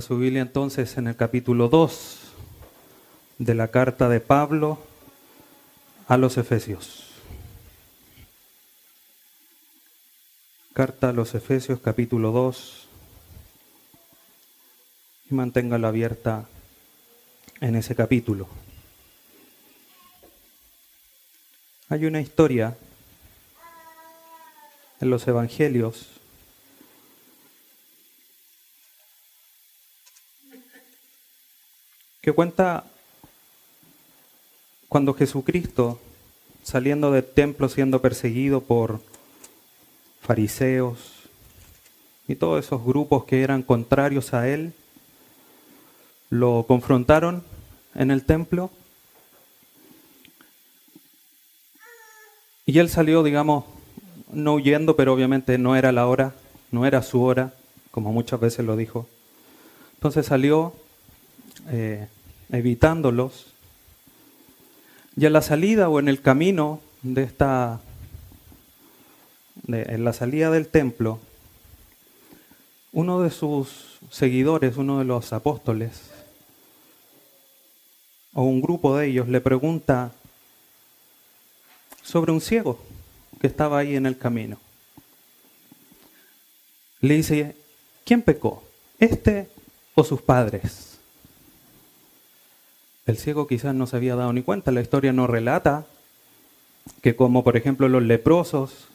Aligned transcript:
Su 0.00 0.16
Biblia 0.16 0.40
entonces 0.40 0.96
en 0.96 1.08
el 1.08 1.16
capítulo 1.16 1.68
2 1.68 2.18
de 3.38 3.54
la 3.54 3.68
carta 3.68 4.08
de 4.08 4.20
Pablo 4.20 4.78
a 6.08 6.16
los 6.16 6.38
Efesios. 6.38 7.10
Carta 10.72 11.10
a 11.10 11.12
los 11.12 11.34
Efesios 11.34 11.80
capítulo 11.80 12.30
2 12.30 12.88
y 15.30 15.34
manténgala 15.34 15.88
abierta 15.88 16.48
en 17.60 17.76
ese 17.76 17.94
capítulo. 17.94 18.48
Hay 21.88 22.06
una 22.06 22.20
historia 22.20 22.78
en 25.00 25.10
los 25.10 25.28
evangelios 25.28 26.19
que 32.20 32.32
cuenta 32.32 32.84
cuando 34.88 35.14
Jesucristo, 35.14 36.00
saliendo 36.62 37.12
del 37.12 37.24
templo 37.24 37.68
siendo 37.68 38.02
perseguido 38.02 38.60
por 38.60 39.00
fariseos 40.20 41.28
y 42.28 42.34
todos 42.34 42.64
esos 42.64 42.84
grupos 42.84 43.24
que 43.24 43.42
eran 43.42 43.62
contrarios 43.62 44.34
a 44.34 44.48
él, 44.48 44.74
lo 46.28 46.64
confrontaron 46.68 47.42
en 47.94 48.10
el 48.10 48.24
templo 48.24 48.70
y 52.66 52.78
él 52.78 52.88
salió, 52.88 53.22
digamos, 53.22 53.64
no 54.30 54.54
huyendo, 54.54 54.94
pero 54.94 55.12
obviamente 55.12 55.58
no 55.58 55.74
era 55.74 55.90
la 55.90 56.06
hora, 56.06 56.34
no 56.70 56.86
era 56.86 57.02
su 57.02 57.22
hora, 57.22 57.54
como 57.90 58.12
muchas 58.12 58.38
veces 58.38 58.64
lo 58.64 58.76
dijo. 58.76 59.08
Entonces 59.94 60.26
salió 60.26 60.74
eh, 61.68 62.08
evitándolos. 62.50 63.52
Y 65.16 65.26
a 65.26 65.30
la 65.30 65.42
salida 65.42 65.88
o 65.88 65.98
en 65.98 66.08
el 66.08 66.20
camino 66.20 66.80
de 67.02 67.22
esta, 67.22 67.80
en 69.66 70.04
la 70.04 70.12
salida 70.12 70.50
del 70.50 70.68
templo, 70.68 71.20
uno 72.92 73.20
de 73.20 73.30
sus 73.30 73.98
seguidores, 74.10 74.76
uno 74.76 74.98
de 74.98 75.04
los 75.04 75.32
apóstoles, 75.32 76.10
o 78.32 78.42
un 78.42 78.60
grupo 78.60 78.96
de 78.96 79.08
ellos, 79.08 79.28
le 79.28 79.40
pregunta 79.40 80.12
sobre 82.02 82.32
un 82.32 82.40
ciego 82.40 82.78
que 83.40 83.46
estaba 83.46 83.78
ahí 83.78 83.96
en 83.96 84.06
el 84.06 84.18
camino. 84.18 84.58
Le 87.00 87.14
dice, 87.14 87.56
¿quién 88.04 88.22
pecó? 88.22 88.62
¿Este 88.98 89.48
o 89.94 90.04
sus 90.04 90.20
padres? 90.20 90.89
El 93.06 93.16
ciego 93.16 93.46
quizás 93.46 93.74
no 93.74 93.86
se 93.86 93.96
había 93.96 94.16
dado 94.16 94.32
ni 94.32 94.42
cuenta, 94.42 94.70
la 94.70 94.80
historia 94.80 95.12
no 95.12 95.26
relata 95.26 95.86
que 97.02 97.16
como 97.16 97.44
por 97.44 97.56
ejemplo 97.56 97.88
los 97.88 98.02
leprosos 98.02 98.88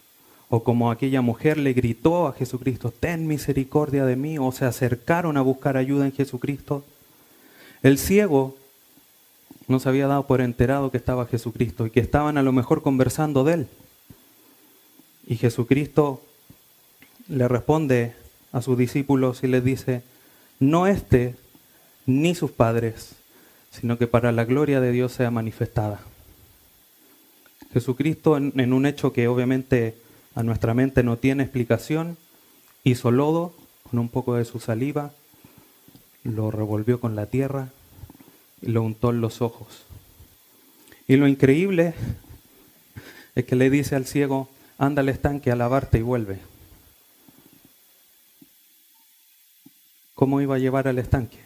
o 0.50 0.64
como 0.64 0.92
aquella 0.92 1.22
mujer 1.22 1.58
le 1.58 1.74
gritó 1.74 2.28
a 2.28 2.34
Jesucristo, 2.34 2.92
ten 2.92 3.28
misericordia 3.28 4.06
de 4.06 4.16
mí, 4.16 4.38
o 4.38 4.52
se 4.52 4.66
acercaron 4.66 5.38
a 5.38 5.42
buscar 5.42 5.76
ayuda 5.76 6.06
en 6.06 6.12
Jesucristo. 6.12 6.84
El 7.82 7.98
ciego 7.98 8.56
no 9.68 9.80
se 9.80 9.90
había 9.90 10.08
dado 10.08 10.28
por 10.28 10.42
enterado 10.42 10.92
que 10.92 10.98
estaba 10.98 11.26
Jesucristo 11.26 11.88
y 11.88 11.90
que 11.90 12.00
estaban 12.00 12.38
a 12.38 12.44
lo 12.44 12.52
mejor 12.52 12.84
conversando 12.84 13.44
de 13.44 13.54
él. 13.54 13.68
Y 15.26 15.38
Jesucristo 15.38 16.22
le 17.28 17.48
responde 17.48 18.14
a 18.52 18.62
sus 18.62 18.78
discípulos 18.78 19.44
y 19.44 19.48
les 19.48 19.64
dice, 19.64 20.04
no 20.60 20.86
este 20.86 21.36
ni 22.06 22.36
sus 22.36 22.52
padres 22.52 23.16
sino 23.80 23.98
que 23.98 24.08
para 24.08 24.32
la 24.32 24.46
gloria 24.46 24.80
de 24.80 24.92
Dios 24.92 25.12
sea 25.12 25.32
manifestada. 25.32 26.00
Jesucristo, 27.74 28.38
en, 28.38 28.74
un 28.74 28.86
hecho 28.86 29.12
que 29.12 29.28
obviamente 29.28 29.98
a 30.34 30.44
nuestra 30.44 30.74
mente 30.74 31.04
no 31.04 31.18
tiene 31.18 31.44
explicación, 31.44 32.18
hizo 32.84 33.12
lodo 33.12 33.54
con 33.90 34.00
un 34.00 34.10
poco 34.10 34.36
de 34.36 34.46
su 34.46 34.60
saliva, 34.60 35.12
lo 36.24 36.52
revolvió 36.52 37.00
con 37.00 37.16
la 37.16 37.26
tierra 37.26 37.70
y 38.62 38.68
lo 38.68 38.82
untó 38.82 39.10
en 39.10 39.22
los 39.22 39.42
ojos. 39.42 39.84
Y 41.08 41.18
lo 41.18 41.28
increíble 41.28 41.94
es 43.36 43.46
que 43.46 43.56
le 43.56 43.70
dice 43.70 43.96
al 43.96 44.06
ciego, 44.06 44.50
anda 44.78 45.02
al 45.02 45.10
estanque 45.10 45.52
a 45.52 45.56
lavarte 45.56 46.00
y 46.00 46.02
vuelve. 46.02 46.40
¿Cómo 50.14 50.40
iba 50.40 50.56
a 50.56 50.60
llevar 50.60 50.88
al 50.88 50.98
estanque? 50.98 51.45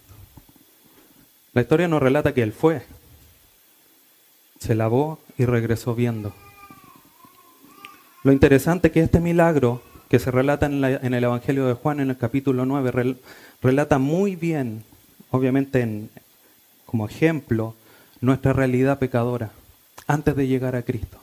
La 1.59 1.63
historia 1.63 1.89
nos 1.89 2.01
relata 2.01 2.33
que 2.33 2.41
él 2.41 2.53
fue, 2.53 2.83
se 4.61 4.75
lavó 4.75 5.19
y 5.37 5.43
regresó 5.43 5.93
viendo. 5.93 6.33
Lo 8.23 8.31
interesante 8.31 8.87
es 8.87 8.93
que 8.93 9.01
este 9.01 9.19
milagro 9.19 9.81
que 10.07 10.19
se 10.19 10.31
relata 10.31 10.67
en, 10.67 10.81
el 10.85 11.21
Evangelio 11.21 11.67
de 11.67 11.73
Juan 11.73 11.99
en 11.99 12.11
el 12.11 12.17
capítulo 12.17 12.65
9 12.65 13.17
relata 13.61 13.99
muy 13.99 14.37
bien, 14.37 14.85
obviamente 15.31 16.07
como 16.85 17.05
ejemplo, 17.05 17.75
nuestra 18.21 18.53
realidad 18.53 18.97
pecadora 18.97 19.51
antes 20.07 20.37
de 20.37 20.47
llegar 20.47 20.77
a 20.77 20.83
Cristo. 20.83 21.17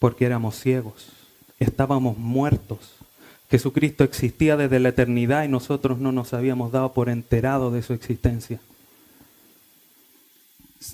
Porque 0.00 0.26
éramos 0.26 0.58
ciegos, 0.58 1.12
estábamos 1.60 2.18
muertos 2.18 2.97
Jesucristo 3.50 4.04
existía 4.04 4.56
desde 4.56 4.78
la 4.78 4.90
eternidad 4.90 5.44
y 5.44 5.48
nosotros 5.48 5.98
no 5.98 6.12
nos 6.12 6.34
habíamos 6.34 6.70
dado 6.70 6.92
por 6.92 7.08
enterado 7.08 7.70
de 7.70 7.82
su 7.82 7.94
existencia. 7.94 8.60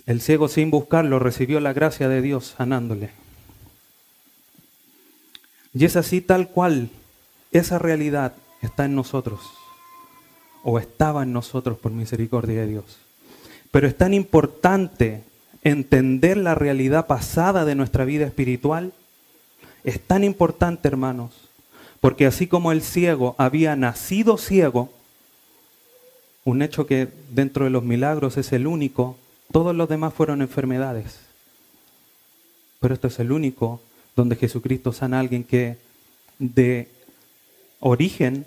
El 0.07 0.21
ciego 0.21 0.49
sin 0.49 0.71
buscarlo 0.71 1.19
recibió 1.19 1.61
la 1.61 1.73
gracia 1.73 2.09
de 2.09 2.23
Dios 2.23 2.55
sanándole. 2.57 3.11
Y 5.75 5.85
es 5.85 5.97
así 5.97 6.21
tal 6.21 6.49
cual 6.49 6.91
esa 7.51 7.79
realidad 7.79 8.35
está 8.63 8.85
en 8.85 8.95
nosotros, 8.95 9.41
o 10.63 10.79
estaba 10.79 11.25
en 11.25 11.33
nosotros 11.33 11.79
por 11.79 11.93
misericordia 11.93 12.61
de 12.61 12.67
Dios. 12.69 12.99
Pero 13.71 13.89
es 13.89 13.97
tan 13.97 14.15
importante 14.15 15.25
entender 15.65 16.37
la 16.37 16.55
realidad 16.55 17.07
pasada 17.07 17.65
de 17.65 17.75
nuestra 17.75 18.05
vida 18.05 18.25
espiritual, 18.25 18.93
es 19.83 20.01
tan 20.01 20.23
importante, 20.25 20.89
hermanos, 20.89 21.51
porque 22.05 22.27
así 22.27 22.47
como 22.47 22.71
el 22.71 22.83
ciego 22.83 23.35
había 23.39 23.77
nacido 23.77 24.37
ciego, 24.37 24.93
un 26.45 26.61
hecho 26.61 26.87
que 26.87 27.09
dentro 27.31 27.65
de 27.65 27.71
los 27.71 27.83
milagros 27.83 28.37
es 28.37 28.53
el 28.53 28.67
único, 28.67 29.17
todos 29.51 29.75
los 29.75 29.89
demás 29.89 30.13
fueron 30.13 30.43
enfermedades. 30.43 31.21
Pero 32.79 32.93
esto 32.93 33.07
es 33.07 33.19
el 33.21 33.33
único 33.33 33.81
donde 34.17 34.37
Jesucristo 34.37 34.93
sana 34.93 35.17
a 35.17 35.21
alguien 35.21 35.45
que 35.45 35.79
de 36.39 36.91
origen 37.81 38.45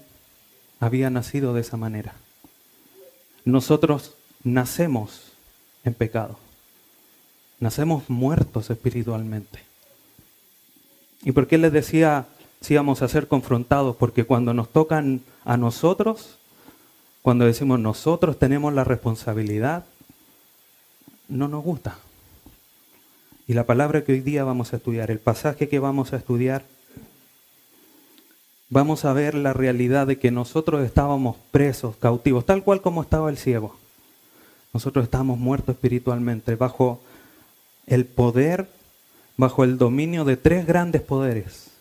había 0.80 1.10
nacido 1.10 1.56
de 1.56 1.62
esa 1.62 1.78
manera. 1.78 2.14
Nosotros 3.44 4.14
nacemos 4.44 5.32
en 5.84 5.96
pecado. 5.96 6.38
Nacemos 7.60 8.08
muertos 8.08 8.70
espiritualmente. 8.70 9.62
¿Y 11.24 11.32
por 11.32 11.48
qué 11.48 11.58
les 11.58 11.74
decía 11.74 12.28
si 12.62 12.76
vamos 12.76 13.02
a 13.02 13.08
ser 13.08 13.28
confrontados, 13.28 13.96
porque 13.96 14.24
cuando 14.26 14.54
nos 14.54 14.70
tocan 14.70 15.22
a 15.46 15.58
nosotros, 15.58 16.38
cuando 17.22 17.46
decimos 17.46 17.80
nosotros 17.80 18.40
tenemos 18.40 18.74
la 18.74 18.84
responsabilidad, 18.84 19.86
no 21.28 21.48
nos 21.48 21.64
gusta. 21.64 21.98
Y 23.48 23.54
la 23.54 23.66
palabra 23.66 24.04
que 24.04 24.14
hoy 24.14 24.22
día 24.22 24.44
vamos 24.44 24.74
a 24.74 24.78
estudiar, 24.78 25.12
el 25.12 25.20
pasaje 25.20 25.70
que 25.70 25.80
vamos 25.80 26.14
a 26.14 26.18
estudiar, 26.18 26.66
vamos 28.70 29.06
a 29.06 29.14
ver 29.14 29.36
la 29.36 29.54
realidad 29.54 30.08
de 30.08 30.20
que 30.20 30.32
nosotros 30.32 30.84
estábamos 30.84 31.38
presos, 31.52 31.96
cautivos, 31.98 32.46
tal 32.46 32.64
cual 32.64 32.82
como 32.82 33.02
estaba 33.02 33.30
el 33.30 33.38
ciego. 33.38 33.78
Nosotros 34.74 35.06
estábamos 35.06 35.40
muertos 35.40 35.76
espiritualmente, 35.76 36.56
bajo 36.56 37.00
el 37.86 38.06
poder, 38.06 38.68
bajo 39.38 39.64
el 39.64 39.78
dominio 39.78 40.26
de 40.26 40.36
tres 40.36 40.68
grandes 40.68 41.02
poderes 41.02 41.77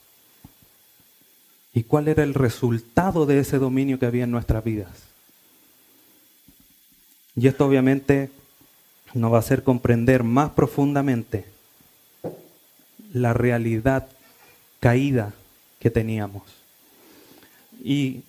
y 1.77 1.83
cuál 1.83 2.09
era 2.09 2.23
el 2.23 2.33
resultado 2.33 3.27
de 3.27 3.39
ese 3.39 3.59
dominio 3.59 3.99
que 3.99 4.07
había 4.07 4.25
en 4.25 4.31
nuestras 4.31 4.65
vidas. 4.65 4.89
Y 7.37 7.49
esto 7.49 7.67
obviamente 7.67 8.31
nos 9.13 9.31
va 9.31 9.37
a 9.37 9.41
hacer 9.41 9.63
comprender 9.63 10.23
más 10.25 10.53
profundamente 10.53 11.45
la 13.13 13.35
realidad 13.35 14.09
caída 14.81 15.35
que 15.79 15.91
teníamos. 15.91 16.45
Y 17.85 18.23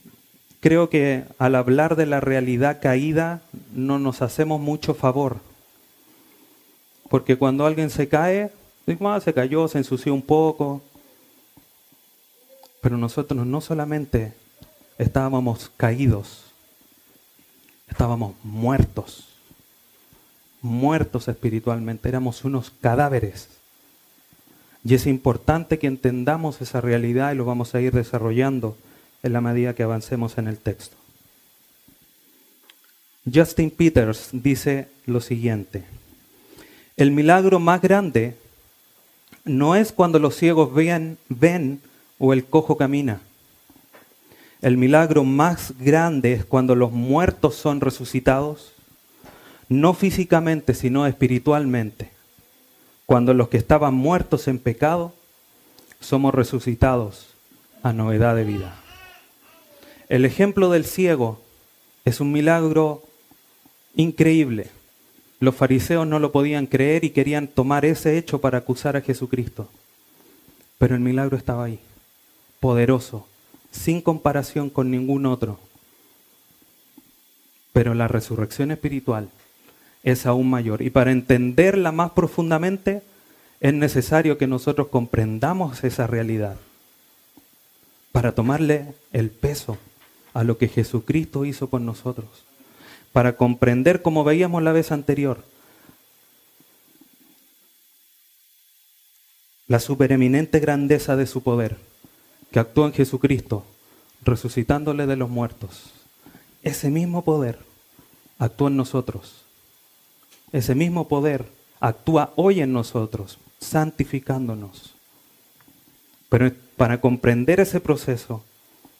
creo 0.60 0.90
que 0.90 1.24
al 1.38 1.56
hablar 1.56 1.96
de 1.96 2.06
la 2.06 2.20
realidad 2.20 2.82
caída 2.82 3.44
no 3.74 3.98
nos 3.98 4.22
hacemos 4.22 4.60
mucho 4.60 4.94
favor. 4.94 5.38
Porque 7.10 7.38
cuando 7.38 7.66
alguien 7.66 7.90
se 7.90 8.10
cae, 8.10 8.52
ah, 9.00 9.22
se 9.22 9.34
cayó, 9.34 9.70
se 9.70 9.78
ensució 9.78 10.14
un 10.14 10.22
poco, 10.22 10.82
pero 12.82 12.98
nosotros 12.98 13.46
no 13.46 13.62
solamente 13.62 14.34
estábamos 14.98 15.72
caídos, 15.78 16.46
estábamos 17.90 18.36
muertos, 18.44 19.28
muertos 20.62 21.28
espiritualmente, 21.28 22.10
éramos 22.10 22.44
unos 22.44 22.72
cadáveres. 22.82 23.50
Y 24.84 24.94
es 24.94 25.06
importante 25.06 25.80
que 25.80 25.88
entendamos 25.88 26.62
esa 26.62 26.82
realidad 26.82 27.34
y 27.34 27.36
lo 27.36 27.46
vamos 27.46 27.76
a 27.76 27.82
ir 27.82 27.94
desarrollando 27.94 28.78
en 29.24 29.34
la 29.34 29.42
medida 29.42 29.74
que 29.74 29.84
avancemos 29.84 30.38
en 30.38 30.48
el 30.48 30.58
texto. 30.58 30.96
Justin 33.32 33.72
Peters 33.72 34.30
dice 34.32 34.88
lo 35.06 35.20
siguiente, 35.20 35.84
el 36.96 37.12
milagro 37.12 37.60
más 37.60 37.82
grande 37.82 38.38
no 39.44 39.76
es 39.76 39.92
cuando 39.92 40.20
los 40.20 40.36
ciegos 40.36 40.74
ven, 40.74 41.82
o 42.20 42.34
el 42.34 42.46
cojo 42.46 42.78
camina. 42.78 43.22
El 44.62 44.78
milagro 44.78 45.24
más 45.24 45.74
grande 45.80 46.34
es 46.34 46.46
cuando 46.46 46.76
los 46.76 46.92
muertos 46.92 47.56
son 47.56 47.80
resucitados, 47.80 48.74
no 49.70 49.94
físicamente, 49.94 50.74
sino 50.74 51.06
espiritualmente. 51.06 52.10
Cuando 53.06 53.34
los 53.34 53.50
que 53.50 53.58
estaban 53.58 53.94
muertos 53.94 54.48
en 54.48 54.60
pecado 54.60 55.14
somos 56.00 56.34
resucitados 56.34 57.28
a 57.84 57.94
novedad 57.94 58.36
de 58.36 58.44
vida. 58.44 58.76
El 60.10 60.26
ejemplo 60.26 60.70
del 60.70 60.86
ciego 60.86 61.42
es 62.06 62.20
un 62.20 62.32
milagro 62.32 63.04
increíble. 63.96 64.70
Los 65.40 65.56
fariseos 65.56 66.08
no 66.08 66.20
lo 66.20 66.32
podían 66.32 66.66
creer 66.66 67.04
y 67.04 67.12
querían 67.12 67.48
tomar 67.48 67.86
ese 67.86 68.18
hecho 68.18 68.40
para 68.40 68.60
acusar 68.60 68.96
a 68.96 69.02
Jesucristo. 69.02 69.70
Pero 70.78 70.96
el 70.96 71.02
milagro 71.02 71.38
estaba 71.38 71.66
ahí, 71.66 71.80
poderoso, 72.60 73.28
sin 73.72 74.02
comparación 74.02 74.70
con 74.70 74.92
ningún 74.92 75.26
otro. 75.26 75.60
Pero 77.74 77.94
la 77.94 78.08
resurrección 78.08 78.72
espiritual 78.72 79.30
es 80.04 80.26
aún 80.26 80.50
mayor. 80.50 80.82
Y 80.82 80.90
para 80.90 81.12
entenderla 81.12 81.92
más 81.92 82.12
profundamente, 82.12 83.04
es 83.60 83.74
necesario 83.74 84.38
que 84.38 84.48
nosotros 84.48 84.88
comprendamos 84.88 85.84
esa 85.84 86.08
realidad. 86.08 86.58
Para 88.12 88.34
tomarle 88.34 88.94
el 89.14 89.30
peso 89.30 89.78
a 90.34 90.44
lo 90.44 90.58
que 90.58 90.68
Jesucristo 90.68 91.46
hizo 91.46 91.70
por 91.70 91.82
nosotros, 91.82 92.28
para 93.12 93.36
comprender, 93.36 94.02
como 94.02 94.24
veíamos 94.24 94.64
la 94.64 94.72
vez 94.72 94.92
anterior, 94.92 95.44
la 99.68 99.80
supereminente 99.80 100.60
grandeza 100.60 101.16
de 101.16 101.28
su 101.28 101.44
poder, 101.44 101.78
que 102.52 102.60
actuó 102.60 102.86
en 102.86 102.94
Jesucristo, 102.94 103.64
resucitándole 104.24 105.06
de 105.06 105.16
los 105.16 105.30
muertos. 105.30 105.92
Ese 106.64 106.90
mismo 106.90 107.24
poder 107.24 107.60
actúa 108.40 108.70
en 108.70 108.78
nosotros. 108.78 109.46
Ese 110.52 110.76
mismo 110.76 111.08
poder 111.08 111.46
actúa 111.80 112.32
hoy 112.36 112.62
en 112.62 112.74
nosotros, 112.74 113.38
santificándonos. 113.60 114.96
Pero 116.30 116.52
para 116.76 117.00
comprender 117.00 117.60
ese 117.60 117.80
proceso, 117.80 118.44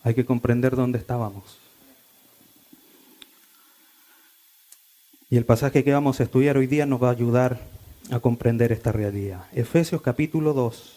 hay 0.04 0.14
que 0.14 0.26
comprender 0.26 0.76
dónde 0.76 1.00
estábamos. 1.00 1.58
Y 5.30 5.36
el 5.36 5.46
pasaje 5.46 5.84
que 5.84 5.92
vamos 5.92 6.20
a 6.20 6.24
estudiar 6.24 6.58
hoy 6.58 6.68
día 6.68 6.86
nos 6.86 7.04
va 7.04 7.10
a 7.10 7.12
ayudar 7.12 7.60
a 8.12 8.20
comprender 8.20 8.72
esta 8.72 8.94
realidad. 8.94 9.46
Efesios 9.54 10.02
capítulo 10.02 10.54
2, 10.54 10.97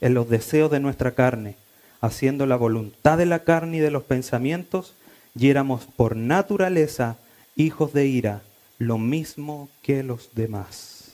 en 0.00 0.14
los 0.14 0.28
deseos 0.28 0.70
de 0.70 0.80
nuestra 0.80 1.12
carne, 1.12 1.56
haciendo 2.00 2.46
la 2.46 2.56
voluntad 2.56 3.18
de 3.18 3.26
la 3.26 3.44
carne 3.44 3.78
y 3.78 3.80
de 3.80 3.90
los 3.90 4.04
pensamientos, 4.04 4.94
y 5.34 5.48
éramos 5.48 5.84
por 5.84 6.16
naturaleza 6.16 7.16
hijos 7.56 7.92
de 7.92 8.06
ira, 8.06 8.42
lo 8.78 8.98
mismo 8.98 9.68
que 9.82 10.02
los 10.02 10.34
demás. 10.34 11.12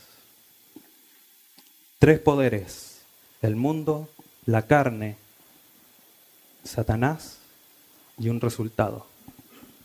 Tres 1.99 2.19
poderes, 2.19 3.03
el 3.43 3.57
mundo, 3.57 4.09
la 4.47 4.63
carne, 4.63 5.17
Satanás 6.65 7.39
y 8.19 8.29
un 8.29 8.41
resultado, 8.41 9.07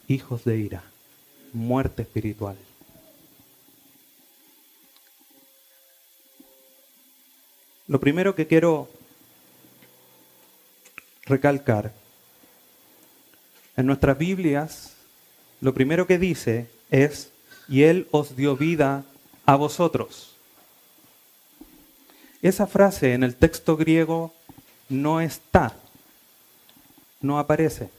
hijos 0.07 0.43
de 0.43 0.57
ira, 0.57 0.83
muerte 1.53 2.01
espiritual. 2.03 2.57
Lo 7.87 7.99
primero 7.99 8.35
que 8.35 8.47
quiero 8.47 8.89
recalcar, 11.25 11.93
en 13.77 13.85
nuestras 13.85 14.17
Biblias, 14.17 14.93
lo 15.61 15.73
primero 15.73 16.07
que 16.07 16.17
dice 16.17 16.67
es, 16.89 17.31
y 17.67 17.83
Él 17.83 18.07
os 18.11 18.35
dio 18.35 18.55
vida 18.55 19.03
a 19.45 19.55
vosotros. 19.55 20.35
Esa 22.41 22.67
frase 22.67 23.13
en 23.13 23.23
el 23.23 23.35
texto 23.35 23.75
griego 23.75 24.33
no 24.87 25.19
está, 25.19 25.75
no 27.21 27.39
aparece. 27.39 27.89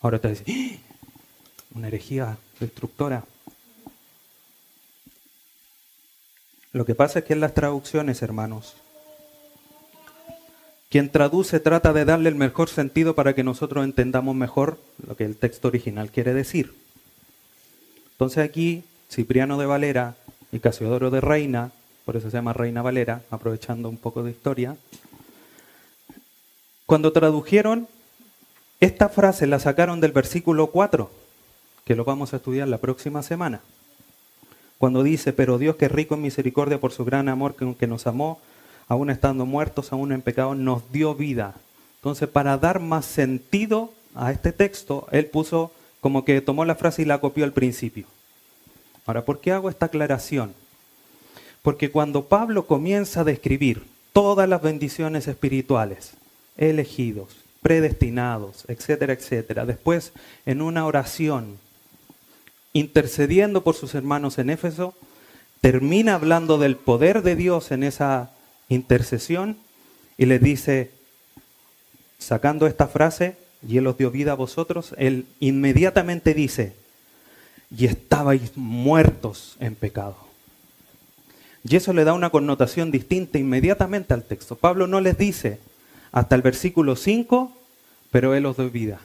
Ahora 0.00 0.18
te 0.18 0.28
dice, 0.28 0.44
¡Ah! 0.48 0.78
una 1.74 1.88
herejía 1.88 2.38
destructora. 2.60 3.24
Lo 6.72 6.84
que 6.84 6.94
pasa 6.94 7.20
es 7.20 7.24
que 7.24 7.32
en 7.32 7.40
las 7.40 7.54
traducciones, 7.54 8.22
hermanos, 8.22 8.76
quien 10.90 11.10
traduce 11.10 11.60
trata 11.60 11.92
de 11.92 12.04
darle 12.04 12.28
el 12.28 12.34
mejor 12.34 12.68
sentido 12.68 13.14
para 13.14 13.34
que 13.34 13.44
nosotros 13.44 13.84
entendamos 13.84 14.34
mejor 14.34 14.78
lo 15.06 15.16
que 15.16 15.24
el 15.24 15.36
texto 15.36 15.68
original 15.68 16.10
quiere 16.10 16.34
decir. 16.34 16.74
Entonces 18.12 18.44
aquí 18.44 18.84
Cipriano 19.10 19.58
de 19.58 19.66
Valera 19.66 20.16
y 20.50 20.60
Casiodoro 20.60 21.10
de 21.10 21.20
Reina 21.20 21.72
por 22.08 22.16
eso 22.16 22.30
se 22.30 22.38
llama 22.38 22.54
Reina 22.54 22.80
Valera, 22.80 23.20
aprovechando 23.30 23.90
un 23.90 23.98
poco 23.98 24.22
de 24.22 24.30
historia. 24.30 24.78
Cuando 26.86 27.12
tradujeron, 27.12 27.86
esta 28.80 29.10
frase 29.10 29.46
la 29.46 29.58
sacaron 29.58 30.00
del 30.00 30.12
versículo 30.12 30.68
4, 30.68 31.10
que 31.84 31.94
lo 31.94 32.06
vamos 32.06 32.32
a 32.32 32.36
estudiar 32.36 32.66
la 32.66 32.78
próxima 32.78 33.22
semana. 33.22 33.60
Cuando 34.78 35.02
dice, 35.02 35.32
pero 35.32 35.58
Dios 35.58 35.76
que 35.76 35.88
rico 35.88 36.14
en 36.14 36.22
misericordia 36.22 36.80
por 36.80 36.92
su 36.92 37.04
gran 37.04 37.28
amor 37.28 37.56
que, 37.56 37.74
que 37.74 37.86
nos 37.86 38.06
amó, 38.06 38.40
aún 38.86 39.10
estando 39.10 39.44
muertos, 39.44 39.92
aún 39.92 40.12
en 40.12 40.22
pecado, 40.22 40.54
nos 40.54 40.90
dio 40.92 41.14
vida. 41.14 41.54
Entonces, 41.96 42.28
para 42.28 42.56
dar 42.56 42.80
más 42.80 43.04
sentido 43.04 43.92
a 44.14 44.32
este 44.32 44.52
texto, 44.52 45.06
él 45.10 45.26
puso 45.26 45.72
como 46.00 46.24
que 46.24 46.40
tomó 46.40 46.64
la 46.64 46.76
frase 46.76 47.02
y 47.02 47.04
la 47.04 47.20
copió 47.20 47.44
al 47.44 47.52
principio. 47.52 48.06
Ahora, 49.04 49.24
¿por 49.24 49.40
qué 49.40 49.52
hago 49.52 49.68
esta 49.68 49.86
aclaración? 49.86 50.54
Porque 51.62 51.90
cuando 51.90 52.26
Pablo 52.26 52.66
comienza 52.66 53.20
a 53.20 53.24
describir 53.24 53.84
todas 54.12 54.48
las 54.48 54.62
bendiciones 54.62 55.28
espirituales, 55.28 56.12
elegidos, 56.56 57.28
predestinados, 57.62 58.64
etcétera, 58.68 59.12
etcétera, 59.12 59.66
después 59.66 60.12
en 60.46 60.62
una 60.62 60.86
oración, 60.86 61.58
intercediendo 62.72 63.62
por 63.62 63.74
sus 63.74 63.94
hermanos 63.94 64.38
en 64.38 64.50
Éfeso, 64.50 64.94
termina 65.60 66.14
hablando 66.14 66.58
del 66.58 66.76
poder 66.76 67.22
de 67.22 67.36
Dios 67.36 67.70
en 67.70 67.82
esa 67.82 68.30
intercesión 68.68 69.56
y 70.16 70.26
les 70.26 70.40
dice, 70.40 70.90
sacando 72.18 72.66
esta 72.66 72.88
frase, 72.88 73.36
y 73.66 73.78
Él 73.78 73.86
os 73.86 73.98
dio 73.98 74.10
vida 74.10 74.32
a 74.32 74.36
vosotros, 74.36 74.94
Él 74.98 75.26
inmediatamente 75.40 76.34
dice, 76.34 76.74
y 77.76 77.86
estabais 77.86 78.56
muertos 78.56 79.56
en 79.60 79.74
pecado. 79.74 80.16
Y 81.68 81.76
eso 81.76 81.92
le 81.92 82.04
da 82.04 82.14
una 82.14 82.30
connotación 82.30 82.90
distinta 82.90 83.38
inmediatamente 83.38 84.14
al 84.14 84.24
texto. 84.24 84.56
Pablo 84.56 84.86
no 84.86 85.00
les 85.00 85.18
dice 85.18 85.58
hasta 86.12 86.34
el 86.34 86.42
versículo 86.42 86.96
5, 86.96 87.52
pero 88.10 88.34
Él 88.34 88.46
os 88.46 88.56
da 88.56 88.64
vida. 88.64 89.00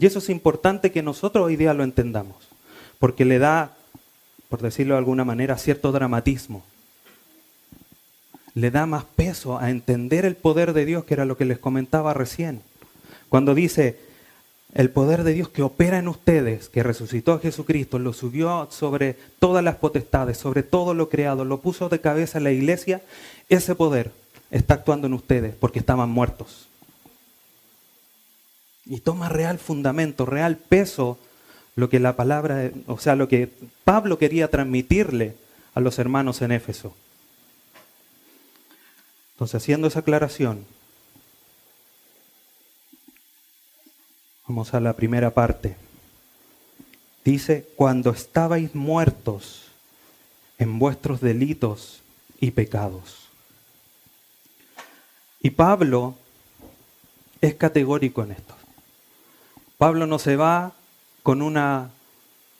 Y 0.00 0.06
eso 0.06 0.18
es 0.18 0.30
importante 0.30 0.92
que 0.92 1.02
nosotros 1.02 1.44
hoy 1.44 1.56
día 1.56 1.74
lo 1.74 1.84
entendamos, 1.84 2.48
porque 2.98 3.26
le 3.26 3.38
da, 3.38 3.76
por 4.48 4.62
decirlo 4.62 4.94
de 4.94 4.98
alguna 4.98 5.26
manera, 5.26 5.58
cierto 5.58 5.92
dramatismo. 5.92 6.64
le 8.54 8.70
da 8.70 8.86
más 8.86 9.04
peso 9.04 9.58
a 9.58 9.68
entender 9.70 10.24
el 10.24 10.36
poder 10.36 10.72
de 10.72 10.86
Dios, 10.86 11.04
que 11.04 11.14
era 11.14 11.26
lo 11.26 11.36
que 11.36 11.44
les 11.44 11.58
comentaba 11.58 12.14
recién. 12.14 12.62
Cuando 13.28 13.54
dice, 13.54 13.98
el 14.72 14.88
poder 14.88 15.22
de 15.22 15.34
Dios 15.34 15.50
que 15.50 15.62
opera 15.62 15.98
en 15.98 16.08
ustedes, 16.08 16.70
que 16.70 16.82
resucitó 16.82 17.34
a 17.34 17.38
Jesucristo, 17.38 17.98
lo 17.98 18.14
subió 18.14 18.68
sobre 18.70 19.16
todas 19.38 19.62
las 19.62 19.76
potestades, 19.76 20.38
sobre 20.38 20.62
todo 20.62 20.94
lo 20.94 21.10
creado, 21.10 21.44
lo 21.44 21.60
puso 21.60 21.90
de 21.90 22.00
cabeza 22.00 22.38
en 22.38 22.44
la 22.44 22.52
iglesia, 22.52 23.02
ese 23.50 23.74
poder 23.74 24.12
está 24.50 24.74
actuando 24.74 25.08
en 25.08 25.12
ustedes 25.12 25.54
porque 25.54 25.78
estaban 25.78 26.08
muertos. 26.08 26.69
Y 28.90 28.98
toma 28.98 29.28
real 29.28 29.60
fundamento, 29.60 30.26
real 30.26 30.56
peso 30.56 31.16
lo 31.76 31.88
que 31.88 32.00
la 32.00 32.16
palabra, 32.16 32.72
o 32.88 32.98
sea, 32.98 33.14
lo 33.14 33.28
que 33.28 33.48
Pablo 33.84 34.18
quería 34.18 34.50
transmitirle 34.50 35.36
a 35.74 35.80
los 35.80 36.00
hermanos 36.00 36.42
en 36.42 36.50
Éfeso. 36.50 36.92
Entonces, 39.34 39.62
haciendo 39.62 39.86
esa 39.86 40.00
aclaración, 40.00 40.66
vamos 44.48 44.74
a 44.74 44.80
la 44.80 44.94
primera 44.94 45.30
parte. 45.30 45.76
Dice, 47.24 47.68
cuando 47.76 48.10
estabais 48.10 48.74
muertos 48.74 49.68
en 50.58 50.80
vuestros 50.80 51.20
delitos 51.20 52.02
y 52.40 52.50
pecados. 52.50 53.28
Y 55.40 55.50
Pablo 55.50 56.16
es 57.40 57.54
categórico 57.54 58.24
en 58.24 58.32
esto. 58.32 58.59
Pablo 59.80 60.06
no 60.06 60.18
se 60.18 60.36
va 60.36 60.74
con 61.22 61.40
un 61.40 61.58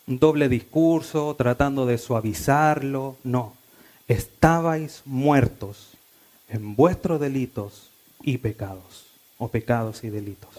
doble 0.07 0.49
discurso 0.49 1.35
tratando 1.35 1.85
de 1.85 1.99
suavizarlo, 1.99 3.15
no. 3.23 3.53
Estabais 4.07 5.03
muertos 5.05 5.89
en 6.49 6.75
vuestros 6.75 7.21
delitos 7.21 7.91
y 8.23 8.39
pecados, 8.39 9.05
o 9.37 9.49
pecados 9.49 10.03
y 10.03 10.09
delitos. 10.09 10.49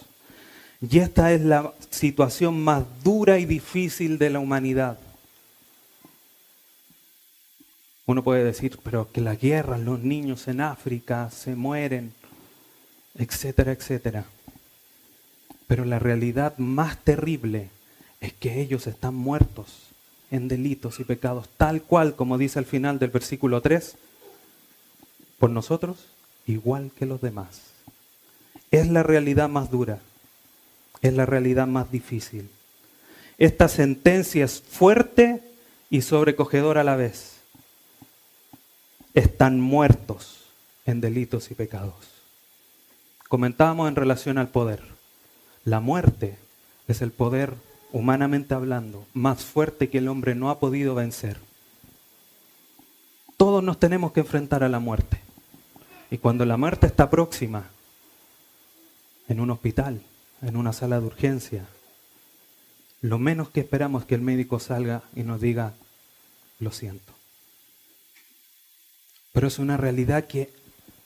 Y 0.81 1.00
esta 1.00 1.33
es 1.33 1.40
la 1.40 1.73
situación 1.90 2.62
más 2.62 2.85
dura 3.02 3.40
y 3.40 3.45
difícil 3.45 4.16
de 4.16 4.31
la 4.31 4.38
humanidad. 4.38 5.00
Uno 8.07 8.23
puede 8.23 8.45
decir, 8.45 8.78
pero 8.85 9.11
que 9.11 9.21
la 9.21 9.35
guerra, 9.35 9.78
los 9.78 9.99
niños 9.99 10.47
en 10.47 10.61
África 10.61 11.28
se 11.31 11.57
mueren, 11.57 12.12
etcétera, 13.16 13.73
etcétera. 13.73 14.26
Pero 15.73 15.87
la 15.87 15.99
realidad 15.99 16.59
más 16.59 16.99
terrible 16.99 17.71
es 18.21 18.35
que 18.35 18.61
ellos 18.61 18.87
están 18.87 19.14
muertos 19.14 19.87
en 20.31 20.47
delitos 20.47 21.00
y 21.00 21.05
pecados, 21.05 21.49
tal 21.57 21.81
cual 21.81 22.14
como 22.14 22.37
dice 22.37 22.59
al 22.59 22.67
final 22.67 22.99
del 22.99 23.09
versículo 23.09 23.62
3, 23.62 23.97
por 25.38 25.49
nosotros 25.49 25.97
igual 26.47 26.91
que 26.99 27.07
los 27.07 27.23
demás. 27.23 27.62
Es 28.71 28.88
la 28.88 29.02
realidad 29.02 29.49
más 29.49 29.71
dura, 29.71 30.00
es 31.00 31.14
la 31.14 31.25
realidad 31.25 31.67
más 31.67 31.91
difícil. 31.91 32.50
Esta 33.38 33.67
sentencia 33.67 34.45
es 34.45 34.61
fuerte 34.61 35.41
y 35.88 36.02
sobrecogedora 36.02 36.83
a 36.83 36.85
la 36.85 36.97
vez. 36.97 37.37
Están 39.14 39.59
muertos 39.59 40.45
en 40.85 41.00
delitos 41.00 41.50
y 41.50 41.55
pecados. 41.55 41.95
Comentábamos 43.26 43.88
en 43.88 43.97
relación 43.97 44.37
al 44.37 44.49
poder. 44.49 44.91
La 45.64 45.81
muerte 45.81 46.38
es 46.88 47.02
el 47.02 47.12
poder, 47.12 47.54
humanamente 47.92 48.54
hablando, 48.54 49.07
más 49.14 49.45
fuerte 49.45 49.88
que 49.88 49.99
el 49.99 50.09
hombre 50.09 50.35
no 50.35 50.50
ha 50.50 50.59
podido 50.59 50.95
vencer. 50.95 51.38
Todos 53.37 53.62
nos 53.62 53.78
tenemos 53.78 54.12
que 54.12 54.21
enfrentar 54.21 54.64
a 54.64 54.69
la 54.69 54.81
muerte. 54.81 55.21
Y 56.11 56.19
cuando 56.19 56.45
la 56.45 56.57
muerte 56.57 56.87
está 56.87 57.11
próxima, 57.11 57.71
en 59.28 59.40
un 59.40 59.50
hospital, 59.50 60.02
en 60.42 60.57
una 60.57 60.73
sala 60.73 61.00
de 61.00 61.07
urgencia, 61.07 61.66
lo 63.00 63.19
menos 63.19 63.49
que 63.49 63.61
esperamos 63.61 64.02
es 64.02 64.09
que 64.09 64.14
el 64.14 64.21
médico 64.21 64.61
salga 64.61 65.02
y 65.14 65.23
nos 65.23 65.40
diga, 65.40 65.75
lo 66.59 66.71
siento. 66.71 67.12
Pero 69.33 69.49
es 69.49 69.59
una 69.59 69.76
realidad 69.76 70.26
que 70.26 70.52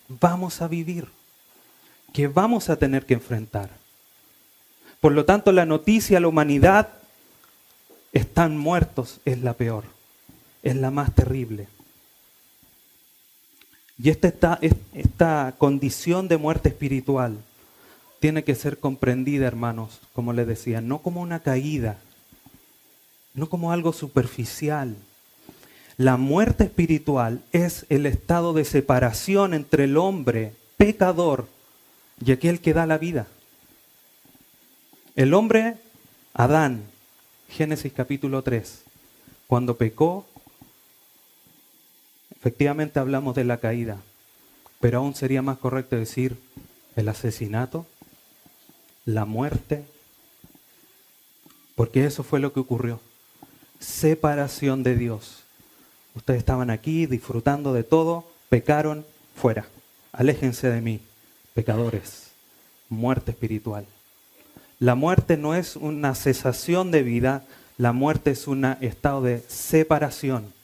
vamos 0.08 0.60
a 0.60 0.68
vivir, 0.68 1.08
que 2.12 2.26
vamos 2.26 2.68
a 2.68 2.76
tener 2.76 3.06
que 3.06 3.14
enfrentar. 3.14 3.85
Por 5.00 5.12
lo 5.12 5.24
tanto, 5.24 5.52
la 5.52 5.66
noticia 5.66 6.18
a 6.18 6.20
la 6.20 6.28
humanidad, 6.28 6.88
están 8.16 8.56
muertos, 8.56 9.20
es 9.24 9.42
la 9.42 9.52
peor, 9.52 9.84
es 10.62 10.74
la 10.76 10.90
más 10.90 11.14
terrible. 11.14 11.68
Y 13.98 14.10
esta, 14.10 14.58
esta 14.92 15.54
condición 15.58 16.28
de 16.28 16.38
muerte 16.38 16.70
espiritual 16.70 17.38
tiene 18.20 18.42
que 18.42 18.54
ser 18.54 18.78
comprendida, 18.78 19.46
hermanos, 19.46 20.00
como 20.12 20.32
les 20.32 20.46
decía, 20.46 20.80
no 20.80 20.98
como 20.98 21.20
una 21.20 21.40
caída, 21.40 21.98
no 23.34 23.48
como 23.48 23.72
algo 23.72 23.92
superficial. 23.92 24.96
La 25.98 26.16
muerte 26.16 26.64
espiritual 26.64 27.42
es 27.52 27.86
el 27.88 28.06
estado 28.06 28.52
de 28.52 28.64
separación 28.64 29.54
entre 29.54 29.84
el 29.84 29.96
hombre 29.96 30.54
pecador 30.76 31.46
y 32.24 32.32
aquel 32.32 32.60
que 32.60 32.74
da 32.74 32.86
la 32.86 32.98
vida. 32.98 33.26
El 35.16 35.32
hombre, 35.32 35.76
Adán, 36.34 36.84
Génesis 37.48 37.90
capítulo 37.92 38.42
3, 38.42 38.82
cuando 39.46 39.76
pecó, 39.76 40.26
Efectivamente 42.38 43.00
hablamos 43.00 43.34
de 43.34 43.42
la 43.42 43.56
caída, 43.56 43.96
pero 44.78 44.98
aún 44.98 45.14
sería 45.16 45.42
más 45.42 45.58
correcto 45.58 45.96
decir 45.96 46.36
el 46.94 47.08
asesinato, 47.08 47.86
la 49.04 49.24
muerte, 49.24 49.84
porque 51.74 52.04
eso 52.04 52.22
fue 52.22 52.38
lo 52.38 52.52
que 52.52 52.60
ocurrió. 52.60 53.00
Separación 53.80 54.82
de 54.84 54.96
Dios. 54.96 55.44
Ustedes 56.14 56.38
estaban 56.38 56.70
aquí 56.70 57.06
disfrutando 57.06 57.72
de 57.72 57.82
todo, 57.82 58.30
pecaron, 58.48 59.04
fuera. 59.34 59.66
Aléjense 60.12 60.70
de 60.70 60.80
mí, 60.80 61.00
pecadores. 61.54 62.30
Muerte 62.88 63.32
espiritual. 63.32 63.86
La 64.78 64.94
muerte 64.94 65.36
no 65.36 65.54
es 65.54 65.76
una 65.76 66.14
cesación 66.14 66.90
de 66.90 67.02
vida, 67.02 67.44
la 67.78 67.92
muerte 67.92 68.30
es 68.32 68.46
un 68.46 68.64
estado 68.64 69.22
de 69.22 69.42
separación 69.48 70.54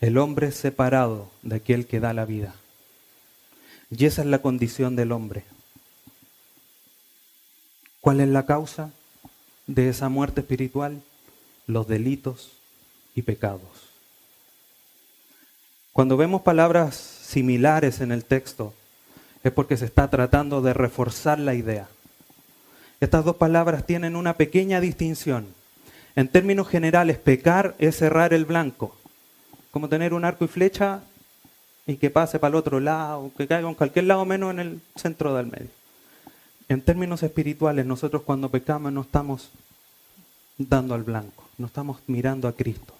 el 0.00 0.16
hombre 0.18 0.52
separado 0.52 1.28
de 1.42 1.56
aquel 1.56 1.86
que 1.86 2.00
da 2.00 2.12
la 2.12 2.24
vida. 2.24 2.54
Y 3.90 4.04
esa 4.06 4.22
es 4.22 4.28
la 4.28 4.40
condición 4.40 4.96
del 4.96 5.12
hombre. 5.12 5.44
¿Cuál 8.00 8.20
es 8.20 8.28
la 8.28 8.46
causa 8.46 8.90
de 9.66 9.88
esa 9.88 10.08
muerte 10.08 10.40
espiritual? 10.40 11.02
Los 11.66 11.88
delitos 11.88 12.52
y 13.14 13.22
pecados. 13.22 13.88
Cuando 15.92 16.16
vemos 16.16 16.42
palabras 16.42 16.94
similares 16.96 18.00
en 18.00 18.12
el 18.12 18.24
texto, 18.24 18.72
es 19.44 19.52
porque 19.52 19.76
se 19.76 19.84
está 19.84 20.08
tratando 20.08 20.62
de 20.62 20.74
reforzar 20.74 21.38
la 21.38 21.54
idea. 21.54 21.88
Estas 23.00 23.24
dos 23.24 23.36
palabras 23.36 23.86
tienen 23.86 24.16
una 24.16 24.34
pequeña 24.34 24.80
distinción. 24.80 25.46
En 26.16 26.28
términos 26.28 26.68
generales, 26.68 27.18
pecar 27.18 27.74
es 27.78 27.96
cerrar 27.96 28.32
el 28.32 28.44
blanco 28.44 28.98
como 29.70 29.88
tener 29.88 30.14
un 30.14 30.24
arco 30.24 30.44
y 30.44 30.48
flecha 30.48 31.02
y 31.86 31.96
que 31.96 32.10
pase 32.10 32.38
para 32.38 32.50
el 32.50 32.56
otro 32.56 32.80
lado, 32.80 33.30
que 33.36 33.46
caiga 33.46 33.68
en 33.68 33.74
cualquier 33.74 34.06
lado 34.06 34.24
menos 34.24 34.50
en 34.50 34.58
el 34.60 34.80
centro 34.96 35.34
del 35.34 35.46
medio. 35.46 35.68
En 36.68 36.82
términos 36.82 37.22
espirituales, 37.22 37.86
nosotros 37.86 38.22
cuando 38.22 38.50
pecamos 38.50 38.92
no 38.92 39.02
estamos 39.02 39.50
dando 40.58 40.94
al 40.94 41.02
blanco, 41.02 41.48
no 41.56 41.66
estamos 41.66 42.00
mirando 42.06 42.48
a 42.48 42.52
Cristo. 42.52 42.94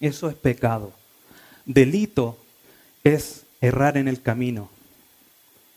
Eso 0.00 0.28
es 0.28 0.36
pecado. 0.36 0.92
Delito 1.66 2.38
es 3.02 3.44
errar 3.60 3.96
en 3.96 4.08
el 4.08 4.22
camino. 4.22 4.70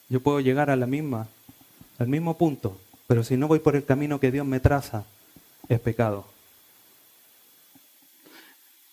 Yo 0.09 0.21
puedo 0.21 0.39
llegar 0.39 0.69
a 0.69 0.75
la 0.75 0.87
misma, 0.87 1.27
al 1.99 2.07
mismo 2.07 2.37
punto, 2.37 2.77
pero 3.07 3.23
si 3.23 3.37
no 3.37 3.47
voy 3.47 3.59
por 3.59 3.75
el 3.75 3.85
camino 3.85 4.19
que 4.19 4.31
Dios 4.31 4.45
me 4.45 4.59
traza, 4.59 5.05
es 5.69 5.79
pecado. 5.79 6.25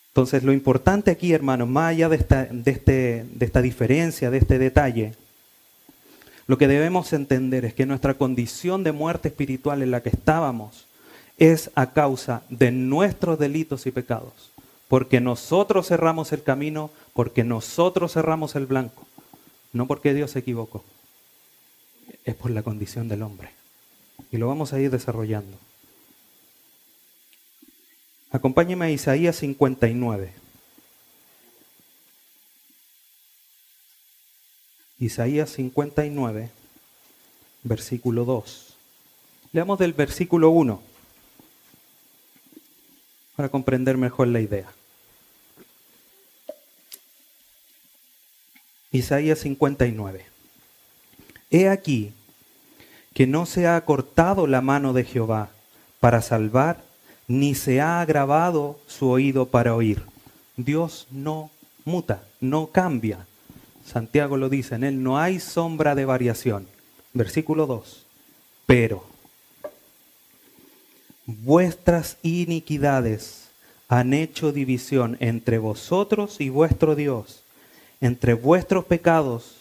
Entonces, 0.09 0.43
lo 0.43 0.53
importante 0.53 1.11
aquí, 1.11 1.33
hermanos, 1.33 1.67
más 1.67 1.91
allá 1.91 2.07
de 2.07 2.15
esta, 2.15 2.43
este, 2.43 3.25
de 3.29 3.45
esta 3.45 3.61
diferencia, 3.61 4.31
de 4.31 4.37
este 4.37 4.57
detalle, 4.57 5.13
lo 6.47 6.57
que 6.57 6.67
debemos 6.67 7.11
entender 7.11 7.65
es 7.65 7.73
que 7.73 7.85
nuestra 7.85 8.13
condición 8.13 8.83
de 8.83 8.91
muerte 8.91 9.27
espiritual 9.27 9.81
en 9.81 9.91
la 9.91 10.01
que 10.01 10.09
estábamos 10.09 10.85
es 11.37 11.71
a 11.75 11.91
causa 11.91 12.43
de 12.49 12.71
nuestros 12.71 13.39
delitos 13.39 13.87
y 13.87 13.91
pecados. 13.91 14.51
Porque 14.87 15.19
nosotros 15.19 15.87
cerramos 15.87 16.31
el 16.31 16.43
camino, 16.43 16.91
porque 17.13 17.43
nosotros 17.43 18.13
cerramos 18.13 18.55
el 18.55 18.67
blanco. 18.67 19.05
No 19.73 19.87
porque 19.87 20.13
Dios 20.13 20.31
se 20.31 20.39
equivocó. 20.39 20.83
Es 22.23 22.35
por 22.35 22.51
la 22.51 22.63
condición 22.63 23.07
del 23.07 23.23
hombre. 23.23 23.49
Y 24.31 24.37
lo 24.37 24.47
vamos 24.47 24.73
a 24.73 24.79
ir 24.79 24.91
desarrollando. 24.91 25.57
Acompáñeme 28.31 28.85
a 28.85 28.91
Isaías 28.91 29.37
59. 29.37 30.33
Isaías 34.99 35.49
59, 35.51 36.49
versículo 37.63 38.25
2. 38.25 38.75
Leamos 39.51 39.79
del 39.79 39.93
versículo 39.93 40.49
1 40.49 40.81
para 43.35 43.49
comprender 43.49 43.97
mejor 43.97 44.27
la 44.29 44.39
idea. 44.39 44.71
Isaías 48.91 49.39
59. 49.39 50.34
He 51.55 51.69
aquí 51.69 52.11
que 53.13 53.27
no 53.27 53.45
se 53.45 53.65
ha 53.65 53.79
cortado 53.85 54.45
la 54.45 54.59
mano 54.59 54.91
de 54.91 55.05
Jehová 55.05 55.51
para 56.01 56.21
salvar, 56.21 56.83
ni 57.29 57.55
se 57.55 57.79
ha 57.79 58.01
agravado 58.01 58.77
su 58.87 59.07
oído 59.07 59.45
para 59.45 59.73
oír. 59.73 60.01
Dios 60.57 61.07
no 61.11 61.49
muta, 61.85 62.23
no 62.41 62.67
cambia. 62.67 63.25
Santiago 63.85 64.35
lo 64.35 64.49
dice, 64.49 64.75
en 64.75 64.83
él 64.83 65.01
no 65.01 65.17
hay 65.17 65.39
sombra 65.39 65.95
de 65.95 66.03
variación. 66.03 66.67
Versículo 67.13 67.67
2. 67.67 68.05
Pero 68.65 69.05
vuestras 71.25 72.17
iniquidades 72.21 73.47
han 73.87 74.13
hecho 74.13 74.51
división 74.51 75.15
entre 75.21 75.57
vosotros 75.57 76.41
y 76.41 76.49
vuestro 76.49 76.95
Dios, 76.95 77.43
entre 78.01 78.33
vuestros 78.33 78.83
pecados 78.83 79.55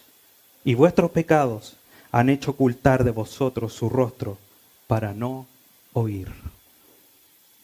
y 0.64 0.74
vuestros 0.74 1.12
pecados 1.12 1.76
han 2.14 2.28
hecho 2.28 2.52
ocultar 2.52 3.02
de 3.02 3.10
vosotros 3.10 3.72
su 3.72 3.88
rostro 3.88 4.38
para 4.86 5.14
no 5.14 5.48
oír. 5.94 6.28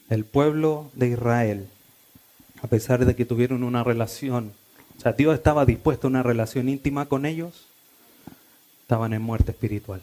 El 0.09 0.25
pueblo 0.25 0.91
de 0.95 1.11
Israel, 1.11 1.69
a 2.61 2.67
pesar 2.67 3.05
de 3.05 3.15
que 3.15 3.25
tuvieron 3.25 3.63
una 3.63 3.85
relación, 3.85 4.53
o 4.99 5.01
sea, 5.01 5.13
Dios 5.13 5.37
estaba 5.37 5.67
dispuesto 5.67 6.09
a 6.09 6.11
una 6.11 6.25
relación 6.25 6.69
íntima 6.69 7.07
con 7.07 7.27
ellos, 7.27 7.69
estaban 8.83 9.13
en 9.13 9.23
muerte 9.23 9.53
espiritual 9.53 10.03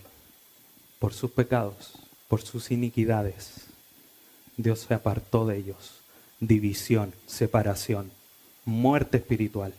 por 0.98 1.14
sus 1.14 1.32
pecados, 1.32 1.96
por 2.30 2.42
sus 2.42 2.72
iniquidades. 2.72 3.66
Dios 4.56 4.80
se 4.88 4.94
apartó 4.94 5.46
de 5.46 5.58
ellos. 5.58 6.00
División, 6.40 7.14
separación, 7.26 8.12
muerte 8.64 9.18
espiritual. 9.18 9.74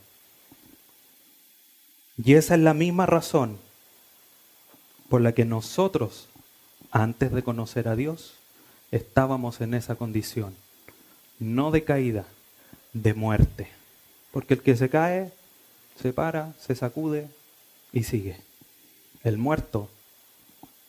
Y 2.23 2.35
esa 2.35 2.53
es 2.53 2.61
la 2.61 2.75
misma 2.75 3.07
razón 3.07 3.57
por 5.09 5.21
la 5.21 5.33
que 5.33 5.45
nosotros, 5.45 6.27
antes 6.91 7.31
de 7.31 7.43
conocer 7.43 7.87
a 7.87 7.95
Dios, 7.95 8.35
estábamos 8.91 9.59
en 9.61 9.73
esa 9.73 9.95
condición. 9.95 10.55
No 11.39 11.71
de 11.71 11.83
caída, 11.83 12.25
de 12.93 13.13
muerte. 13.13 13.69
Porque 14.31 14.53
el 14.53 14.61
que 14.61 14.77
se 14.77 14.89
cae, 14.89 15.33
se 16.01 16.13
para, 16.13 16.53
se 16.59 16.75
sacude 16.75 17.27
y 17.91 18.03
sigue. 18.03 18.37
El 19.23 19.37
muerto, 19.37 19.89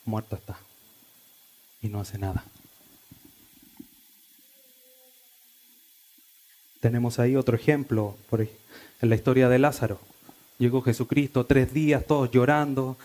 muerto 0.04 0.36
está. 0.36 0.58
Y 1.82 1.88
no 1.88 2.00
hace 2.00 2.18
nada. 2.18 2.44
Tenemos 6.80 7.18
ahí 7.18 7.36
otro 7.36 7.56
ejemplo 7.56 8.16
en 8.32 9.08
la 9.08 9.14
historia 9.14 9.48
de 9.48 9.58
Lázaro. 9.58 10.00
Llegó 10.58 10.82
Jesucristo 10.82 11.46
tres 11.46 11.72
días, 11.72 12.06
todos 12.06 12.30
llorando. 12.30 12.96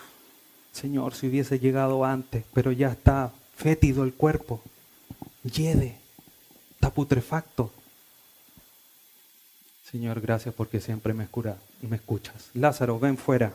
Señor, 0.76 1.14
si 1.14 1.28
hubiese 1.28 1.58
llegado 1.58 2.04
antes, 2.04 2.44
pero 2.52 2.70
ya 2.70 2.88
está 2.92 3.32
fétido 3.56 4.04
el 4.04 4.12
cuerpo, 4.12 4.60
yede, 5.42 5.96
está 6.74 6.90
putrefacto. 6.90 7.72
Señor, 9.90 10.20
gracias 10.20 10.54
porque 10.54 10.82
siempre 10.82 11.14
me, 11.14 11.24
escura, 11.24 11.56
me 11.80 11.96
escuchas. 11.96 12.50
Lázaro, 12.52 12.98
ven 12.98 13.16
fuera. 13.16 13.54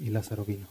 Y 0.00 0.10
Lázaro 0.10 0.44
vino. 0.44 0.66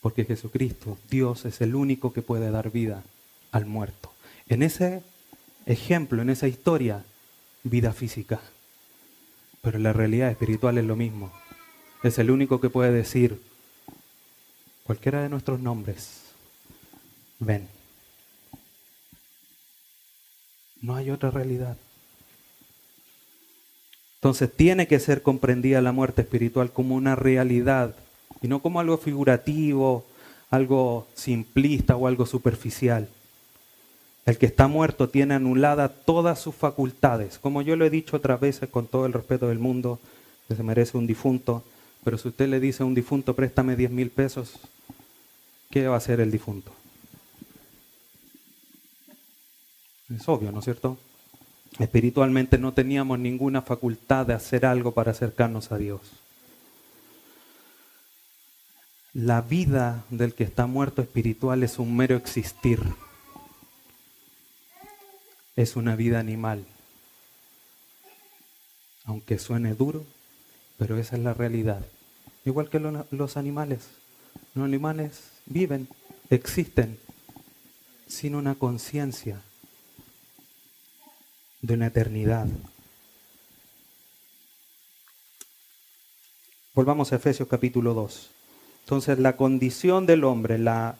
Porque 0.00 0.24
Jesucristo, 0.24 0.96
Dios, 1.10 1.44
es 1.44 1.60
el 1.60 1.74
único 1.74 2.12
que 2.12 2.22
puede 2.22 2.52
dar 2.52 2.70
vida 2.70 3.02
al 3.50 3.66
muerto. 3.66 4.12
En 4.48 4.62
ese 4.62 5.02
ejemplo, 5.64 6.22
en 6.22 6.30
esa 6.30 6.46
historia, 6.46 7.04
vida 7.64 7.92
física. 7.92 8.40
Pero 9.60 9.80
la 9.80 9.92
realidad 9.92 10.30
espiritual 10.30 10.78
es 10.78 10.84
lo 10.84 10.94
mismo. 10.94 11.32
Es 12.04 12.20
el 12.20 12.30
único 12.30 12.60
que 12.60 12.70
puede 12.70 12.92
decir 12.92 13.40
cualquiera 14.86 15.22
de 15.22 15.28
nuestros 15.28 15.60
nombres. 15.60 16.22
Ven. 17.38 17.68
No 20.80 20.94
hay 20.94 21.10
otra 21.10 21.30
realidad. 21.30 21.76
Entonces 24.16 24.50
tiene 24.52 24.86
que 24.86 25.00
ser 25.00 25.22
comprendida 25.22 25.80
la 25.80 25.92
muerte 25.92 26.22
espiritual 26.22 26.70
como 26.70 26.94
una 26.94 27.16
realidad 27.16 27.94
y 28.40 28.48
no 28.48 28.60
como 28.60 28.80
algo 28.80 28.98
figurativo, 28.98 30.04
algo 30.50 31.06
simplista 31.14 31.96
o 31.96 32.06
algo 32.06 32.26
superficial. 32.26 33.08
El 34.24 34.38
que 34.38 34.46
está 34.46 34.66
muerto 34.66 35.08
tiene 35.08 35.34
anuladas 35.34 35.92
todas 36.04 36.40
sus 36.40 36.54
facultades. 36.54 37.38
Como 37.38 37.62
yo 37.62 37.76
lo 37.76 37.84
he 37.84 37.90
dicho 37.90 38.16
otras 38.16 38.40
veces 38.40 38.68
con 38.68 38.86
todo 38.86 39.06
el 39.06 39.12
respeto 39.12 39.48
del 39.48 39.58
mundo, 39.58 40.00
que 40.48 40.56
se 40.56 40.62
merece 40.62 40.96
un 40.96 41.06
difunto, 41.06 41.62
pero 42.02 42.18
si 42.18 42.28
usted 42.28 42.48
le 42.48 42.60
dice 42.60 42.82
a 42.82 42.86
un 42.86 42.94
difunto, 42.94 43.34
préstame 43.34 43.76
10 43.76 43.90
mil 43.90 44.10
pesos, 44.10 44.58
¿qué 45.70 45.86
va 45.86 45.94
a 45.94 45.98
hacer 45.98 46.20
el 46.20 46.30
difunto? 46.30 46.72
Es 50.14 50.28
obvio, 50.28 50.52
¿no 50.52 50.60
es 50.60 50.64
cierto? 50.64 50.98
Espiritualmente 51.78 52.58
no 52.58 52.72
teníamos 52.72 53.18
ninguna 53.18 53.62
facultad 53.62 54.26
de 54.26 54.34
hacer 54.34 54.64
algo 54.64 54.92
para 54.92 55.10
acercarnos 55.10 55.72
a 55.72 55.78
Dios. 55.78 56.00
La 59.12 59.40
vida 59.40 60.04
del 60.10 60.34
que 60.34 60.44
está 60.44 60.66
muerto 60.66 61.02
espiritual 61.02 61.62
es 61.62 61.78
un 61.78 61.96
mero 61.96 62.16
existir 62.16 62.80
es 65.56 65.74
una 65.74 65.96
vida 65.96 66.20
animal. 66.20 66.64
Aunque 69.04 69.38
suene 69.38 69.74
duro, 69.74 70.04
pero 70.78 70.98
esa 70.98 71.16
es 71.16 71.22
la 71.22 71.34
realidad. 71.34 71.84
Igual 72.44 72.68
que 72.68 72.78
los 72.78 73.36
animales. 73.36 73.88
Los 74.54 74.64
animales 74.64 75.22
viven, 75.46 75.88
existen, 76.30 76.98
sin 78.06 78.34
una 78.34 78.54
conciencia 78.54 79.40
de 81.62 81.74
una 81.74 81.86
eternidad. 81.86 82.46
Volvamos 86.74 87.12
a 87.12 87.16
Efesios 87.16 87.48
capítulo 87.48 87.94
2. 87.94 88.30
Entonces 88.84 89.18
la 89.18 89.36
condición 89.36 90.06
del 90.06 90.24
hombre, 90.24 90.58
la 90.58 90.96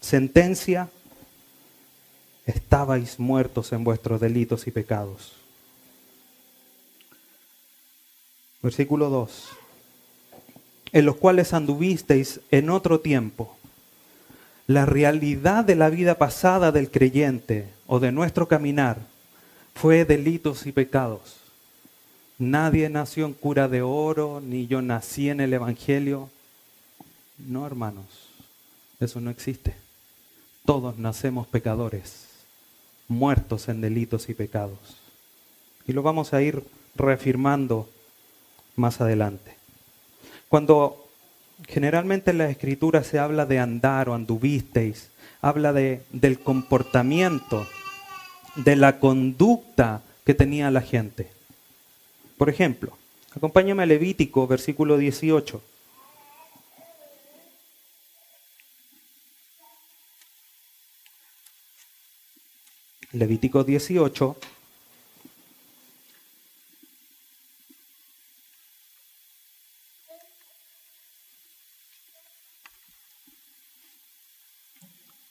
sentencia 0.00 0.90
estabais 2.44 3.18
muertos 3.18 3.72
en 3.72 3.84
vuestros 3.84 4.20
delitos 4.20 4.66
y 4.66 4.70
pecados. 4.70 5.32
Versículo 8.62 9.08
2. 9.08 9.48
En 10.92 11.06
los 11.06 11.16
cuales 11.16 11.52
anduvisteis 11.54 12.40
en 12.50 12.70
otro 12.70 13.00
tiempo. 13.00 13.56
La 14.66 14.86
realidad 14.86 15.64
de 15.64 15.74
la 15.74 15.90
vida 15.90 16.16
pasada 16.16 16.72
del 16.72 16.90
creyente 16.90 17.68
o 17.86 18.00
de 18.00 18.12
nuestro 18.12 18.48
caminar 18.48 18.98
fue 19.74 20.04
delitos 20.04 20.66
y 20.66 20.72
pecados. 20.72 21.38
Nadie 22.38 22.88
nació 22.88 23.26
en 23.26 23.34
cura 23.34 23.68
de 23.68 23.82
oro, 23.82 24.40
ni 24.40 24.66
yo 24.66 24.80
nací 24.80 25.28
en 25.28 25.40
el 25.40 25.52
Evangelio. 25.52 26.30
No, 27.38 27.66
hermanos, 27.66 28.06
eso 28.98 29.20
no 29.20 29.30
existe. 29.30 29.74
Todos 30.64 30.98
nacemos 30.98 31.46
pecadores 31.46 32.30
muertos 33.10 33.68
en 33.68 33.80
delitos 33.80 34.28
y 34.28 34.34
pecados. 34.34 34.78
Y 35.86 35.92
lo 35.92 36.02
vamos 36.02 36.32
a 36.32 36.40
ir 36.40 36.62
reafirmando 36.94 37.88
más 38.76 39.00
adelante. 39.00 39.56
Cuando 40.50 41.06
generalmente 41.68 42.32
en 42.32 42.38
la 42.38 42.50
escritura 42.50 43.04
se 43.04 43.20
habla 43.20 43.46
de 43.46 43.60
andar 43.60 44.08
o 44.08 44.14
anduvisteis, 44.14 45.10
habla 45.40 45.72
de, 45.72 46.02
del 46.10 46.40
comportamiento, 46.40 47.68
de 48.56 48.74
la 48.74 48.98
conducta 48.98 50.02
que 50.26 50.34
tenía 50.34 50.68
la 50.72 50.80
gente. 50.80 51.30
Por 52.36 52.50
ejemplo, 52.50 52.98
acompáñame 53.32 53.84
a 53.84 53.86
Levítico, 53.86 54.48
versículo 54.48 54.98
18. 54.98 55.62
Levítico 63.12 63.62
18. 63.62 64.36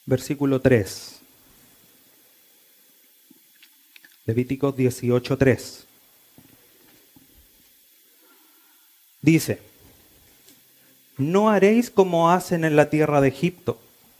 Versículo 0.09 0.59
3. 0.59 1.19
Levítico 4.25 4.71
18, 4.71 5.37
3. 5.37 5.85
Dice, 9.21 9.59
no 11.19 11.51
haréis 11.51 11.91
como 11.91 12.31
hacen 12.31 12.65
en 12.65 12.75
la 12.75 12.89
tierra 12.89 13.21
de 13.21 13.27
Egipto, 13.27 13.79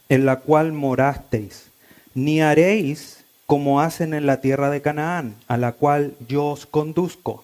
en 0.09 0.27
la 0.27 0.41
cual 0.41 0.73
morasteis, 0.73 1.71
ni 2.13 2.39
haréis 2.39 3.23
como 3.47 3.81
hacen 3.81 4.13
en 4.13 4.27
la 4.27 4.41
tierra 4.41 4.69
de 4.69 4.83
Canaán, 4.83 5.37
a 5.47 5.57
la 5.57 5.71
cual 5.71 6.13
yo 6.27 6.49
os 6.49 6.67
conduzco, 6.67 7.43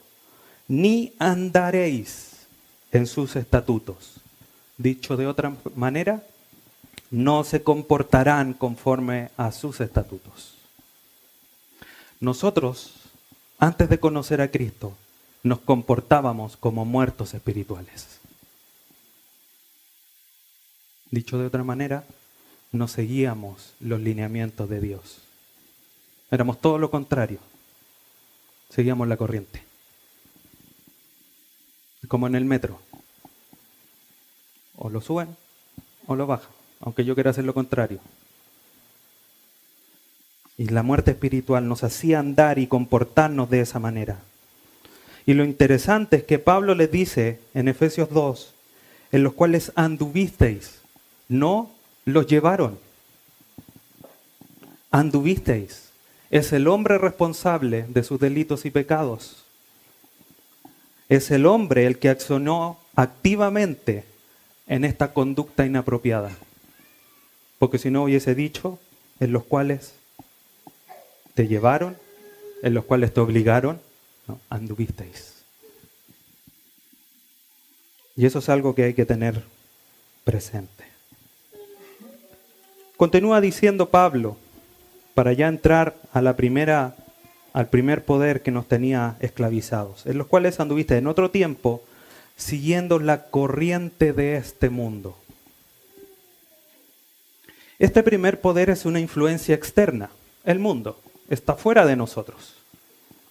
ni 0.68 1.14
andaréis 1.18 2.46
en 2.92 3.08
sus 3.08 3.38
estatutos. 3.38 4.18
Dicho 4.78 5.18
de 5.18 5.26
otra 5.26 5.52
manera, 5.74 6.22
no 7.16 7.46
se 7.46 7.64
comportarán 7.64 8.54
conforme 8.54 9.30
a 9.38 9.54
sus 9.54 9.80
estatutos. 9.80 10.56
Nosotros, 12.20 12.92
antes 13.58 13.88
de 13.88 14.02
conocer 14.02 14.42
a 14.42 14.52
Cristo, 14.52 14.98
nos 15.42 15.60
comportábamos 15.60 16.58
como 16.58 16.84
muertos 16.84 17.34
espirituales. 17.34 18.20
Dicho 21.10 21.38
de 21.38 21.46
otra 21.46 21.64
manera, 21.64 22.04
no 22.74 22.90
seguíamos 22.90 23.76
los 23.80 24.02
lineamientos 24.02 24.68
de 24.68 24.82
Dios. 24.82 25.20
Éramos 26.32 26.60
todo 26.60 26.78
lo 26.80 26.92
contrario. 26.92 27.40
Seguíamos 28.70 29.08
la 29.08 29.16
corriente. 29.16 29.64
Como 32.10 32.28
en 32.28 32.36
el 32.36 32.44
metro. 32.44 32.82
O 34.76 34.90
lo 34.90 35.00
suben 35.00 35.38
o 36.08 36.16
lo 36.16 36.28
bajan, 36.28 36.52
aunque 36.82 37.06
yo 37.06 37.16
quiera 37.16 37.32
hacer 37.32 37.46
lo 37.46 37.54
contrario. 37.54 38.00
Y 40.58 40.70
la 40.70 40.84
muerte 40.84 41.12
espiritual 41.12 41.68
nos 41.68 41.84
hacía 41.84 42.20
andar 42.20 42.60
y 42.60 42.68
comportarnos 42.68 43.50
de 43.50 43.62
esa 43.62 43.80
manera. 43.80 44.20
Y 45.26 45.34
lo 45.34 45.44
interesante 45.44 46.18
es 46.18 46.24
que 46.24 46.40
Pablo 46.40 46.76
les 46.76 46.92
dice 46.92 47.40
en 47.54 47.68
Efesios 47.68 48.10
2, 48.10 48.54
en 49.12 49.24
los 49.24 49.34
cuales 49.34 49.72
anduvisteis, 49.76 50.80
no 51.28 51.72
los 52.06 52.28
llevaron. 52.28 52.78
Anduvisteis. 54.92 55.90
Es 56.32 56.54
el 56.54 56.68
hombre 56.68 56.98
responsable 56.98 57.86
de 57.90 58.04
sus 58.04 58.20
delitos 58.20 58.66
y 58.66 58.72
pecados. 58.72 59.44
Es 61.10 61.32
el 61.32 61.46
hombre 61.46 61.86
el 61.86 62.00
que 62.00 62.10
accionó 62.10 62.80
activamente 62.96 64.06
en 64.68 64.84
esta 64.84 65.14
conducta 65.14 65.66
inapropiada. 65.66 66.32
Porque 67.60 67.78
si 67.78 67.90
no 67.90 68.04
hubiese 68.04 68.36
dicho, 68.36 68.80
en 69.20 69.32
los 69.32 69.44
cuales 69.44 69.94
te 71.34 71.48
llevaron, 71.48 71.98
en 72.62 72.74
los 72.74 72.86
cuales 72.86 73.14
te 73.14 73.20
obligaron, 73.20 73.80
no, 74.28 74.40
anduvisteis. 74.50 75.44
Y 78.16 78.26
eso 78.26 78.40
es 78.40 78.50
algo 78.50 78.76
que 78.76 78.84
hay 78.84 78.94
que 78.94 79.06
tener 79.06 79.44
presente. 80.24 80.86
Continúa 82.98 83.42
diciendo 83.42 83.90
Pablo, 83.90 84.38
para 85.14 85.34
ya 85.34 85.48
entrar 85.48 85.96
a 86.14 86.22
la 86.22 86.36
primera, 86.36 86.96
al 87.54 87.70
primer 87.70 88.06
poder 88.06 88.42
que 88.42 88.52
nos 88.52 88.68
tenía 88.68 89.18
esclavizados, 89.20 90.06
en 90.06 90.18
los 90.18 90.28
cuales 90.28 90.60
anduviste 90.60 90.98
en 90.98 91.08
otro 91.08 91.30
tiempo 91.30 91.84
siguiendo 92.38 93.00
la 93.00 93.26
corriente 93.30 94.14
de 94.14 94.38
este 94.38 94.70
mundo. 94.70 95.18
Este 97.78 98.04
primer 98.04 98.40
poder 98.40 98.70
es 98.70 98.86
una 98.86 99.02
influencia 99.02 99.54
externa, 99.54 100.10
el 100.46 100.60
mundo, 100.60 100.98
está 101.30 101.56
fuera 101.56 101.86
de 101.86 101.98
nosotros, 101.98 102.54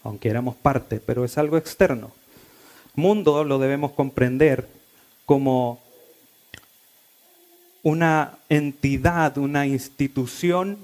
aunque 0.03 0.29
éramos 0.29 0.55
parte, 0.55 1.01
pero 1.01 1.25
es 1.25 1.39
algo 1.39 1.57
externo. 1.57 2.13
Mundo 2.95 3.43
lo 3.43 3.59
debemos 3.59 3.93
comprender 3.93 4.69
como 5.25 5.81
una 7.83 8.37
entidad, 8.51 9.39
una 9.39 9.67
institución 9.67 10.79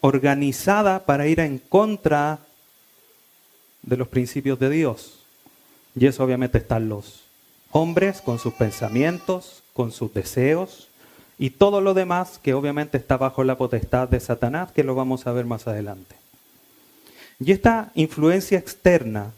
organizada 0.00 1.04
para 1.04 1.26
ir 1.26 1.40
en 1.40 1.58
contra 1.58 2.38
de 3.82 3.96
los 3.96 4.06
principios 4.06 4.58
de 4.60 4.70
Dios. 4.70 5.18
Y 5.96 6.06
eso 6.06 6.22
obviamente 6.22 6.58
están 6.58 6.88
los 6.88 7.24
hombres 7.72 8.20
con 8.20 8.38
sus 8.38 8.54
pensamientos, 8.54 9.64
con 9.72 9.90
sus 9.90 10.14
deseos 10.14 10.88
y 11.38 11.50
todo 11.50 11.80
lo 11.80 11.94
demás 11.94 12.38
que 12.42 12.54
obviamente 12.54 12.96
está 12.96 13.16
bajo 13.16 13.44
la 13.44 13.56
potestad 13.56 14.08
de 14.08 14.20
Satanás, 14.20 14.72
que 14.72 14.84
lo 14.84 14.94
vamos 14.94 15.26
a 15.26 15.32
ver 15.32 15.44
más 15.46 15.66
adelante. 15.66 16.16
Y 17.40 17.52
esta 17.52 17.90
influencia 17.94 18.58
externa 18.58 19.32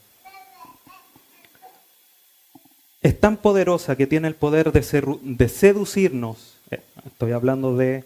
es 3.00 3.18
tan 3.18 3.36
poderosa 3.36 3.96
que 3.96 4.06
tiene 4.06 4.28
el 4.28 4.34
poder 4.34 4.72
de, 4.72 5.48
seducirnos 5.48 6.56
eh, 6.70 6.80
estoy 7.06 7.32
hablando 7.32 7.76
de 7.76 8.04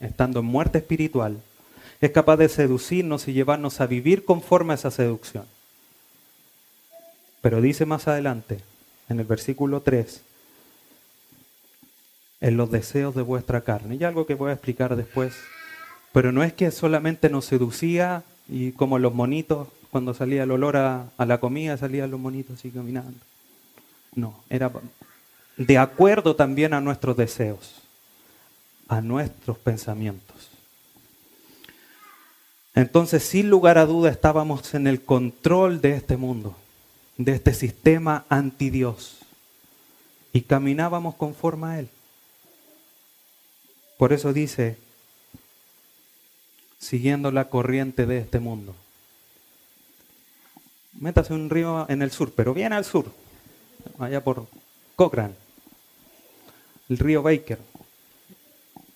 estando 0.00 0.40
en 0.40 0.46
muerte 0.46 0.78
espiritual, 0.78 1.40
es 2.02 2.10
capaz 2.10 2.36
de 2.36 2.50
seducirnos 2.50 3.26
y 3.28 3.32
llevarnos 3.32 3.80
a 3.80 3.86
vivir 3.86 4.24
conforme 4.24 4.74
a 4.74 4.76
esa 4.76 4.90
seducción. 4.90 5.46
Pero 7.40 7.62
dice 7.62 7.86
más 7.86 8.06
adelante, 8.06 8.60
en 9.08 9.18
el 9.18 9.26
versículo 9.26 9.80
3, 9.80 10.22
en 12.42 12.56
los 12.56 12.70
deseos 12.70 13.14
de 13.14 13.22
vuestra 13.22 13.62
carne. 13.62 13.94
Y 13.94 14.04
algo 14.04 14.26
que 14.26 14.34
voy 14.34 14.50
a 14.50 14.54
explicar 14.54 14.96
después. 14.96 15.32
Pero 16.12 16.32
no 16.32 16.42
es 16.42 16.52
que 16.52 16.70
solamente 16.72 17.30
nos 17.30 17.46
seducía 17.46 18.24
y 18.48 18.72
como 18.72 18.98
los 18.98 19.14
monitos, 19.14 19.68
cuando 19.90 20.12
salía 20.12 20.42
el 20.42 20.50
olor 20.50 20.76
a, 20.76 21.08
la 21.16 21.38
comida, 21.38 21.76
salían 21.76 22.10
los 22.10 22.20
monitos 22.20 22.58
así 22.58 22.70
caminando. 22.70 23.16
No, 24.14 24.34
era 24.50 24.70
de 25.56 25.78
acuerdo 25.78 26.34
también 26.34 26.74
a 26.74 26.80
nuestros 26.80 27.16
deseos, 27.16 27.76
a 28.88 29.00
nuestros 29.00 29.56
pensamientos. 29.58 30.50
Entonces, 32.74 33.22
sin 33.22 33.48
lugar 33.48 33.78
a 33.78 33.86
duda, 33.86 34.10
estábamos 34.10 34.74
en 34.74 34.86
el 34.86 35.02
control 35.02 35.80
de 35.80 35.94
este 35.94 36.16
mundo, 36.16 36.56
de 37.16 37.32
este 37.32 37.54
sistema 37.54 38.24
anti 38.28 38.70
Dios, 38.70 39.18
y 40.32 40.40
caminábamos 40.40 41.14
conforme 41.14 41.66
a 41.66 41.78
Él. 41.78 41.88
Por 44.02 44.12
eso 44.12 44.32
dice, 44.32 44.78
siguiendo 46.80 47.30
la 47.30 47.48
corriente 47.48 48.04
de 48.04 48.18
este 48.18 48.40
mundo. 48.40 48.74
Métase 50.94 51.32
un 51.32 51.48
río 51.48 51.86
en 51.88 52.02
el 52.02 52.10
sur, 52.10 52.32
pero 52.34 52.52
bien 52.52 52.72
al 52.72 52.84
sur, 52.84 53.12
allá 54.00 54.24
por 54.24 54.48
Cochrane 54.96 55.36
el 56.88 56.98
río 56.98 57.22
Baker, 57.22 57.60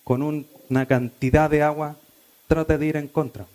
con 0.03 0.23
una 0.23 0.85
cantidad 0.87 1.49
de 1.49 1.63
agua, 1.63 1.95
trate 2.49 2.77
de 2.77 2.87
ir 2.87 2.97
en 2.97 3.07
contra. 3.07 3.45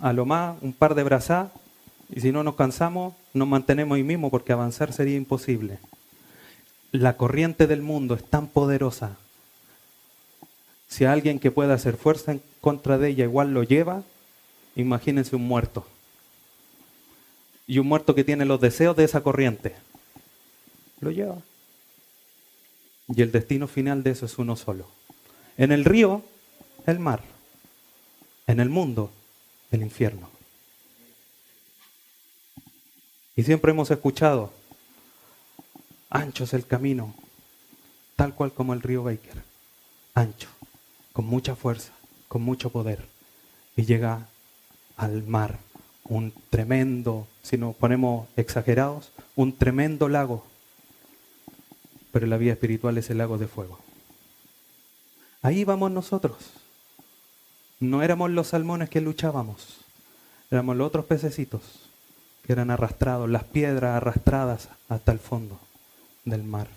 A 0.00 0.12
lo 0.12 0.26
más 0.26 0.58
un 0.60 0.74
par 0.74 0.94
de 0.94 1.02
brazas 1.02 1.50
y 2.10 2.20
si 2.20 2.30
no 2.30 2.44
nos 2.44 2.56
cansamos, 2.56 3.14
nos 3.32 3.48
mantenemos 3.48 3.96
ahí 3.96 4.02
mismo 4.02 4.30
porque 4.30 4.52
avanzar 4.52 4.92
sería 4.92 5.16
imposible. 5.16 5.78
La 6.92 7.16
corriente 7.16 7.66
del 7.66 7.80
mundo 7.80 8.16
es 8.16 8.22
tan 8.22 8.48
poderosa. 8.48 9.16
Si 10.88 11.04
alguien 11.04 11.38
que 11.38 11.50
pueda 11.50 11.74
hacer 11.74 11.96
fuerza 11.96 12.32
en 12.32 12.42
contra 12.60 12.98
de 12.98 13.08
ella 13.08 13.24
igual 13.24 13.52
lo 13.52 13.62
lleva, 13.62 14.02
imagínense 14.76 15.36
un 15.36 15.46
muerto. 15.46 15.86
Y 17.66 17.78
un 17.78 17.88
muerto 17.88 18.14
que 18.14 18.24
tiene 18.24 18.44
los 18.44 18.60
deseos 18.60 18.96
de 18.96 19.04
esa 19.04 19.22
corriente. 19.22 19.74
Lo 21.00 21.10
lleva. 21.10 21.38
Y 23.08 23.22
el 23.22 23.32
destino 23.32 23.68
final 23.68 24.02
de 24.02 24.10
eso 24.10 24.26
es 24.26 24.38
uno 24.38 24.56
solo. 24.56 24.86
En 25.56 25.72
el 25.72 25.84
río, 25.84 26.22
el 26.86 26.98
mar. 26.98 27.22
En 28.46 28.60
el 28.60 28.68
mundo, 28.68 29.10
el 29.70 29.82
infierno. 29.82 30.30
Y 33.36 33.42
siempre 33.42 33.72
hemos 33.72 33.90
escuchado, 33.90 34.50
ancho 36.08 36.44
es 36.44 36.54
el 36.54 36.66
camino, 36.66 37.14
tal 38.16 38.34
cual 38.34 38.52
como 38.52 38.72
el 38.72 38.80
río 38.80 39.04
Baker. 39.04 39.42
Ancho, 40.14 40.48
con 41.16 41.24
mucha 41.24 41.56
fuerza, 41.56 41.94
con 42.28 42.42
mucho 42.42 42.68
poder. 42.68 43.08
Y 43.74 43.86
llega 43.86 44.28
al 44.98 45.22
mar, 45.22 45.58
un 46.04 46.30
tremendo, 46.50 47.26
si 47.42 47.56
nos 47.56 47.74
ponemos 47.74 48.28
exagerados, 48.36 49.10
un 49.34 49.56
tremendo 49.56 50.10
lago 50.10 50.44
pero 52.16 52.26
la 52.26 52.38
vida 52.38 52.54
espiritual 52.54 52.96
es 52.96 53.10
el 53.10 53.18
lago 53.18 53.36
de 53.36 53.46
fuego. 53.46 53.78
Ahí 55.42 55.64
vamos 55.64 55.90
nosotros. 55.90 56.36
No 57.78 58.02
éramos 58.02 58.30
los 58.30 58.46
salmones 58.46 58.88
que 58.88 59.02
luchábamos, 59.02 59.80
éramos 60.50 60.78
los 60.78 60.86
otros 60.86 61.04
pececitos 61.04 61.60
que 62.46 62.54
eran 62.54 62.70
arrastrados, 62.70 63.28
las 63.28 63.44
piedras 63.44 63.98
arrastradas 63.98 64.70
hasta 64.88 65.12
el 65.12 65.18
fondo 65.18 65.60
del 66.24 66.42
mar. 66.42 66.68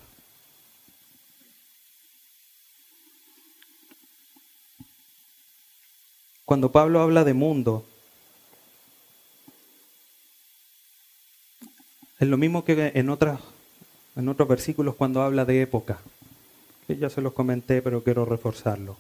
Cuando 6.49 6.71
Pablo 6.71 6.99
habla 6.99 7.23
de 7.23 7.35
mundo, 7.35 7.85
Es 12.19 12.27
lo 12.27 12.37
mismo 12.37 12.65
que 12.65 12.91
en, 12.95 13.09
otras, 13.11 13.39
en 14.15 14.27
otros 14.27 14.49
versículos 14.49 14.95
cuando 14.95 15.21
habla 15.21 15.45
de 15.45 15.61
época, 15.61 15.99
que 16.87 16.97
ya 16.97 17.11
se 17.11 17.21
los 17.21 17.33
comenté, 17.33 17.83
pero 17.83 18.03
quiero 18.03 18.25
reforzarlo. 18.25 18.97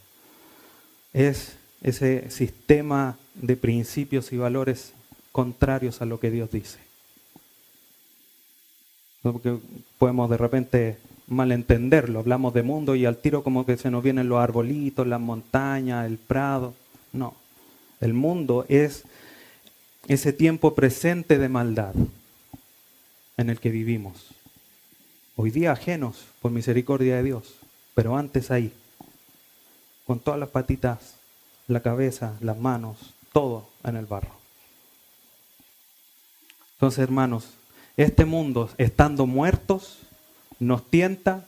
Es 1.11 1.57
ese 1.81 2.29
sistema 2.29 3.17
de 3.33 3.57
principios 3.57 4.31
y 4.31 4.37
valores 4.37 4.93
contrarios 5.31 6.03
a 6.03 6.05
lo 6.05 6.19
que 6.19 6.29
Dios 6.29 6.51
dice. 6.51 6.77
Porque 9.23 9.57
podemos 9.97 10.29
de 10.29 10.37
repente 10.37 10.97
malentenderlo, 11.25 12.19
hablamos 12.19 12.53
de 12.53 12.61
mundo 12.61 12.93
y 12.93 13.07
al 13.07 13.17
tiro 13.17 13.43
como 13.43 13.65
que 13.65 13.75
se 13.75 13.89
nos 13.89 14.03
vienen 14.03 14.29
los 14.29 14.39
arbolitos, 14.39 15.07
las 15.07 15.19
montañas, 15.19 16.05
el 16.05 16.19
prado. 16.19 16.75
No, 17.11 17.38
el 17.99 18.13
mundo 18.13 18.65
es 18.69 19.03
ese 20.07 20.33
tiempo 20.33 20.73
presente 20.75 21.37
de 21.37 21.49
maldad 21.49 21.93
en 23.37 23.49
el 23.49 23.59
que 23.59 23.69
vivimos. 23.69 24.27
Hoy 25.35 25.51
día 25.51 25.71
ajenos 25.71 26.25
por 26.41 26.51
misericordia 26.51 27.17
de 27.17 27.23
Dios, 27.23 27.55
pero 27.93 28.17
antes 28.17 28.51
ahí, 28.51 28.73
con 30.05 30.19
todas 30.19 30.39
las 30.39 30.49
patitas, 30.49 31.15
la 31.67 31.81
cabeza, 31.81 32.35
las 32.41 32.57
manos, 32.57 32.97
todo 33.31 33.69
en 33.83 33.95
el 33.95 34.05
barro. 34.05 34.31
Entonces, 36.73 36.99
hermanos, 36.99 37.45
este 37.95 38.25
mundo, 38.25 38.69
estando 38.77 39.27
muertos, 39.27 39.99
nos 40.59 40.89
tienta, 40.89 41.45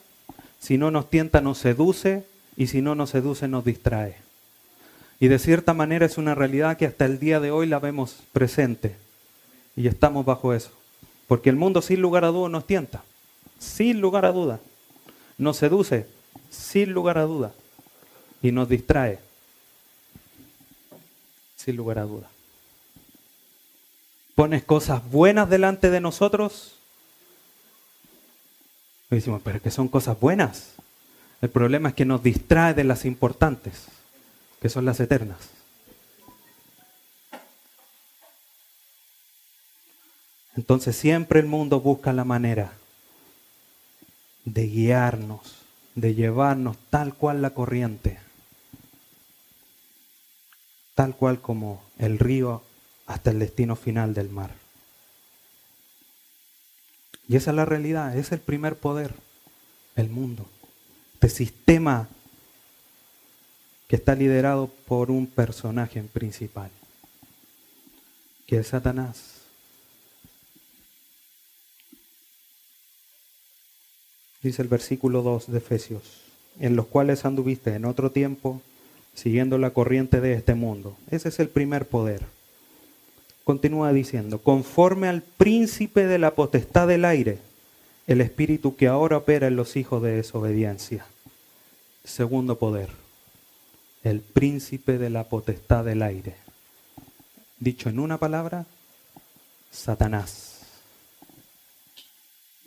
si 0.60 0.78
no 0.78 0.90
nos 0.90 1.10
tienta 1.10 1.40
nos 1.40 1.58
seduce 1.58 2.24
y 2.56 2.68
si 2.68 2.82
no 2.82 2.94
nos 2.94 3.10
seduce 3.10 3.48
nos 3.48 3.64
distrae. 3.64 4.21
Y 5.22 5.28
de 5.28 5.38
cierta 5.38 5.72
manera 5.72 6.04
es 6.04 6.18
una 6.18 6.34
realidad 6.34 6.76
que 6.76 6.84
hasta 6.84 7.04
el 7.04 7.20
día 7.20 7.38
de 7.38 7.52
hoy 7.52 7.68
la 7.68 7.78
vemos 7.78 8.16
presente 8.32 8.96
y 9.76 9.86
estamos 9.86 10.26
bajo 10.26 10.52
eso. 10.52 10.72
Porque 11.28 11.48
el 11.48 11.54
mundo 11.54 11.80
sin 11.80 12.00
lugar 12.00 12.24
a 12.24 12.32
duda 12.32 12.48
nos 12.48 12.66
tienta, 12.66 13.04
sin 13.60 14.00
lugar 14.00 14.24
a 14.24 14.32
duda. 14.32 14.58
Nos 15.38 15.58
seduce, 15.58 16.08
sin 16.50 16.90
lugar 16.90 17.18
a 17.18 17.22
duda. 17.22 17.52
Y 18.42 18.50
nos 18.50 18.68
distrae, 18.68 19.20
sin 21.54 21.76
lugar 21.76 22.00
a 22.00 22.02
duda. 22.02 22.28
Pones 24.34 24.64
cosas 24.64 25.08
buenas 25.08 25.48
delante 25.48 25.90
de 25.90 26.00
nosotros 26.00 26.74
y 29.08 29.14
decimos, 29.14 29.40
pero 29.44 29.62
que 29.62 29.70
son 29.70 29.86
cosas 29.86 30.18
buenas. 30.18 30.72
El 31.40 31.50
problema 31.50 31.90
es 31.90 31.94
que 31.94 32.04
nos 32.04 32.24
distrae 32.24 32.74
de 32.74 32.82
las 32.82 33.04
importantes, 33.04 33.86
que 34.62 34.68
son 34.68 34.84
las 34.84 35.00
eternas. 35.00 35.40
Entonces 40.54 40.94
siempre 40.94 41.40
el 41.40 41.46
mundo 41.46 41.80
busca 41.80 42.12
la 42.12 42.24
manera 42.24 42.72
de 44.44 44.68
guiarnos, 44.68 45.56
de 45.96 46.14
llevarnos 46.14 46.76
tal 46.90 47.12
cual 47.14 47.42
la 47.42 47.50
corriente, 47.50 48.20
tal 50.94 51.16
cual 51.16 51.40
como 51.40 51.82
el 51.98 52.20
río 52.20 52.62
hasta 53.06 53.30
el 53.32 53.40
destino 53.40 53.74
final 53.74 54.14
del 54.14 54.28
mar. 54.28 54.54
Y 57.26 57.34
esa 57.34 57.50
es 57.50 57.56
la 57.56 57.64
realidad, 57.64 58.16
es 58.16 58.30
el 58.30 58.38
primer 58.38 58.76
poder, 58.76 59.12
el 59.96 60.08
mundo. 60.08 60.46
Este 61.14 61.30
sistema 61.30 62.08
que 63.92 63.96
está 63.96 64.14
liderado 64.14 64.70
por 64.86 65.10
un 65.10 65.26
personaje 65.26 66.02
principal, 66.02 66.70
que 68.46 68.56
es 68.56 68.68
Satanás. 68.68 69.42
Dice 74.42 74.62
el 74.62 74.68
versículo 74.68 75.20
2 75.20 75.52
de 75.52 75.58
Efesios, 75.58 76.22
en 76.58 76.74
los 76.74 76.86
cuales 76.86 77.26
anduviste 77.26 77.74
en 77.74 77.84
otro 77.84 78.10
tiempo 78.10 78.62
siguiendo 79.12 79.58
la 79.58 79.74
corriente 79.74 80.22
de 80.22 80.32
este 80.32 80.54
mundo. 80.54 80.96
Ese 81.10 81.28
es 81.28 81.38
el 81.38 81.50
primer 81.50 81.86
poder 81.86 82.22
continúa 83.44 83.92
diciendo, 83.92 84.38
conforme 84.38 85.08
al 85.08 85.20
príncipe 85.20 86.06
de 86.06 86.18
la 86.18 86.34
potestad 86.34 86.88
del 86.88 87.04
aire, 87.04 87.40
el 88.06 88.22
espíritu 88.22 88.74
que 88.74 88.88
ahora 88.88 89.18
opera 89.18 89.48
en 89.48 89.56
los 89.56 89.76
hijos 89.76 90.02
de 90.02 90.12
desobediencia. 90.12 91.04
Segundo 92.04 92.56
poder, 92.56 93.01
el 94.02 94.20
príncipe 94.20 94.98
de 94.98 95.10
la 95.10 95.28
potestad 95.28 95.84
del 95.84 96.02
aire. 96.02 96.36
Dicho 97.58 97.88
en 97.88 98.00
una 98.00 98.18
palabra, 98.18 98.66
Satanás, 99.70 100.62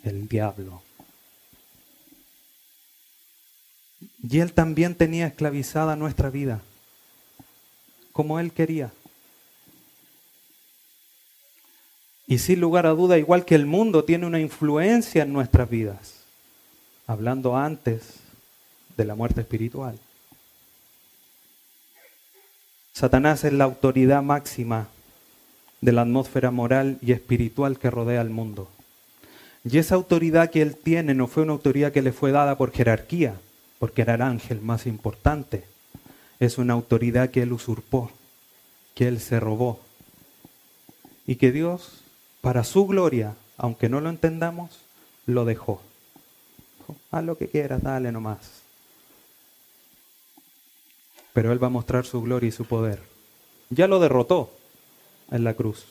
el 0.03 0.27
diablo. 0.27 0.81
Y 4.27 4.39
él 4.39 4.53
también 4.53 4.95
tenía 4.95 5.27
esclavizada 5.27 5.95
nuestra 5.95 6.29
vida, 6.29 6.61
como 8.11 8.39
él 8.39 8.51
quería. 8.51 8.91
Y 12.27 12.39
sin 12.39 12.59
lugar 12.59 12.87
a 12.87 12.91
duda, 12.91 13.17
igual 13.19 13.45
que 13.45 13.55
el 13.55 13.65
mundo, 13.65 14.03
tiene 14.03 14.25
una 14.25 14.39
influencia 14.39 15.23
en 15.23 15.33
nuestras 15.33 15.69
vidas. 15.69 16.23
Hablando 17.05 17.55
antes 17.55 18.15
de 18.97 19.05
la 19.05 19.13
muerte 19.13 19.41
espiritual. 19.41 19.99
Satanás 22.95 23.43
es 23.43 23.51
la 23.51 23.65
autoridad 23.65 24.23
máxima 24.23 24.87
de 25.81 25.91
la 25.91 26.03
atmósfera 26.03 26.49
moral 26.49 26.97
y 27.01 27.11
espiritual 27.11 27.77
que 27.77 27.91
rodea 27.91 28.21
al 28.21 28.29
mundo. 28.29 28.69
Y 29.65 29.79
esa 29.79 29.95
autoridad 29.95 30.49
que 30.49 30.61
él 30.61 30.77
tiene 30.77 31.13
no 31.13 31.27
fue 31.27 31.43
una 31.43 31.51
autoridad 31.51 31.91
que 31.91 32.01
le 32.01 32.13
fue 32.13 32.31
dada 32.31 32.57
por 32.57 32.71
jerarquía, 32.71 33.35
porque 33.79 34.03
era 34.03 34.15
el 34.15 34.21
ángel 34.21 34.61
más 34.61 34.87
importante. 34.87 35.65
Es 36.39 36.57
una 36.57 36.71
autoridad 36.71 37.31
que 37.31 37.41
él 37.41 37.51
usurpó, 37.51 38.11
que 38.93 39.09
él 39.09 39.19
se 39.19 39.41
robó. 39.41 39.81
Y 41.27 41.35
que 41.35 41.51
Dios 41.51 42.01
para 42.39 42.63
su 42.63 42.87
gloria, 42.87 43.35
aunque 43.57 43.89
no 43.89 43.99
lo 43.99 44.09
entendamos, 44.09 44.79
lo 45.25 45.43
dejó. 45.43 45.81
Haz 47.11 47.25
lo 47.25 47.37
que 47.37 47.49
quieras, 47.49 47.83
dale 47.83 48.13
nomás. 48.13 48.64
Pero 51.35 51.51
Él 51.51 51.61
va 51.61 51.67
a 51.67 51.69
mostrar 51.69 52.05
su 52.05 52.21
gloria 52.21 52.47
y 52.47 52.53
su 52.53 52.63
poder. 52.63 52.99
Ya 53.69 53.87
lo 53.87 53.99
derrotó 53.99 54.51
en 55.29 55.43
la 55.43 55.53
cruz. 55.53 55.85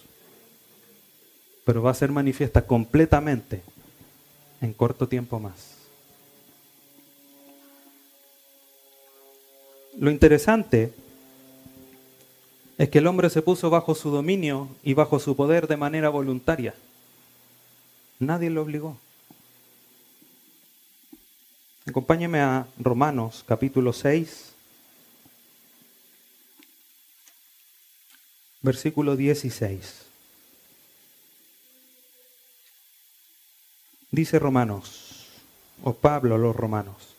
Pero 1.66 1.82
va 1.82 1.90
a 1.90 1.94
ser 1.94 2.10
manifiesta 2.12 2.66
completamente 2.66 3.62
en 4.62 4.72
corto 4.72 5.06
tiempo 5.06 5.38
más. 5.38 5.74
Lo 9.98 10.10
interesante 10.10 10.94
es 12.78 12.88
que 12.88 12.98
el 12.98 13.06
hombre 13.06 13.28
se 13.28 13.42
puso 13.42 13.68
bajo 13.68 13.94
su 13.94 14.10
dominio 14.10 14.68
y 14.82 14.94
bajo 14.94 15.18
su 15.18 15.36
poder 15.36 15.68
de 15.68 15.76
manera 15.76 16.08
voluntaria. 16.08 16.74
Nadie 18.18 18.48
lo 18.48 18.62
obligó. 18.62 18.96
Acompáñeme 21.86 22.40
a 22.40 22.66
Romanos 22.78 23.44
capítulo 23.46 23.92
6, 23.92 24.53
versículo 28.64 29.14
16. 29.14 30.06
Dice 34.10 34.38
Romanos, 34.38 35.28
o 35.82 35.92
Pablo 35.92 36.38
los 36.38 36.56
romanos, 36.56 37.14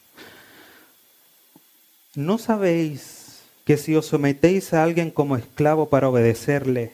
¿no 2.16 2.38
sabéis 2.40 3.42
que 3.64 3.78
si 3.78 3.96
os 3.96 4.08
sometéis 4.08 4.74
a 4.74 4.84
alguien 4.84 5.12
como 5.12 5.38
esclavo 5.38 5.88
para 5.88 6.10
obedecerle, 6.10 6.94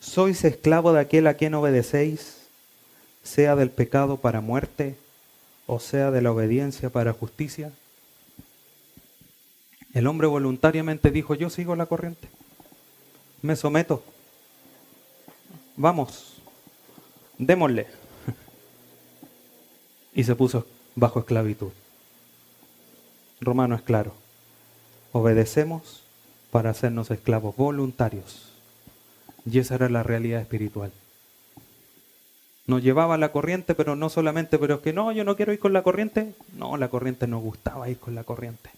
sois 0.00 0.44
esclavo 0.44 0.92
de 0.92 1.00
aquel 1.00 1.26
a 1.26 1.34
quien 1.34 1.54
obedecéis, 1.54 2.38
sea 3.22 3.56
del 3.56 3.70
pecado 3.70 4.16
para 4.16 4.40
muerte 4.40 4.96
o 5.66 5.80
sea 5.80 6.10
de 6.10 6.20
la 6.20 6.32
obediencia 6.32 6.90
para 6.90 7.12
justicia. 7.12 7.72
El 9.92 10.06
hombre 10.06 10.26
voluntariamente 10.26 11.10
dijo, 11.10 11.34
yo 11.34 11.50
sigo 11.50 11.76
la 11.76 11.86
corriente, 11.86 12.28
me 13.44 13.56
someto, 13.56 14.02
vamos, 15.76 16.34
démosle. 17.38 17.86
Y 20.14 20.24
se 20.24 20.34
puso 20.34 20.66
bajo 20.94 21.20
esclavitud. 21.20 21.72
Romano 23.40 23.74
es 23.74 23.82
claro 23.82 24.24
obedecemos 25.14 26.02
para 26.50 26.70
hacernos 26.70 27.12
esclavos 27.12 27.56
voluntarios. 27.56 28.52
Y 29.46 29.60
esa 29.60 29.76
era 29.76 29.88
la 29.88 30.02
realidad 30.02 30.40
espiritual. 30.40 30.90
Nos 32.66 32.82
llevaba 32.82 33.16
la 33.16 33.30
corriente, 33.30 33.76
pero 33.76 33.94
no 33.94 34.08
solamente, 34.08 34.58
pero 34.58 34.76
es 34.76 34.80
que 34.80 34.92
no, 34.92 35.12
yo 35.12 35.22
no 35.22 35.36
quiero 35.36 35.52
ir 35.52 35.60
con 35.60 35.72
la 35.72 35.82
corriente. 35.82 36.34
No, 36.54 36.76
la 36.76 36.88
corriente 36.88 37.28
nos 37.28 37.42
gustaba 37.42 37.88
ir 37.88 37.98
con 37.98 38.16
la 38.16 38.24
corriente. 38.24 38.70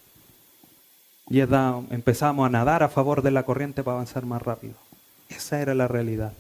Y 1.28 1.40
empezamos 1.40 2.46
a 2.46 2.50
nadar 2.50 2.82
a 2.82 2.88
favor 2.88 3.22
de 3.22 3.32
la 3.32 3.44
corriente 3.44 3.82
para 3.82 3.96
avanzar 3.96 4.24
más 4.26 4.42
rápido. 4.42 4.74
Esa 5.28 5.60
era 5.60 5.74
la 5.74 5.88
realidad. 5.88 6.32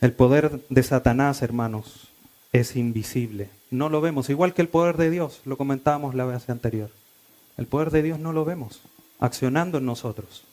El 0.00 0.12
poder 0.12 0.60
de 0.68 0.82
Satanás, 0.82 1.42
hermanos, 1.42 2.08
es 2.52 2.76
invisible. 2.76 3.48
No 3.70 3.88
lo 3.88 4.00
vemos, 4.00 4.30
igual 4.30 4.52
que 4.52 4.62
el 4.62 4.68
poder 4.68 4.96
de 4.96 5.10
Dios, 5.10 5.40
lo 5.44 5.56
comentábamos 5.56 6.14
la 6.14 6.24
vez 6.24 6.48
anterior. 6.50 6.90
El 7.56 7.66
poder 7.66 7.90
de 7.90 8.02
Dios 8.02 8.18
no 8.18 8.32
lo 8.32 8.44
vemos, 8.44 8.80
accionando 9.18 9.78
en 9.78 9.86
nosotros, 9.86 10.44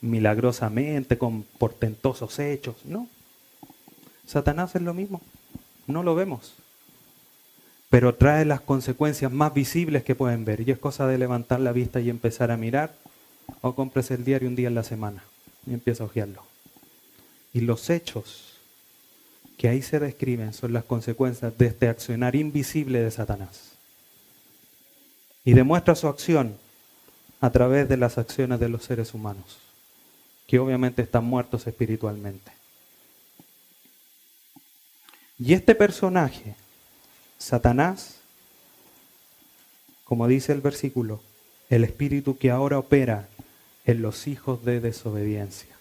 milagrosamente, 0.00 1.16
con 1.16 1.44
portentosos 1.58 2.38
hechos, 2.40 2.76
no. 2.84 3.08
Satanás 4.26 4.74
es 4.76 4.82
lo 4.82 4.94
mismo, 4.94 5.22
no 5.86 6.02
lo 6.02 6.14
vemos, 6.14 6.54
pero 7.90 8.14
trae 8.14 8.44
las 8.44 8.60
consecuencias 8.60 9.32
más 9.32 9.52
visibles 9.52 10.04
que 10.04 10.14
pueden 10.14 10.44
ver. 10.44 10.66
Y 10.66 10.70
es 10.70 10.78
cosa 10.78 11.06
de 11.06 11.18
levantar 11.18 11.60
la 11.60 11.72
vista 11.72 12.00
y 12.00 12.08
empezar 12.08 12.50
a 12.50 12.56
mirar, 12.56 12.94
o 13.60 13.74
compres 13.74 14.10
el 14.12 14.24
diario 14.24 14.48
un 14.48 14.56
día 14.56 14.68
en 14.68 14.76
la 14.76 14.84
semana 14.84 15.24
y 15.66 15.74
empieza 15.74 16.04
a 16.04 16.06
ojearlo. 16.06 16.44
Y 17.52 17.60
los 17.60 17.90
hechos 17.90 18.54
que 19.58 19.68
ahí 19.68 19.82
se 19.82 19.98
describen 19.98 20.54
son 20.54 20.72
las 20.72 20.84
consecuencias 20.84 21.58
de 21.58 21.66
este 21.66 21.88
accionar 21.88 22.36
invisible 22.36 23.00
de 23.00 23.10
Satanás. 23.10 23.72
Y 25.44 25.52
demuestra 25.54 25.96
su 25.96 26.06
acción 26.06 26.56
a 27.40 27.50
través 27.50 27.88
de 27.88 27.96
las 27.96 28.18
acciones 28.18 28.60
de 28.60 28.68
los 28.68 28.84
seres 28.84 29.14
humanos, 29.14 29.58
que 30.46 30.60
obviamente 30.60 31.02
están 31.02 31.24
muertos 31.24 31.66
espiritualmente. 31.66 32.52
Y 35.38 35.54
este 35.54 35.74
personaje, 35.74 36.54
Satanás, 37.40 38.16
como 40.04 40.28
dice 40.28 40.52
el 40.52 40.60
versículo, 40.60 41.20
el 41.70 41.84
espíritu 41.84 42.36
que 42.36 42.50
ahora 42.50 42.78
opera 42.78 43.28
en 43.86 44.02
los 44.02 44.28
hijos 44.28 44.64
de 44.64 44.80
desobediencia. 44.80 45.74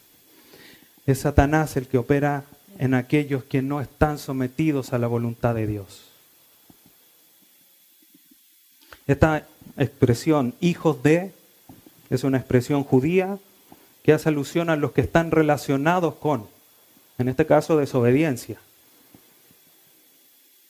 Es 1.05 1.19
Satanás 1.19 1.75
el 1.75 1.87
que 1.87 1.97
opera 1.97 2.45
en 2.77 2.93
aquellos 2.93 3.43
que 3.43 3.61
no 3.61 3.81
están 3.81 4.17
sometidos 4.17 4.93
a 4.93 4.99
la 4.99 5.07
voluntad 5.07 5.53
de 5.53 5.67
Dios. 5.67 6.05
Esta 9.05 9.45
expresión, 9.77 10.55
hijos 10.61 11.03
de, 11.03 11.33
es 12.09 12.23
una 12.23 12.37
expresión 12.37 12.83
judía 12.83 13.37
que 14.03 14.13
hace 14.13 14.29
alusión 14.29 14.69
a 14.69 14.77
los 14.77 14.93
que 14.93 15.01
están 15.01 15.31
relacionados 15.31 16.15
con, 16.15 16.47
en 17.17 17.27
este 17.27 17.45
caso, 17.45 17.77
desobediencia. 17.77 18.59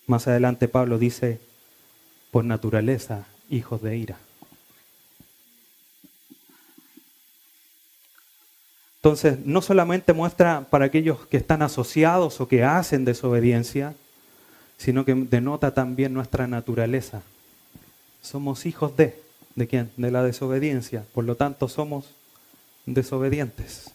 Más 0.10 0.28
adelante 0.28 0.68
Pablo 0.68 0.98
dice, 0.98 1.40
por 2.32 2.44
naturaleza, 2.44 3.28
hijos 3.48 3.84
de 3.84 3.96
ira. 3.96 4.18
Entonces, 8.96 9.38
no 9.46 9.62
solamente 9.62 10.14
muestra 10.14 10.66
para 10.68 10.86
aquellos 10.86 11.28
que 11.28 11.38
están 11.38 11.62
asociados 11.62 12.42
o 12.42 12.48
que 12.48 12.64
hacen 12.64 13.06
desobediencia, 13.06 13.94
sino 14.80 15.06
que 15.06 15.14
denota 15.14 15.76
también 15.76 16.12
nuestra 16.16 16.48
naturaleza. 16.48 17.22
Somos 18.24 18.66
hijos 18.66 18.98
de, 18.98 19.16
¿de 19.54 19.68
quién? 19.68 19.92
De 19.96 20.10
la 20.10 20.24
desobediencia. 20.24 21.06
Por 21.14 21.24
lo 21.24 21.36
tanto, 21.36 21.68
somos 21.70 22.16
desobedientes. 22.88 23.92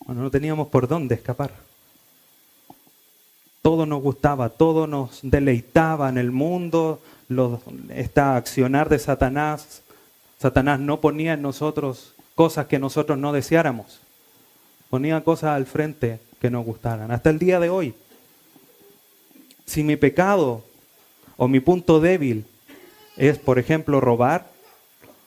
Bueno, 0.00 0.22
no 0.22 0.30
teníamos 0.32 0.66
por 0.66 0.88
dónde 0.88 1.14
escapar. 1.14 1.67
Todo 3.62 3.86
nos 3.86 4.02
gustaba, 4.02 4.50
todo 4.50 4.86
nos 4.86 5.20
deleitaba 5.22 6.08
en 6.08 6.18
el 6.18 6.30
mundo, 6.30 7.00
lo, 7.28 7.60
esta 7.90 8.36
accionar 8.36 8.88
de 8.88 8.98
Satanás. 8.98 9.82
Satanás 10.38 10.80
no 10.80 11.00
ponía 11.00 11.34
en 11.34 11.42
nosotros 11.42 12.14
cosas 12.34 12.66
que 12.66 12.78
nosotros 12.78 13.18
no 13.18 13.32
deseáramos. 13.32 14.00
Ponía 14.90 15.22
cosas 15.24 15.50
al 15.50 15.66
frente 15.66 16.20
que 16.40 16.50
nos 16.50 16.64
gustaran. 16.64 17.10
Hasta 17.10 17.30
el 17.30 17.38
día 17.38 17.60
de 17.60 17.68
hoy. 17.68 17.94
Si 19.66 19.82
mi 19.82 19.96
pecado 19.96 20.64
o 21.36 21.48
mi 21.48 21.60
punto 21.60 22.00
débil 22.00 22.46
es, 23.16 23.38
por 23.38 23.58
ejemplo, 23.58 24.00
robar, 24.00 24.50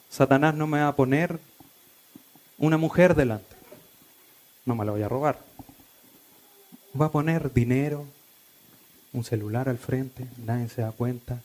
Satanás 0.10 0.56
no 0.56 0.67
me 0.67 0.80
va 0.80 0.88
a 0.88 0.96
poner 0.96 1.39
una 2.58 2.78
mujer 2.78 3.15
delante. 3.15 3.56
No 4.65 4.76
me 4.76 4.86
la 4.86 4.91
voy 4.91 5.02
a 5.02 5.10
robar. 5.10 5.39
Va 7.00 7.08
a 7.08 7.12
poner 7.12 7.54
dinero, 7.54 8.06
un 9.13 9.24
celular 9.24 9.69
al 9.69 9.78
frente, 9.78 10.28
nadie 10.45 10.69
se 10.69 10.82
da 10.82 10.91
cuenta, 10.91 11.41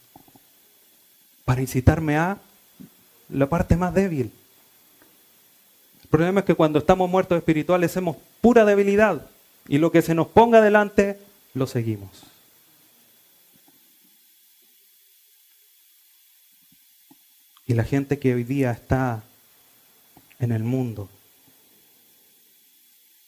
para 1.44 1.60
incitarme 1.60 2.16
a 2.16 2.38
la 3.28 3.48
parte 3.48 3.76
más 3.76 3.94
débil. 3.94 4.32
El 6.02 6.08
problema 6.08 6.40
es 6.40 6.46
que 6.46 6.54
cuando 6.54 6.78
estamos 6.78 7.10
muertos 7.10 7.38
espirituales 7.38 7.90
hacemos 7.90 8.16
pura 8.40 8.64
debilidad 8.64 9.26
y 9.68 9.78
lo 9.78 9.90
que 9.90 10.02
se 10.02 10.14
nos 10.14 10.28
ponga 10.28 10.60
delante 10.60 11.18
lo 11.54 11.66
seguimos. 11.66 12.10
Y 17.66 17.74
la 17.74 17.82
gente 17.82 18.18
que 18.20 18.34
hoy 18.34 18.44
día 18.44 18.70
está 18.70 19.24
en 20.38 20.52
el 20.52 20.62
mundo 20.62 21.08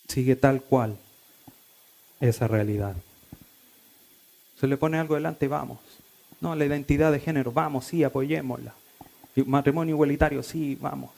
sigue 0.09 0.37
tal 0.37 0.62
cual 0.62 0.96
esa 2.20 2.48
realidad. 2.48 2.96
Se 4.59 4.66
le 4.66 4.77
pone 4.77 4.99
algo 4.99 5.14
delante 5.14 5.47
y 5.47 5.49
vamos. 5.49 5.79
No, 6.40 6.55
la 6.55 6.64
identidad 6.64 7.12
de 7.12 7.21
género, 7.21 7.53
vamos, 7.53 7.87
sí, 7.87 8.05
apoyémosla. 8.05 8.75
matrimonio 9.47 9.94
igualitario, 9.94 10.42
sí, 10.42 10.77
vamos. 10.81 11.11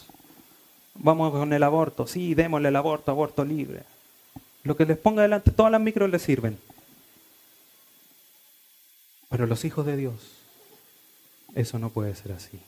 Vamos 0.94 1.32
con 1.32 1.52
el 1.52 1.62
aborto, 1.62 2.06
sí, 2.06 2.34
démosle 2.34 2.68
el 2.68 2.76
aborto, 2.76 3.10
aborto 3.10 3.44
libre. 3.44 3.82
Lo 4.62 4.76
que 4.76 4.84
les 4.84 4.98
ponga 4.98 5.22
delante, 5.22 5.50
todas 5.50 5.72
las 5.72 5.80
micros 5.80 6.10
les 6.10 6.22
sirven. 6.22 6.58
Pero 9.30 9.46
los 9.46 9.64
hijos 9.64 9.86
de 9.86 9.96
Dios, 9.96 10.14
eso 11.54 11.78
no 11.78 11.90
puede 11.90 12.14
ser 12.14 12.32
así. 12.32 12.60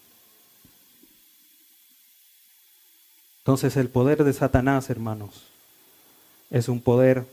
Entonces 3.41 3.77
el 3.77 3.89
poder 3.89 4.23
de 4.23 4.33
Satanás, 4.33 4.89
hermanos, 4.89 5.43
es 6.51 6.69
un 6.69 6.81
poder 6.81 7.27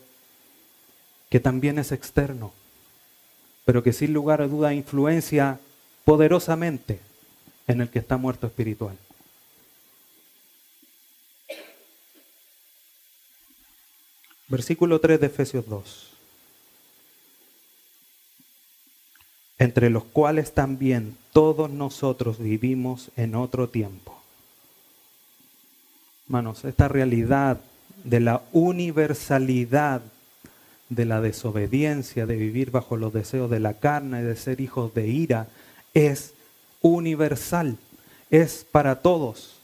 que 1.29 1.39
también 1.39 1.77
es 1.77 1.91
externo, 1.91 2.51
pero 3.69 3.83
que 3.83 3.93
sin 3.93 4.13
lugar 4.13 4.41
a 4.41 4.47
duda 4.47 4.73
influencia 4.73 5.59
poderosamente 6.03 6.99
en 7.67 7.81
el 7.81 7.89
que 7.91 7.99
está 7.99 8.17
muerto 8.17 8.47
espiritual. 8.47 8.97
Versículo 14.47 14.99
3 14.99 15.19
de 15.19 15.27
Efesios 15.27 15.67
2. 15.69 16.09
Entre 19.59 19.91
los 19.91 20.03
cuales 20.03 20.55
también 20.55 21.15
todos 21.31 21.69
nosotros 21.69 22.39
vivimos 22.39 23.11
en 23.17 23.35
otro 23.35 23.69
tiempo. 23.69 24.19
Hermanos, 26.25 26.65
esta 26.65 26.87
realidad 26.87 27.61
de 28.03 28.19
la 28.19 28.41
universalidad 28.51 30.01
de 30.89 31.05
la 31.05 31.21
desobediencia, 31.21 32.25
de 32.25 32.35
vivir 32.35 32.71
bajo 32.71 32.97
los 32.97 33.13
deseos 33.13 33.49
de 33.49 33.59
la 33.59 33.75
carne, 33.75 34.23
de 34.23 34.35
ser 34.35 34.59
hijos 34.59 34.93
de 34.93 35.07
ira, 35.07 35.47
es 35.93 36.33
universal, 36.81 37.77
es 38.29 38.65
para 38.69 39.01
todos. 39.01 39.59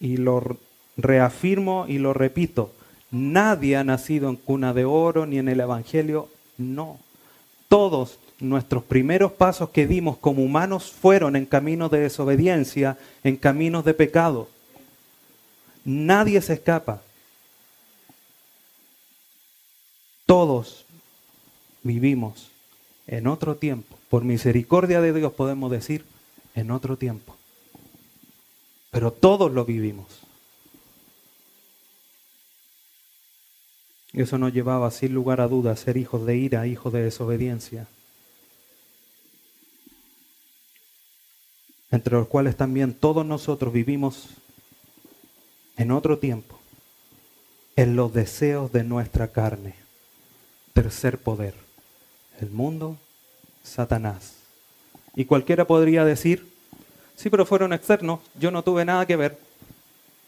Y 0.00 0.16
lo 0.16 0.58
reafirmo 0.96 1.86
y 1.88 1.98
lo 1.98 2.12
repito, 2.14 2.72
Nadie 3.10 3.76
ha 3.76 3.84
nacido 3.84 4.28
en 4.28 4.36
cuna 4.36 4.74
de 4.74 4.84
oro 4.84 5.24
ni 5.24 5.38
en 5.38 5.48
el 5.48 5.60
Evangelio, 5.60 6.28
no. 6.58 6.98
Todos 7.68 8.18
nuestros 8.38 8.84
primeros 8.84 9.32
pasos 9.32 9.70
que 9.70 9.86
dimos 9.86 10.18
como 10.18 10.42
humanos 10.42 10.92
fueron 10.92 11.34
en 11.34 11.46
caminos 11.46 11.90
de 11.90 12.00
desobediencia, 12.00 12.98
en 13.24 13.36
caminos 13.36 13.84
de 13.84 13.94
pecado. 13.94 14.48
Nadie 15.84 16.40
se 16.42 16.54
escapa. 16.54 17.02
Todos 20.28 20.84
vivimos 21.82 22.50
en 23.06 23.28
otro 23.28 23.56
tiempo. 23.56 23.98
Por 24.10 24.24
misericordia 24.24 25.00
de 25.00 25.14
Dios 25.14 25.32
podemos 25.32 25.70
decir 25.70 26.04
en 26.54 26.70
otro 26.70 26.98
tiempo. 26.98 27.34
Pero 28.90 29.10
todos 29.10 29.50
lo 29.50 29.64
vivimos. 29.64 30.20
Eso 34.12 34.36
nos 34.36 34.52
llevaba 34.52 34.90
sin 34.90 35.14
lugar 35.14 35.40
a 35.40 35.48
dudas 35.48 35.80
a 35.80 35.84
ser 35.86 35.96
hijos 35.96 36.26
de 36.26 36.36
ira, 36.36 36.66
hijos 36.66 36.92
de 36.92 37.04
desobediencia. 37.04 37.86
Entre 41.90 42.12
los 42.12 42.28
cuales 42.28 42.54
también 42.54 42.92
todos 42.92 43.24
nosotros 43.24 43.72
vivimos 43.72 44.28
en 45.78 45.90
otro 45.90 46.18
tiempo, 46.18 46.58
en 47.76 47.96
los 47.96 48.12
deseos 48.12 48.70
de 48.72 48.84
nuestra 48.84 49.32
carne. 49.32 49.87
Tercer 50.78 51.18
poder, 51.18 51.54
el 52.40 52.50
mundo, 52.50 52.98
Satanás. 53.64 54.36
Y 55.16 55.24
cualquiera 55.24 55.64
podría 55.64 56.04
decir, 56.04 56.46
sí, 57.16 57.30
pero 57.30 57.44
fueron 57.44 57.72
externos, 57.72 58.20
yo 58.38 58.52
no 58.52 58.62
tuve 58.62 58.84
nada 58.84 59.04
que 59.04 59.16
ver. 59.16 59.40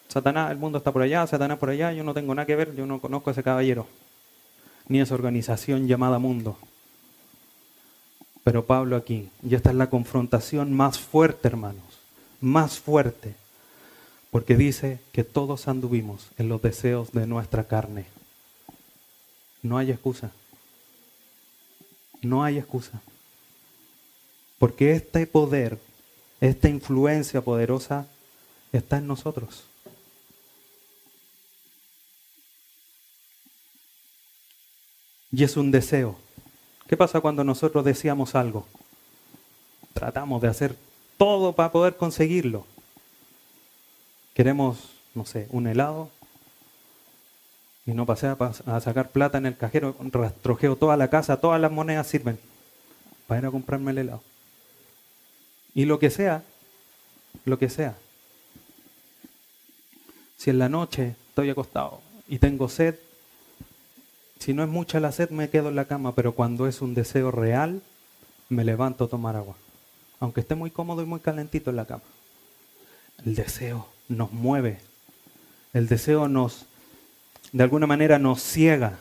Satanás, 0.08 0.50
el 0.50 0.58
mundo 0.58 0.78
está 0.78 0.90
por 0.90 1.02
allá, 1.02 1.24
Satanás 1.28 1.56
por 1.56 1.70
allá, 1.70 1.92
yo 1.92 2.02
no 2.02 2.14
tengo 2.14 2.34
nada 2.34 2.46
que 2.46 2.56
ver, 2.56 2.74
yo 2.74 2.84
no 2.84 3.00
conozco 3.00 3.30
a 3.30 3.32
ese 3.32 3.44
caballero, 3.44 3.86
ni 4.88 5.00
esa 5.00 5.14
organización 5.14 5.86
llamada 5.86 6.18
mundo. 6.18 6.58
Pero 8.42 8.66
Pablo 8.66 8.96
aquí, 8.96 9.30
y 9.48 9.54
esta 9.54 9.70
es 9.70 9.76
la 9.76 9.88
confrontación 9.88 10.72
más 10.72 10.98
fuerte, 10.98 11.46
hermanos, 11.46 12.00
más 12.40 12.80
fuerte, 12.80 13.36
porque 14.32 14.56
dice 14.56 14.98
que 15.12 15.22
todos 15.22 15.68
anduvimos 15.68 16.26
en 16.38 16.48
los 16.48 16.60
deseos 16.60 17.12
de 17.12 17.28
nuestra 17.28 17.68
carne. 17.68 18.06
No 19.62 19.78
hay 19.78 19.92
excusa. 19.92 20.32
No 22.22 22.44
hay 22.44 22.58
excusa. 22.58 23.00
Porque 24.58 24.92
este 24.92 25.26
poder, 25.26 25.78
esta 26.40 26.68
influencia 26.68 27.40
poderosa 27.40 28.06
está 28.72 28.98
en 28.98 29.06
nosotros. 29.06 29.64
Y 35.32 35.44
es 35.44 35.56
un 35.56 35.70
deseo. 35.70 36.16
¿Qué 36.88 36.96
pasa 36.96 37.20
cuando 37.20 37.44
nosotros 37.44 37.84
deseamos 37.84 38.34
algo? 38.34 38.66
Tratamos 39.94 40.42
de 40.42 40.48
hacer 40.48 40.76
todo 41.16 41.54
para 41.54 41.70
poder 41.70 41.96
conseguirlo. 41.96 42.66
Queremos, 44.34 44.90
no 45.14 45.24
sé, 45.24 45.46
un 45.50 45.66
helado 45.66 46.10
y 47.86 47.92
no 47.92 48.06
pasé 48.06 48.26
a, 48.26 48.80
sacar 48.80 49.10
plata 49.10 49.38
en 49.38 49.46
el 49.46 49.56
cajero, 49.56 49.96
rastrojeo 50.12 50.76
toda 50.76 50.96
la 50.96 51.08
casa, 51.08 51.40
todas 51.40 51.60
las 51.60 51.72
monedas 51.72 52.06
sirven 52.06 52.38
para 53.26 53.40
ir 53.40 53.46
a 53.46 53.50
comprarme 53.50 53.92
el 53.92 53.98
helado. 53.98 54.22
Y 55.74 55.84
lo 55.84 55.98
que 55.98 56.10
sea, 56.10 56.42
lo 57.44 57.58
que 57.58 57.68
sea. 57.68 57.96
Si 60.36 60.50
en 60.50 60.58
la 60.58 60.68
noche 60.68 61.14
estoy 61.28 61.50
acostado 61.50 62.00
y 62.28 62.38
tengo 62.38 62.68
sed, 62.68 62.96
si 64.38 64.54
no 64.54 64.62
es 64.62 64.68
mucha 64.68 65.00
la 65.00 65.12
sed 65.12 65.30
me 65.30 65.50
quedo 65.50 65.68
en 65.68 65.76
la 65.76 65.84
cama, 65.84 66.14
pero 66.14 66.32
cuando 66.32 66.66
es 66.66 66.80
un 66.80 66.94
deseo 66.94 67.30
real, 67.30 67.82
me 68.48 68.64
levanto 68.64 69.04
a 69.04 69.08
tomar 69.08 69.36
agua. 69.36 69.54
Aunque 70.18 70.40
esté 70.40 70.54
muy 70.54 70.70
cómodo 70.70 71.02
y 71.02 71.06
muy 71.06 71.20
calentito 71.20 71.70
en 71.70 71.76
la 71.76 71.86
cama. 71.86 72.02
El 73.24 73.34
deseo 73.34 73.86
nos 74.08 74.32
mueve. 74.32 74.80
El 75.72 75.88
deseo 75.88 76.26
nos, 76.28 76.66
de 77.52 77.62
alguna 77.62 77.86
manera, 77.86 78.18
nos 78.18 78.42
ciega. 78.42 78.98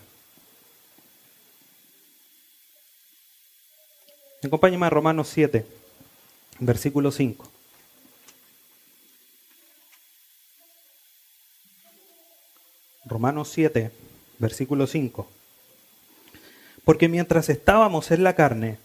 Acompáñame 4.43 4.85
a 4.85 4.89
Romanos 4.89 5.29
7, 5.29 5.65
versículo 6.59 7.11
5. 7.11 7.49
Romanos 13.05 13.49
7, 13.51 13.91
versículo 14.37 14.87
5. 14.87 15.27
Porque 16.85 17.09
mientras 17.09 17.49
estábamos 17.49 18.11
en 18.11 18.23
la 18.23 18.35
carne, 18.35 18.77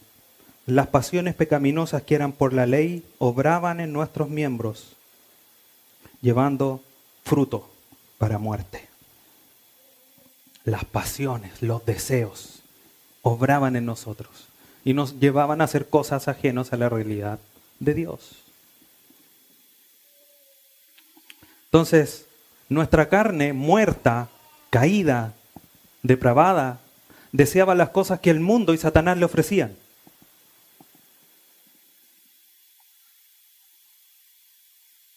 las 0.67 0.89
pasiones 0.89 1.35
pecaminosas 1.35 2.03
que 2.03 2.15
eran 2.15 2.33
por 2.33 2.53
la 2.53 2.67
ley 2.67 3.05
obraban 3.19 3.81
en 3.81 3.93
nuestros 3.93 4.29
miembros, 4.29 4.97
llevando 6.21 6.83
fruto 7.23 7.71
para 8.19 8.39
muerte. 8.39 8.84
Las 10.65 10.85
pasiones, 10.85 11.63
los 11.63 11.85
deseos, 11.85 12.63
obraban 13.23 13.77
en 13.77 13.87
nosotros 13.87 14.49
y 14.85 14.95
nos 14.95 15.19
llevaban 15.21 15.61
a 15.61 15.65
hacer 15.65 15.89
cosas 15.89 16.29
ajenas 16.29 16.73
a 16.73 16.77
la 16.77 16.89
realidad 16.89 17.39
de 17.81 17.95
Dios. 17.95 18.45
Entonces, 21.67 22.27
nuestra 22.69 23.09
carne 23.09 23.53
muerta, 23.53 24.29
caída, 24.71 25.35
depravada, 26.03 26.81
deseaba 27.33 27.75
las 27.75 27.91
cosas 27.91 28.21
que 28.21 28.31
el 28.31 28.41
mundo 28.41 28.75
y 28.75 28.79
Satanás 28.79 29.19
le 29.19 29.25
ofrecían. 29.25 29.77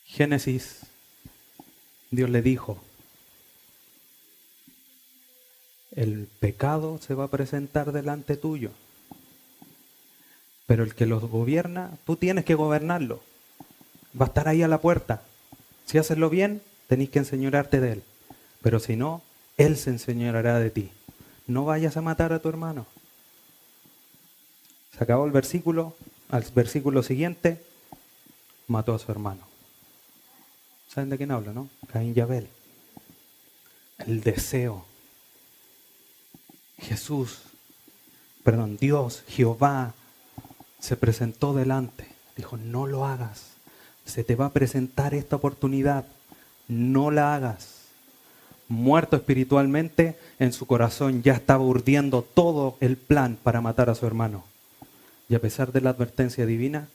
Génesis, 0.05 0.79
Dios 2.09 2.29
le 2.31 2.41
dijo, 2.41 2.81
el 5.97 6.27
pecado 6.39 6.99
se 7.01 7.15
va 7.15 7.23
a 7.23 7.31
presentar 7.31 7.91
delante 7.91 8.37
tuyo, 8.37 8.69
pero 10.67 10.83
el 10.83 10.93
que 10.93 11.07
los 11.07 11.23
gobierna, 11.23 11.89
tú 12.05 12.15
tienes 12.15 12.45
que 12.45 12.53
gobernarlo. 12.53 13.23
Va 14.19 14.25
a 14.25 14.29
estar 14.29 14.47
ahí 14.47 14.61
a 14.61 14.67
la 14.67 14.79
puerta. 14.79 15.23
Si 15.87 15.97
haces 15.97 16.19
lo 16.19 16.29
bien, 16.29 16.61
tenéis 16.87 17.09
que 17.09 17.19
enseñorarte 17.19 17.79
de 17.79 17.93
él. 17.93 18.03
Pero 18.61 18.79
si 18.79 18.95
no, 18.95 19.23
él 19.57 19.75
se 19.75 19.89
enseñará 19.89 20.59
de 20.59 20.69
ti. 20.69 20.91
No 21.47 21.65
vayas 21.65 21.97
a 21.97 22.01
matar 22.01 22.31
a 22.31 22.41
tu 22.41 22.49
hermano. 22.49 22.85
Se 24.95 25.03
acabó 25.03 25.25
el 25.25 25.31
versículo. 25.31 25.95
Al 26.29 26.45
versículo 26.53 27.01
siguiente, 27.01 27.63
mató 28.67 28.93
a 28.93 28.99
su 28.99 29.11
hermano. 29.11 29.47
¿Saben 30.89 31.09
de 31.09 31.17
quién 31.17 31.31
hablo, 31.31 31.53
no? 31.53 31.69
Caín 31.91 32.13
y 32.15 32.19
Abel. 32.19 32.49
El 34.05 34.21
deseo. 34.21 34.85
Jesús, 36.80 37.39
perdón, 38.43 38.78
Dios, 38.78 39.23
Jehová, 39.28 39.93
se 40.80 40.95
presentó 40.95 41.53
delante. 41.53 42.07
Dijo, 42.36 42.57
no 42.57 42.88
lo 42.88 43.05
hagas. 43.05 43.51
Se 44.05 44.23
te 44.23 44.36
va 44.36 44.47
a 44.47 44.53
presentar 44.53 45.13
esta 45.13 45.36
oportunidad. 45.36 46.05
No 46.67 47.11
la 47.11 47.36
hagas. 47.36 47.78
Muerto 48.67 49.15
espiritualmente, 49.15 50.17
en 50.39 50.53
su 50.53 50.65
corazón 50.65 51.23
ya 51.23 51.34
estaba 51.34 51.63
urdiendo 51.63 52.21
todo 52.21 52.78
el 52.80 52.97
plan 52.97 53.38
para 53.41 53.61
matar 53.61 53.89
a 53.89 53.95
su 53.95 54.05
hermano. 54.05 54.43
Y 55.30 55.36
a 55.36 55.41
pesar 55.41 55.71
de 55.71 55.82
la 55.82 55.91
advertencia 55.91 56.45
divina, 56.45 56.88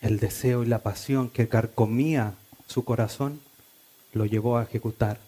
el 0.00 0.18
deseo 0.18 0.62
y 0.62 0.66
la 0.66 0.80
pasión 0.80 1.28
que 1.28 1.48
carcomía 1.48 2.34
su 2.66 2.84
corazón 2.84 3.40
lo 4.12 4.26
llevó 4.26 4.58
a 4.58 4.62
ejecutar 4.62 5.18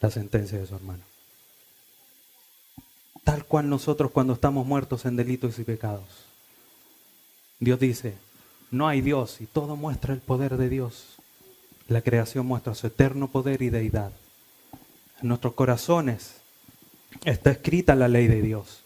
la 0.00 0.10
sentencia 0.10 0.58
de 0.58 0.66
su 0.66 0.74
hermano. 0.74 1.02
Tal 3.26 3.44
cual 3.44 3.68
nosotros 3.68 4.12
cuando 4.12 4.34
estamos 4.34 4.68
muertos 4.68 5.04
en 5.04 5.16
delitos 5.16 5.58
y 5.58 5.64
pecados. 5.64 6.06
Dios 7.58 7.80
dice, 7.80 8.14
no 8.70 8.86
hay 8.86 9.00
Dios 9.00 9.40
y 9.40 9.46
todo 9.46 9.74
muestra 9.74 10.14
el 10.14 10.20
poder 10.20 10.56
de 10.56 10.68
Dios. 10.68 11.16
La 11.88 12.02
creación 12.02 12.46
muestra 12.46 12.76
su 12.76 12.86
eterno 12.86 13.26
poder 13.26 13.62
y 13.62 13.70
deidad. 13.70 14.12
En 15.20 15.26
nuestros 15.26 15.54
corazones 15.54 16.36
está 17.24 17.50
escrita 17.50 17.96
la 17.96 18.06
ley 18.06 18.28
de 18.28 18.42
Dios. 18.42 18.82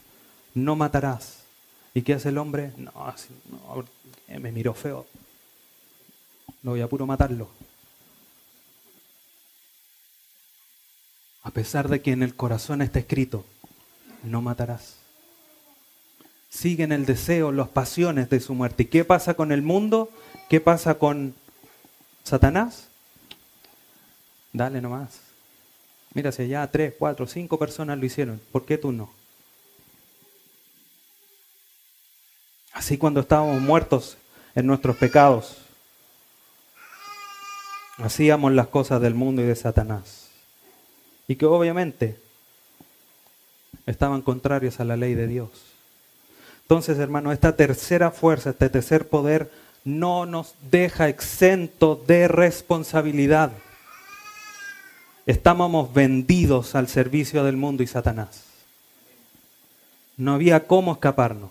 No 0.54 0.74
matarás. 0.74 1.40
¿Y 1.92 2.00
qué 2.00 2.14
hace 2.14 2.30
el 2.30 2.38
hombre? 2.38 2.72
No, 2.78 2.92
no 3.50 3.84
me 4.40 4.52
miró 4.52 4.72
feo. 4.72 5.04
No 6.62 6.70
voy 6.70 6.80
a 6.80 6.88
puro 6.88 7.04
matarlo. 7.04 7.50
A 11.42 11.50
pesar 11.50 11.90
de 11.90 12.00
que 12.00 12.12
en 12.12 12.22
el 12.22 12.34
corazón 12.34 12.80
está 12.80 13.00
escrito, 13.00 13.44
no 14.22 14.42
matarás. 14.42 14.96
Siguen 16.48 16.92
el 16.92 17.06
deseo, 17.06 17.52
las 17.52 17.68
pasiones 17.68 18.28
de 18.28 18.40
su 18.40 18.54
muerte. 18.54 18.84
¿Y 18.84 18.86
qué 18.86 19.04
pasa 19.04 19.34
con 19.34 19.52
el 19.52 19.62
mundo? 19.62 20.10
¿Qué 20.48 20.60
pasa 20.60 20.94
con 20.94 21.34
Satanás? 22.24 22.88
Dale 24.52 24.80
nomás. 24.80 25.20
Mira, 26.12 26.32
si 26.32 26.42
allá 26.42 26.68
tres, 26.70 26.94
cuatro, 26.98 27.26
cinco 27.26 27.58
personas 27.58 27.98
lo 27.98 28.04
hicieron, 28.04 28.40
¿por 28.50 28.66
qué 28.66 28.78
tú 28.78 28.90
no? 28.90 29.12
Así 32.72 32.98
cuando 32.98 33.20
estábamos 33.20 33.60
muertos 33.60 34.16
en 34.54 34.66
nuestros 34.66 34.96
pecados, 34.96 35.58
hacíamos 37.98 38.52
las 38.52 38.68
cosas 38.68 39.00
del 39.00 39.14
mundo 39.14 39.42
y 39.42 39.46
de 39.46 39.54
Satanás. 39.54 40.30
Y 41.28 41.36
que 41.36 41.46
obviamente 41.46 42.18
estaban 43.90 44.22
contrarios 44.22 44.80
a 44.80 44.84
la 44.84 44.96
ley 44.96 45.14
de 45.14 45.26
Dios. 45.26 45.50
Entonces, 46.62 46.98
hermano, 46.98 47.32
esta 47.32 47.56
tercera 47.56 48.10
fuerza, 48.10 48.50
este 48.50 48.68
tercer 48.68 49.08
poder, 49.08 49.50
no 49.84 50.26
nos 50.26 50.54
deja 50.70 51.08
exento 51.08 52.02
de 52.06 52.28
responsabilidad. 52.28 53.52
Estábamos 55.26 55.92
vendidos 55.92 56.74
al 56.74 56.88
servicio 56.88 57.44
del 57.44 57.56
mundo 57.56 57.82
y 57.82 57.86
Satanás. 57.86 58.44
No 60.16 60.34
había 60.34 60.66
cómo 60.66 60.92
escaparnos. 60.92 61.50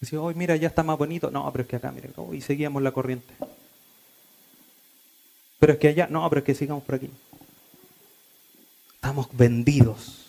Decía, 0.00 0.20
hoy 0.20 0.34
mira, 0.34 0.56
ya 0.56 0.68
está 0.68 0.82
más 0.82 0.98
bonito. 0.98 1.30
No, 1.30 1.50
pero 1.52 1.62
es 1.62 1.68
que 1.68 1.76
acá, 1.76 1.92
mira, 1.92 2.08
hoy 2.16 2.40
seguíamos 2.40 2.82
la 2.82 2.92
corriente. 2.92 3.32
Pero 5.58 5.72
es 5.72 5.78
que 5.78 5.88
allá, 5.88 6.06
no, 6.10 6.28
pero 6.28 6.40
es 6.40 6.44
que 6.44 6.54
sigamos 6.54 6.84
por 6.84 6.96
aquí. 6.96 7.10
Estamos 8.96 9.28
vendidos. 9.32 10.26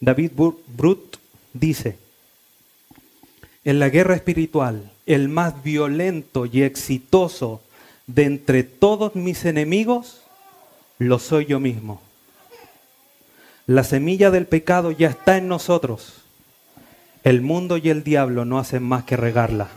David 0.00 0.32
Brut 0.34 1.16
dice, 1.52 1.98
en 3.64 3.80
la 3.80 3.88
guerra 3.88 4.14
espiritual 4.14 4.92
el 5.06 5.28
más 5.28 5.62
violento 5.62 6.46
y 6.46 6.62
exitoso 6.62 7.60
de 8.06 8.24
entre 8.24 8.62
todos 8.62 9.16
mis 9.16 9.44
enemigos, 9.44 10.22
lo 10.98 11.18
soy 11.18 11.46
yo 11.46 11.60
mismo. 11.60 12.00
La 13.66 13.84
semilla 13.84 14.30
del 14.30 14.46
pecado 14.46 14.92
ya 14.92 15.08
está 15.08 15.36
en 15.36 15.48
nosotros. 15.48 16.22
El 17.24 17.42
mundo 17.42 17.76
y 17.76 17.90
el 17.90 18.04
diablo 18.04 18.44
no 18.44 18.58
hacen 18.58 18.82
más 18.82 19.04
que 19.04 19.16
regarla. 19.16 19.68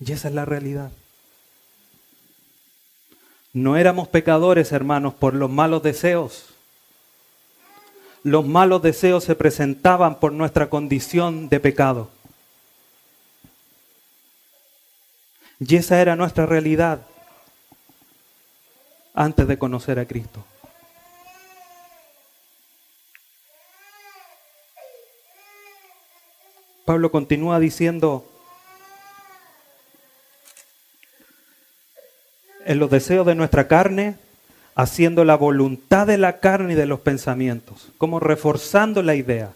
Y 0.00 0.10
esa 0.10 0.28
es 0.28 0.34
la 0.34 0.44
realidad. 0.44 0.90
No 3.52 3.76
éramos 3.76 4.08
pecadores, 4.08 4.72
hermanos, 4.72 5.14
por 5.14 5.34
los 5.34 5.50
malos 5.50 5.82
deseos. 5.82 6.54
Los 8.22 8.46
malos 8.46 8.82
deseos 8.82 9.24
se 9.24 9.34
presentaban 9.34 10.20
por 10.20 10.32
nuestra 10.32 10.70
condición 10.70 11.48
de 11.48 11.60
pecado. 11.60 12.08
Y 15.58 15.76
esa 15.76 16.00
era 16.00 16.16
nuestra 16.16 16.46
realidad 16.46 17.02
antes 19.14 19.46
de 19.46 19.58
conocer 19.58 19.98
a 19.98 20.06
Cristo. 20.06 20.44
Pablo 26.84 27.12
continúa 27.12 27.60
diciendo, 27.60 28.31
en 32.72 32.78
los 32.78 32.90
deseos 32.90 33.26
de 33.26 33.34
nuestra 33.34 33.68
carne, 33.68 34.16
haciendo 34.74 35.24
la 35.24 35.36
voluntad 35.36 36.06
de 36.06 36.16
la 36.16 36.40
carne 36.40 36.72
y 36.72 36.76
de 36.76 36.86
los 36.86 37.00
pensamientos, 37.00 37.88
como 37.98 38.18
reforzando 38.18 39.02
la 39.02 39.14
idea. 39.14 39.52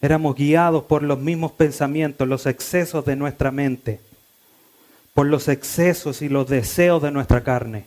Éramos 0.00 0.34
guiados 0.34 0.84
por 0.84 1.02
los 1.02 1.18
mismos 1.18 1.52
pensamientos, 1.52 2.26
los 2.26 2.46
excesos 2.46 3.04
de 3.04 3.16
nuestra 3.16 3.50
mente, 3.50 4.00
por 5.12 5.26
los 5.26 5.48
excesos 5.48 6.22
y 6.22 6.30
los 6.30 6.48
deseos 6.48 7.02
de 7.02 7.10
nuestra 7.10 7.42
carne. 7.42 7.84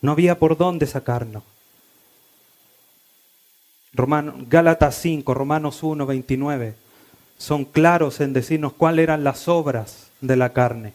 No 0.00 0.12
había 0.12 0.38
por 0.38 0.56
dónde 0.56 0.86
sacarnos. 0.86 1.42
Romano, 3.92 4.34
Gálatas 4.48 4.94
5, 4.96 5.34
Romanos 5.34 5.82
1, 5.82 6.06
29 6.06 6.85
son 7.38 7.64
claros 7.64 8.20
en 8.20 8.32
decirnos 8.32 8.72
cuáles 8.72 9.04
eran 9.04 9.24
las 9.24 9.48
obras 9.48 10.08
de 10.20 10.36
la 10.36 10.52
carne. 10.52 10.94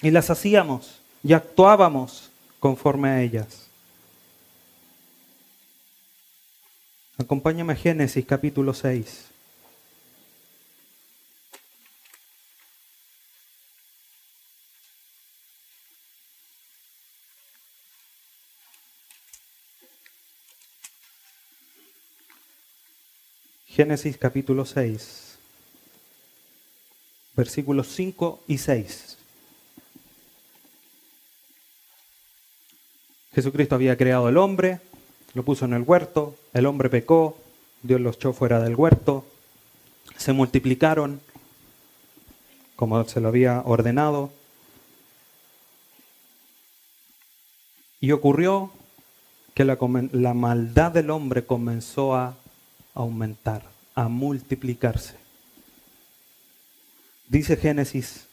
Y 0.00 0.10
las 0.10 0.30
hacíamos 0.30 1.00
y 1.22 1.32
actuábamos 1.32 2.30
conforme 2.58 3.08
a 3.08 3.22
ellas. 3.22 3.68
Acompáñame 7.18 7.72
a 7.74 7.76
Génesis 7.76 8.26
capítulo 8.26 8.74
6. 8.74 9.31
Génesis 23.74 24.18
capítulo 24.18 24.66
6, 24.66 25.38
versículos 27.34 27.88
5 27.88 28.40
y 28.46 28.58
6. 28.58 29.16
Jesucristo 33.34 33.74
había 33.74 33.96
creado 33.96 34.26
al 34.26 34.36
hombre, 34.36 34.80
lo 35.32 35.42
puso 35.42 35.64
en 35.64 35.72
el 35.72 35.84
huerto, 35.86 36.36
el 36.52 36.66
hombre 36.66 36.90
pecó, 36.90 37.38
Dios 37.82 37.98
los 37.98 38.16
echó 38.16 38.34
fuera 38.34 38.60
del 38.60 38.76
huerto, 38.76 39.24
se 40.18 40.34
multiplicaron 40.34 41.22
como 42.76 43.02
se 43.08 43.22
lo 43.22 43.28
había 43.28 43.62
ordenado, 43.62 44.32
y 48.02 48.12
ocurrió 48.12 48.70
que 49.54 49.64
la, 49.64 49.78
la 50.12 50.34
maldad 50.34 50.92
del 50.92 51.08
hombre 51.08 51.46
comenzó 51.46 52.14
a 52.14 52.36
aumentar, 52.94 53.62
a 53.94 54.08
multiplicarse. 54.08 55.14
Dice 57.28 57.56
Génesis 57.56 58.26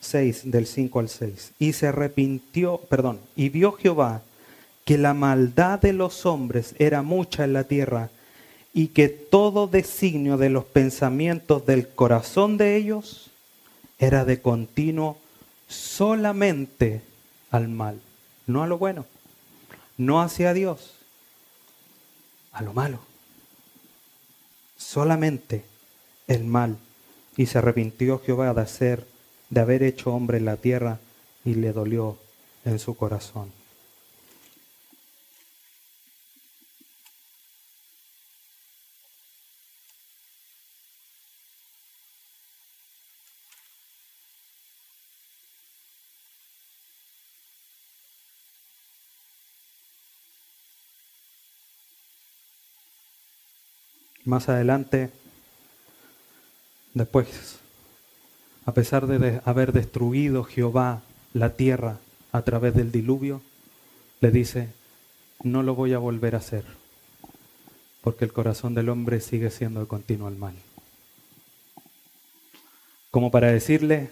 6 0.00 0.50
del 0.50 0.66
5 0.66 1.00
al 1.00 1.08
6, 1.08 1.52
y 1.58 1.72
se 1.72 1.88
arrepintió, 1.88 2.78
perdón, 2.88 3.20
y 3.36 3.48
vio 3.48 3.72
Jehová 3.72 4.22
que 4.84 4.96
la 4.96 5.12
maldad 5.12 5.80
de 5.80 5.92
los 5.92 6.24
hombres 6.24 6.74
era 6.78 7.02
mucha 7.02 7.44
en 7.44 7.52
la 7.52 7.64
tierra 7.64 8.10
y 8.72 8.88
que 8.88 9.08
todo 9.08 9.66
designio 9.66 10.38
de 10.38 10.50
los 10.50 10.64
pensamientos 10.64 11.66
del 11.66 11.88
corazón 11.88 12.56
de 12.56 12.76
ellos 12.76 13.30
era 13.98 14.24
de 14.24 14.40
continuo 14.40 15.18
solamente 15.66 17.02
al 17.50 17.68
mal, 17.68 18.00
no 18.46 18.62
a 18.62 18.66
lo 18.66 18.78
bueno, 18.78 19.04
no 19.98 20.22
hacia 20.22 20.54
Dios, 20.54 20.94
a 22.52 22.62
lo 22.62 22.72
malo 22.72 23.07
solamente 24.78 25.64
el 26.26 26.44
mal. 26.44 26.78
Y 27.36 27.46
se 27.46 27.58
arrepintió 27.58 28.20
Jehová 28.20 28.54
de 28.54 28.62
hacer, 28.62 29.06
de 29.50 29.60
haber 29.60 29.82
hecho 29.82 30.14
hombre 30.14 30.38
en 30.38 30.46
la 30.46 30.56
tierra, 30.56 30.98
y 31.44 31.54
le 31.54 31.72
dolió 31.72 32.16
en 32.64 32.78
su 32.78 32.96
corazón. 32.96 33.57
Más 54.28 54.50
adelante, 54.50 55.10
después, 56.92 57.60
a 58.66 58.74
pesar 58.74 59.06
de 59.06 59.40
haber 59.46 59.72
destruido 59.72 60.44
Jehová 60.44 61.00
la 61.32 61.56
tierra 61.56 61.96
a 62.30 62.42
través 62.42 62.74
del 62.74 62.92
diluvio, 62.92 63.40
le 64.20 64.30
dice, 64.30 64.68
no 65.42 65.62
lo 65.62 65.74
voy 65.74 65.94
a 65.94 65.98
volver 65.98 66.34
a 66.34 66.38
hacer, 66.40 66.66
porque 68.02 68.26
el 68.26 68.34
corazón 68.34 68.74
del 68.74 68.90
hombre 68.90 69.22
sigue 69.22 69.48
siendo 69.48 69.80
de 69.80 69.86
continuo 69.86 70.28
al 70.28 70.36
mal. 70.36 70.56
Como 73.10 73.30
para 73.30 73.50
decirle, 73.50 74.10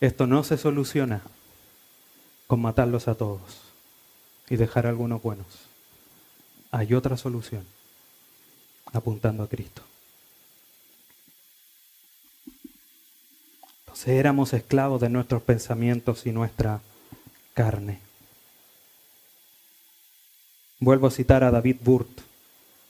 esto 0.00 0.28
no 0.28 0.44
se 0.44 0.58
soluciona 0.58 1.22
con 2.46 2.62
matarlos 2.62 3.08
a 3.08 3.16
todos 3.16 3.62
y 4.48 4.54
dejar 4.54 4.86
algunos 4.86 5.20
buenos. 5.20 5.48
Hay 6.70 6.94
otra 6.94 7.16
solución 7.16 7.66
apuntando 8.92 9.42
a 9.42 9.48
Cristo. 9.48 9.82
Entonces 13.80 14.08
éramos 14.08 14.52
esclavos 14.52 15.00
de 15.00 15.08
nuestros 15.08 15.42
pensamientos 15.42 16.26
y 16.26 16.32
nuestra 16.32 16.80
carne. 17.54 18.00
Vuelvo 20.78 21.08
a 21.08 21.10
citar 21.10 21.44
a 21.44 21.50
David 21.50 21.76
Burt. 21.82 22.20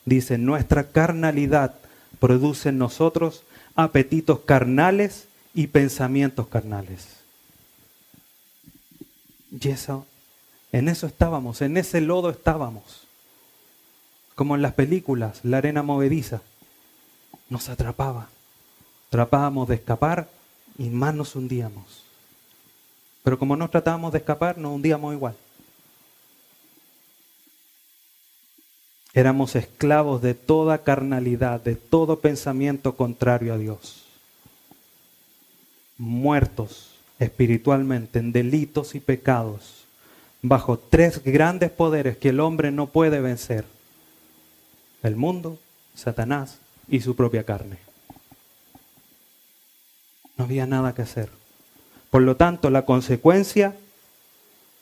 Dice, 0.05 0.39
nuestra 0.39 0.93
carnalidad 0.93 1.75
produce 2.21 2.69
en 2.69 2.79
nosotros 2.79 3.43
apetitos 3.75 4.41
carnales 4.41 5.27
y 5.55 5.67
pensamientos 5.67 6.49
carnales. 6.49 7.09
Y 9.51 9.69
eso, 9.69 10.07
en 10.71 10.89
eso 10.89 11.07
estábamos, 11.07 11.61
en 11.63 11.77
ese 11.77 12.01
lodo 12.01 12.31
estábamos 12.31 13.09
como 14.41 14.55
en 14.55 14.63
las 14.63 14.73
películas, 14.73 15.41
la 15.43 15.59
arena 15.59 15.83
movediza, 15.83 16.41
nos 17.51 17.69
atrapaba. 17.69 18.31
Tratábamos 19.11 19.69
de 19.69 19.75
escapar 19.75 20.31
y 20.79 20.89
más 20.89 21.15
nos 21.15 21.37
hundíamos. 21.37 22.05
Pero 23.23 23.39
como 23.39 23.55
no 23.55 23.69
tratábamos 23.69 24.13
de 24.13 24.19
escapar, 24.21 24.57
nos 24.57 24.73
hundíamos 24.73 25.13
igual. 25.13 25.35
Éramos 29.13 29.57
esclavos 29.57 30.23
de 30.23 30.33
toda 30.33 30.85
carnalidad, 30.85 31.61
de 31.61 31.77
todo 31.77 32.21
pensamiento 32.21 32.97
contrario 32.97 33.53
a 33.53 33.59
Dios. 33.59 34.07
Muertos 35.99 36.95
espiritualmente 37.19 38.21
en 38.21 38.33
delitos 38.33 38.95
y 38.95 39.01
pecados, 39.01 39.85
bajo 40.41 40.79
tres 40.79 41.23
grandes 41.23 41.71
poderes 41.71 42.17
que 42.17 42.31
el 42.31 42.41
hombre 42.41 42.71
no 42.71 42.87
puede 42.87 43.21
vencer 43.21 43.67
el 45.03 45.17
mundo, 45.17 45.59
Satanás 45.95 46.59
y 46.89 47.01
su 47.01 47.17
propia 47.17 47.45
carne. 47.45 47.79
No 50.37 50.45
había 50.45 50.67
nada 50.67 50.95
que 50.95 51.03
hacer. 51.03 51.31
Por 52.11 52.23
lo 52.23 52.37
tanto, 52.37 52.71
la 52.71 52.85
consecuencia 52.85 53.77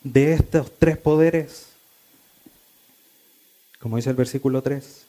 de 0.03 0.33
estos 0.33 0.73
tres 0.79 0.97
poderes, 0.97 1.69
como 3.81 3.97
dice 3.97 4.11
el 4.11 4.17
versículo 4.17 4.63
3, 4.63 5.07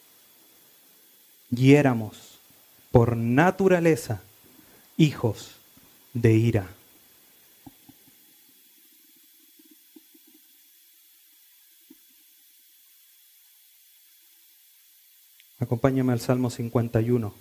y 1.51 1.73
éramos 1.75 2.39
por 2.91 3.15
naturaleza 3.15 4.21
hijos 4.97 5.55
de 6.13 6.33
ira. 6.33 6.67
Acompáñame 15.69 16.13
al 16.13 16.19
Salmo 16.19 16.49
51. 16.49 17.31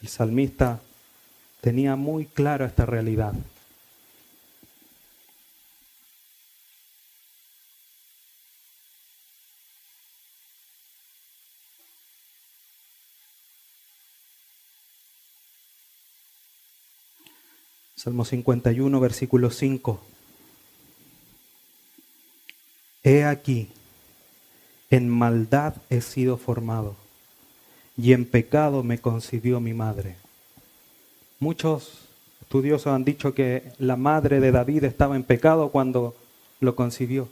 El 0.00 0.08
salmista 0.08 0.80
tenía 1.60 1.96
muy 1.96 2.24
clara 2.24 2.64
esta 2.64 2.86
realidad. 2.86 3.34
Salmo 17.96 18.24
51, 18.24 18.98
versículo 18.98 19.50
5. 19.50 20.15
He 23.06 23.22
aquí, 23.22 23.68
en 24.90 25.08
maldad 25.08 25.76
he 25.90 26.00
sido 26.00 26.38
formado, 26.38 26.96
y 27.96 28.12
en 28.14 28.24
pecado 28.24 28.82
me 28.82 28.98
concibió 28.98 29.60
mi 29.60 29.74
madre. 29.74 30.16
Muchos 31.38 32.00
estudiosos 32.40 32.88
han 32.88 33.04
dicho 33.04 33.32
que 33.32 33.62
la 33.78 33.94
madre 33.94 34.40
de 34.40 34.50
David 34.50 34.82
estaba 34.82 35.14
en 35.14 35.22
pecado 35.22 35.68
cuando 35.68 36.16
lo 36.58 36.74
concibió, 36.74 37.28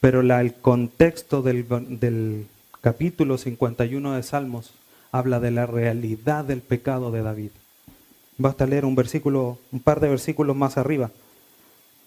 pero 0.00 0.20
el 0.20 0.54
contexto 0.56 1.40
del, 1.40 1.66
del 1.98 2.46
capítulo 2.82 3.38
51 3.38 4.16
de 4.16 4.22
Salmos 4.22 4.72
habla 5.12 5.40
de 5.40 5.50
la 5.50 5.64
realidad 5.64 6.44
del 6.44 6.60
pecado 6.60 7.10
de 7.10 7.22
David. 7.22 7.52
Basta 8.36 8.66
leer 8.66 8.84
un 8.84 8.96
versículo, 8.96 9.58
un 9.72 9.80
par 9.80 10.00
de 10.00 10.10
versículos 10.10 10.54
más 10.54 10.76
arriba. 10.76 11.10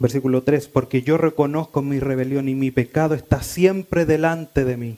Versículo 0.01 0.41
3, 0.41 0.67
porque 0.67 1.03
yo 1.03 1.19
reconozco 1.19 1.83
mi 1.83 1.99
rebelión 1.99 2.49
y 2.49 2.55
mi 2.55 2.71
pecado 2.71 3.13
está 3.13 3.43
siempre 3.43 4.07
delante 4.07 4.65
de 4.65 4.75
mí. 4.75 4.97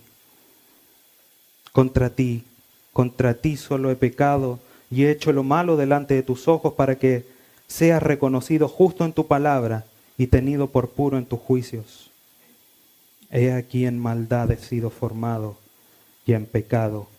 Contra 1.73 2.09
ti, 2.09 2.45
contra 2.93 3.33
ti 3.33 3.57
solo 3.57 3.91
he 3.91 3.97
pecado 3.97 4.59
y 4.89 5.03
he 5.03 5.11
hecho 5.11 5.33
lo 5.33 5.43
malo 5.43 5.75
delante 5.75 6.13
de 6.13 6.23
tus 6.23 6.47
ojos 6.47 6.75
para 6.75 6.99
que 6.99 7.25
seas 7.67 8.01
reconocido 8.01 8.69
justo 8.69 9.03
en 9.03 9.11
tu 9.11 9.27
palabra 9.27 9.83
y 10.17 10.27
tenido 10.27 10.67
por 10.67 10.91
puro 10.91 11.17
en 11.17 11.25
tus 11.25 11.41
juicios. 11.41 12.09
He 13.29 13.51
aquí 13.51 13.85
en 13.85 13.99
maldad 13.99 14.51
he 14.51 14.57
sido 14.57 14.89
formado 14.89 15.57
y 16.25 16.31
en 16.31 16.45
pecado 16.45 17.09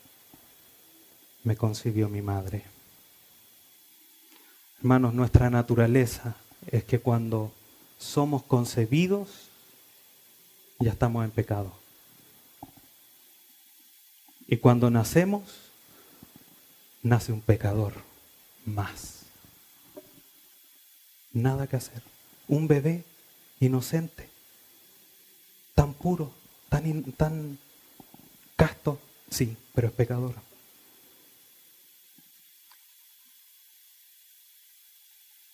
me 1.42 1.54
concibió 1.54 2.08
mi 2.08 2.22
madre. 2.22 2.62
Hermanos, 4.78 5.12
nuestra 5.12 5.50
naturaleza 5.50 6.36
es 6.70 6.84
que 6.84 6.98
cuando 6.98 7.52
somos 8.04 8.42
concebidos, 8.42 9.28
ya 10.78 10.92
estamos 10.92 11.24
en 11.24 11.30
pecado. 11.30 11.72
Y 14.46 14.58
cuando 14.58 14.90
nacemos, 14.90 15.42
nace 17.02 17.32
un 17.32 17.40
pecador 17.40 17.94
más. 18.66 19.22
Nada 21.32 21.66
que 21.66 21.76
hacer. 21.76 22.02
Un 22.46 22.68
bebé 22.68 23.04
inocente, 23.58 24.28
tan 25.74 25.94
puro, 25.94 26.30
tan, 26.68 27.02
tan 27.12 27.58
casto, 28.54 29.00
sí, 29.30 29.56
pero 29.74 29.88
es 29.88 29.94
pecador. 29.94 30.34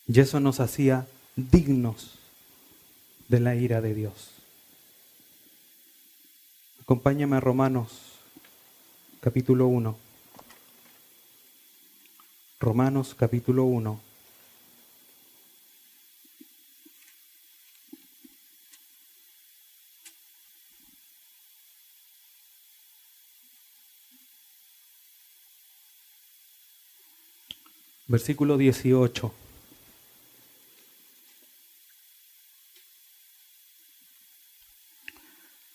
Y 0.09 0.19
eso 0.19 0.41
nos 0.41 0.59
hacía 0.59 1.07
dignos 1.37 2.20
de 3.31 3.39
la 3.39 3.55
ira 3.55 3.81
de 3.81 3.95
Dios. 3.95 4.31
Acompáñame 6.83 7.37
a 7.37 7.41
Romanos 7.41 8.19
capítulo 9.21 9.69
1. 9.69 9.97
Romanos 12.59 13.15
capítulo 13.15 13.67
1. 13.67 14.01
Versículo 28.09 28.59
18. 28.59 29.40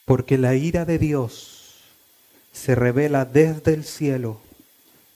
Porque 0.05 0.37
la 0.37 0.55
ira 0.55 0.85
de 0.85 0.99
Dios 0.99 1.55
se 2.53 2.75
revela 2.75 3.25
desde 3.25 3.73
el 3.73 3.83
cielo 3.83 4.39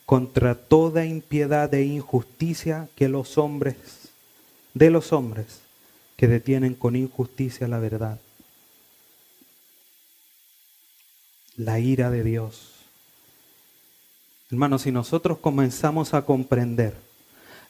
contra 0.05 0.55
toda 0.55 1.05
impiedad 1.05 1.71
e 1.73 1.83
injusticia 1.83 2.89
que 2.95 3.07
los 3.07 3.37
hombres, 3.37 3.75
de 4.73 4.89
los 4.89 5.13
hombres 5.13 5.61
que 6.17 6.27
detienen 6.27 6.73
con 6.73 6.95
injusticia 6.95 7.67
la 7.67 7.77
verdad. 7.79 8.19
La 11.55 11.79
ira 11.79 12.09
de 12.09 12.23
Dios. 12.23 12.73
Hermanos, 14.49 14.81
si 14.81 14.91
nosotros 14.91 15.37
comenzamos 15.37 16.15
a 16.15 16.23
comprender 16.23 16.95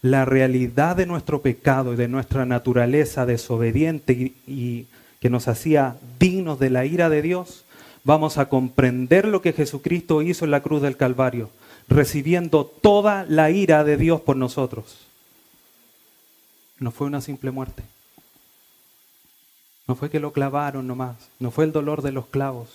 la 0.01 0.24
realidad 0.24 0.95
de 0.95 1.05
nuestro 1.05 1.41
pecado 1.41 1.93
y 1.93 1.97
de 1.97 2.07
nuestra 2.07 2.45
naturaleza 2.45 3.26
desobediente 3.26 4.13
y, 4.13 4.51
y 4.51 4.88
que 5.20 5.30
nos 5.30 5.47
hacía 5.47 5.97
dignos 6.20 6.59
de 6.59 6.70
la 6.70 6.86
ira 6.86 7.09
de 7.09 7.22
Dios, 7.22 7.65
vamos 8.03 8.38
a 8.38 8.47
comprender 8.47 9.28
lo 9.28 9.41
que 9.41 9.53
Jesucristo 9.53 10.22
hizo 10.22 10.45
en 10.45 10.51
la 10.51 10.61
cruz 10.61 10.82
del 10.82 10.97
Calvario, 10.97 11.49
recibiendo 11.88 12.65
toda 12.65 13.26
la 13.28 13.51
ira 13.51 13.84
de 13.84 13.97
Dios 13.97 14.22
por 14.22 14.36
nosotros. 14.36 15.05
No 16.80 16.91
fue 16.91 17.07
una 17.07 17.22
simple 17.22 17.51
muerte. 17.51 17.84
No 19.88 19.95
fue 19.95 20.09
que 20.09 20.20
lo 20.20 20.32
clavaron 20.32 20.88
nomás. 20.88 21.15
No 21.39 21.51
fue 21.51 21.65
el 21.65 21.72
dolor 21.72 22.01
de 22.01 22.11
los 22.11 22.28
clavos. 22.28 22.70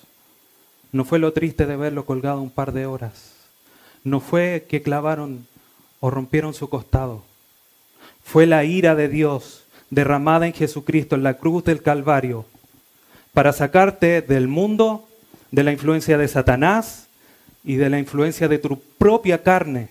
No 0.92 1.04
fue 1.04 1.18
lo 1.18 1.32
triste 1.32 1.64
de 1.64 1.76
verlo 1.76 2.04
colgado 2.04 2.42
un 2.42 2.50
par 2.50 2.72
de 2.72 2.86
horas. 2.86 3.32
No 4.02 4.20
fue 4.20 4.66
que 4.68 4.82
clavaron 4.82 5.46
o 6.00 6.10
rompieron 6.10 6.52
su 6.52 6.68
costado. 6.68 7.22
Fue 8.22 8.46
la 8.46 8.64
ira 8.64 8.94
de 8.94 9.08
Dios 9.08 9.63
derramada 9.90 10.46
en 10.46 10.52
Jesucristo 10.52 11.14
en 11.14 11.22
la 11.22 11.38
cruz 11.38 11.64
del 11.64 11.82
Calvario 11.82 12.46
para 13.32 13.52
sacarte 13.52 14.22
del 14.22 14.48
mundo, 14.48 15.08
de 15.50 15.64
la 15.64 15.72
influencia 15.72 16.16
de 16.16 16.28
Satanás 16.28 17.06
y 17.64 17.76
de 17.76 17.90
la 17.90 17.98
influencia 17.98 18.48
de 18.48 18.58
tu 18.58 18.80
propia 18.98 19.42
carne. 19.42 19.88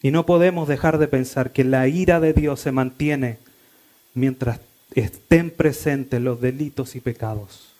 Y 0.00 0.10
no 0.10 0.26
podemos 0.26 0.68
dejar 0.68 0.98
de 0.98 1.08
pensar 1.08 1.50
que 1.50 1.64
la 1.64 1.88
ira 1.88 2.20
de 2.20 2.32
Dios 2.32 2.60
se 2.60 2.72
mantiene 2.72 3.38
mientras 4.14 4.60
estén 4.94 5.50
presentes 5.50 6.20
los 6.20 6.40
delitos 6.40 6.94
y 6.94 7.00
pecados. 7.00 7.72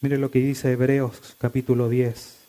Mire 0.00 0.18
lo 0.18 0.30
que 0.30 0.40
dice 0.40 0.72
Hebreos 0.72 1.36
capítulo 1.38 1.88
10. 1.88 2.43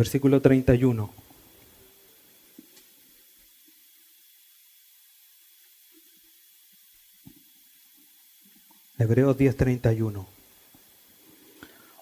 Versículo 0.00 0.40
31. 0.40 1.10
Hebreos 8.98 9.36
10:31. 9.36 10.26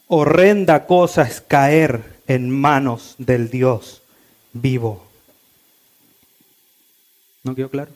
Horrenda 0.06 0.86
cosa 0.86 1.22
es 1.22 1.40
caer 1.40 2.20
en 2.28 2.50
manos 2.50 3.16
del 3.18 3.50
Dios 3.50 4.02
vivo. 4.52 5.04
¿No 7.42 7.56
quedó 7.56 7.68
claro? 7.68 7.90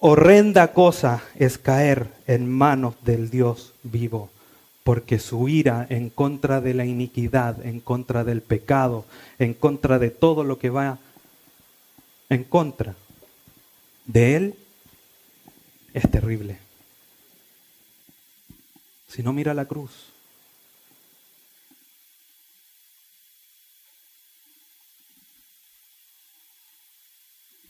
Horrenda 0.00 0.72
cosa 0.72 1.22
es 1.36 1.58
caer 1.58 2.08
en 2.26 2.50
manos 2.50 2.96
del 3.04 3.30
Dios 3.30 3.72
vivo, 3.84 4.32
porque 4.84 5.18
su 5.18 5.48
ira 5.48 5.86
en 5.88 6.10
contra 6.10 6.60
de 6.60 6.74
la 6.74 6.84
iniquidad, 6.84 7.64
en 7.64 7.80
contra 7.80 8.24
del 8.24 8.42
pecado, 8.42 9.04
en 9.38 9.54
contra 9.54 9.98
de 9.98 10.10
todo 10.10 10.44
lo 10.44 10.58
que 10.58 10.70
va 10.70 10.98
en 12.28 12.44
contra 12.44 12.94
de 14.06 14.36
Él, 14.36 14.54
es 15.92 16.10
terrible. 16.10 16.58
Si 19.08 19.22
no, 19.22 19.32
mira 19.32 19.52
la 19.52 19.66
cruz. 19.66 19.90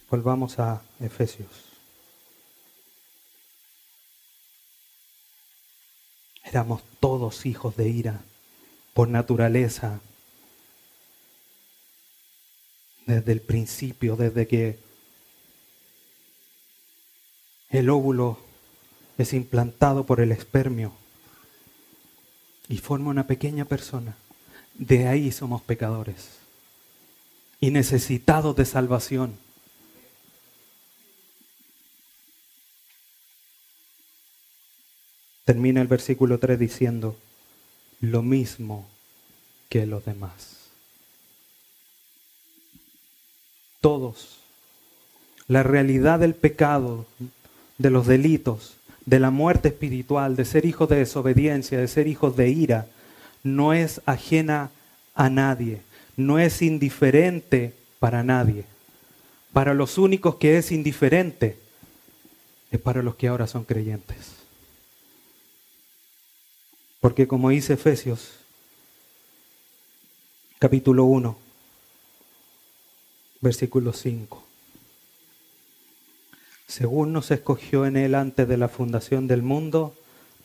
Volvamos 0.08 0.58
a 0.60 0.82
Efesios. 1.00 1.71
Éramos 6.53 6.82
todos 7.00 7.46
hijos 7.46 7.76
de 7.76 7.88
ira 7.88 8.20
por 8.92 9.09
naturaleza. 9.09 10.00
Desde 13.07 13.32
el 13.32 13.40
principio, 13.40 14.16
desde 14.16 14.46
que 14.46 14.78
el 17.70 17.88
óvulo 17.88 18.38
es 19.16 19.32
implantado 19.32 20.05
por 20.05 20.20
el 20.20 20.30
espermio 20.30 20.92
y 22.68 22.76
forma 22.76 23.09
una 23.09 23.26
pequeña 23.26 23.64
persona. 23.64 24.14
De 24.74 25.09
ahí 25.09 25.32
somos 25.32 25.62
pecadores 25.62 26.32
y 27.61 27.70
necesitados 27.70 28.55
de 28.57 28.66
salvación. 28.66 29.38
Termina 35.45 35.80
el 35.80 35.88
versículo 35.88 36.38
3 36.38 36.59
diciendo, 36.59 37.16
lo 38.01 38.22
mismo 38.22 38.86
que 39.68 39.86
los 39.86 40.05
demás. 40.05 40.59
Todos. 43.80 44.38
La 45.49 45.62
realidad 45.62 46.20
del 46.20 46.34
pecado, 46.34 47.07
de 47.78 47.90
los 47.90 48.07
delitos, 48.07 48.76
de 49.07 49.18
la 49.18 49.30
muerte 49.30 49.68
espiritual, 49.68 50.36
de 50.36 50.45
ser 50.45 50.64
hijos 50.66 50.88
de 50.88 50.97
desobediencia, 50.97 51.78
de 51.78 51.88
ser 51.88 52.07
hijos 52.07 52.36
de 52.36 52.51
ira, 52.51 52.86
no 53.43 53.72
es 53.72 54.01
ajena 54.07 54.70
a 55.14 55.30
nadie, 55.30 55.80
no 56.16 56.38
es 56.38 56.62
indiferente 56.62 57.74
para 57.99 58.22
nadie. 58.22 58.64
Para 59.53 59.74
los 59.74 59.99
únicos 59.99 60.36
que 60.36 60.59
es 60.59 60.70
indiferente 60.70 61.59
es 62.70 62.80
para 62.80 63.03
los 63.03 63.16
que 63.16 63.28
ahora 63.28 63.47
son 63.47 63.64
creyentes. 63.64 64.41
Porque 67.03 67.26
como 67.26 67.50
dice 67.50 67.72
Efesios, 67.72 68.30
capítulo 70.61 71.05
1, 71.07 71.36
versículo 73.40 73.92
5, 73.92 74.40
según 76.68 77.12
nos 77.12 77.32
escogió 77.32 77.86
en 77.86 77.96
él 77.96 78.14
antes 78.14 78.46
de 78.46 78.57
la 78.57 78.68
fundación 78.68 79.26
del 79.26 79.42
mundo, 79.42 79.96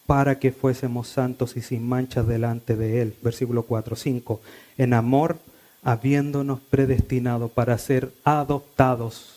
para 0.08 0.39
que 0.39 0.51
fuésemos 0.51 1.10
santos 1.10 1.58
y 1.58 1.62
sin 1.62 1.88
manchas 1.88 2.26
delante 2.26 2.76
de 2.76 3.03
él. 3.03 3.14
Versículo 3.22 3.62
4, 3.62 3.95
5, 3.95 4.41
en 4.80 4.95
amor, 4.95 5.38
habiéndonos 5.84 6.60
predestinado 6.60 7.49
para 7.49 7.78
ser 7.78 8.12
adoptados, 8.24 9.36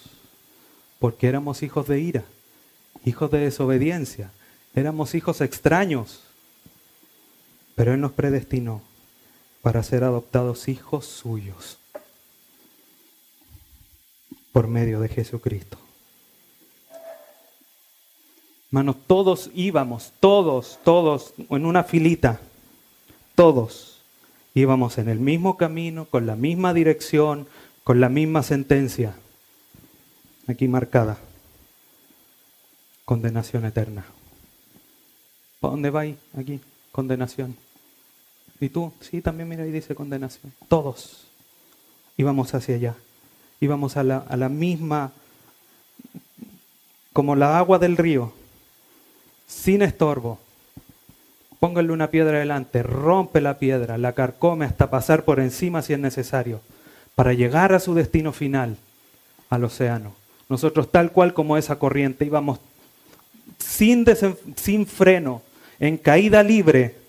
porque 0.99 1.27
éramos 1.27 1.62
hijos 1.62 1.87
de 1.87 2.01
ira, 2.01 2.25
hijos 3.05 3.31
de 3.31 3.41
desobediencia, 3.41 4.31
éramos 4.75 5.14
hijos 5.14 5.43
extraños 5.43 6.23
pero 7.81 7.95
Él 7.95 8.01
nos 8.03 8.12
predestinó 8.12 8.83
para 9.62 9.83
ser 9.83 10.05
adoptados 10.05 10.68
hijos 10.68 11.07
suyos 11.07 11.78
por 14.53 14.68
medio 14.68 15.01
de 15.01 15.09
Jesucristo. 15.09 15.78
Hermanos, 18.66 18.97
todos 19.07 19.51
íbamos, 19.55 20.12
todos, 20.20 20.78
todos, 20.85 21.33
en 21.49 21.64
una 21.64 21.83
filita, 21.83 22.43
todos 23.35 24.03
íbamos 24.53 24.99
en 24.99 25.09
el 25.09 25.18
mismo 25.18 25.57
camino, 25.57 26.05
con 26.05 26.26
la 26.26 26.37
misma 26.37 26.74
dirección, 26.74 27.49
con 27.83 27.99
la 27.99 28.11
misma 28.11 28.43
sentencia, 28.43 29.14
aquí 30.47 30.68
marcada, 30.68 31.16
condenación 33.07 33.64
eterna. 33.64 34.05
¿Para 35.61 35.70
dónde 35.70 35.89
va 35.89 36.01
ahí? 36.01 36.18
Aquí, 36.37 36.61
condenación. 36.93 37.57
¿Y 38.61 38.69
tú? 38.69 38.93
Sí, 39.01 39.23
también 39.23 39.49
mira 39.49 39.65
ahí 39.65 39.71
dice 39.71 39.95
condenación. 39.95 40.53
Todos 40.69 41.27
íbamos 42.17 42.55
hacia 42.55 42.75
allá. 42.75 42.95
Íbamos 43.61 43.97
a 43.97 44.03
la, 44.03 44.19
a 44.19 44.37
la 44.37 44.49
misma, 44.49 45.13
como 47.13 47.37
la 47.37 47.59
agua 47.59 47.79
del 47.79 47.97
río, 47.97 48.33
sin 49.47 49.83
estorbo. 49.83 50.39
Póngale 51.59 51.93
una 51.93 52.11
piedra 52.11 52.39
adelante, 52.39 52.83
rompe 52.83 53.41
la 53.41 53.59
piedra, 53.59 53.99
la 53.99 54.13
carcome 54.13 54.65
hasta 54.65 54.89
pasar 54.91 55.25
por 55.25 55.41
encima 55.41 55.83
si 55.83 55.93
es 55.93 55.99
necesario, 55.99 56.61
para 57.15 57.35
llegar 57.35 57.75
a 57.75 57.81
su 57.81 57.95
destino 57.95 58.33
final, 58.33 58.77
al 59.51 59.65
océano. 59.65 60.15
Nosotros 60.49 60.91
tal 60.91 61.13
cual 61.13 61.35
como 61.35 61.57
esa 61.59 61.79
corriente 61.79 62.25
íbamos 62.25 62.61
sin, 63.59 64.07
sin 64.57 64.87
freno, 64.87 65.43
en 65.79 65.99
caída 65.99 66.43
libre, 66.43 67.00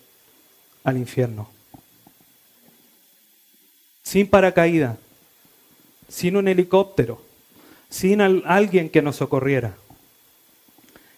al 0.84 0.98
infierno. 0.98 1.50
Sin 4.04 4.28
paracaídas, 4.28 4.98
sin 6.08 6.36
un 6.36 6.48
helicóptero, 6.48 7.22
sin 7.90 8.22
alguien 8.22 8.90
que 8.90 9.02
nos 9.02 9.18
socorriera, 9.18 9.76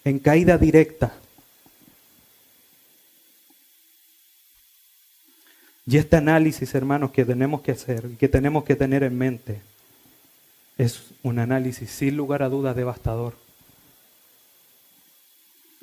en 0.04 0.18
caída 0.18 0.58
directa. 0.58 1.14
Y 5.86 5.98
este 5.98 6.16
análisis, 6.16 6.74
hermanos, 6.74 7.10
que 7.10 7.24
tenemos 7.24 7.60
que 7.60 7.72
hacer 7.72 8.08
y 8.12 8.16
que 8.16 8.28
tenemos 8.28 8.64
que 8.64 8.76
tener 8.76 9.02
en 9.02 9.16
mente, 9.16 9.60
es 10.78 11.04
un 11.22 11.38
análisis 11.38 11.90
sin 11.90 12.16
lugar 12.16 12.42
a 12.42 12.48
dudas 12.48 12.74
devastador 12.74 13.43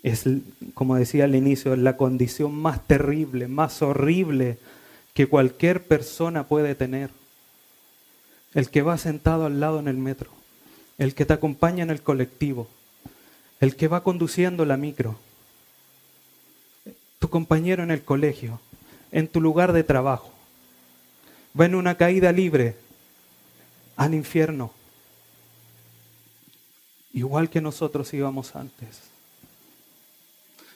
es, 0.04 0.26
como 0.74 0.96
decía 0.96 1.26
al 1.26 1.36
inicio, 1.36 1.76
la 1.76 1.98
condición 1.98 2.56
más 2.56 2.86
terrible, 2.88 3.48
más 3.48 3.82
horrible 3.82 4.58
que 5.14 5.28
cualquier 5.28 5.84
persona 5.84 6.48
puede 6.48 6.76
tener. 6.76 7.12
El 8.54 8.70
que 8.70 8.82
va 8.82 8.98
sentado 8.98 9.46
al 9.46 9.60
lado 9.60 9.80
en 9.80 9.88
el 9.88 9.98
metro, 9.98 10.32
el 10.98 11.14
que 11.14 11.26
te 11.26 11.34
acompaña 11.34 11.84
en 11.84 11.90
el 11.90 12.02
colectivo, 12.02 12.68
el 13.60 13.76
que 13.76 13.88
va 13.88 14.04
conduciendo 14.04 14.66
la 14.66 14.76
micro, 14.76 15.18
tu 17.20 17.30
compañero 17.30 17.84
en 17.84 17.92
el 17.92 18.04
colegio, 18.04 18.60
en 19.12 19.28
tu 19.28 19.40
lugar 19.40 19.72
de 19.72 19.84
trabajo, 19.84 20.34
va 21.58 21.66
en 21.66 21.76
una 21.76 21.96
caída 21.96 22.32
libre 22.32 22.76
al 23.96 24.16
infierno, 24.16 24.72
igual 27.14 27.50
que 27.50 27.62
nosotros 27.62 28.12
íbamos 28.14 28.56
antes. 28.56 29.11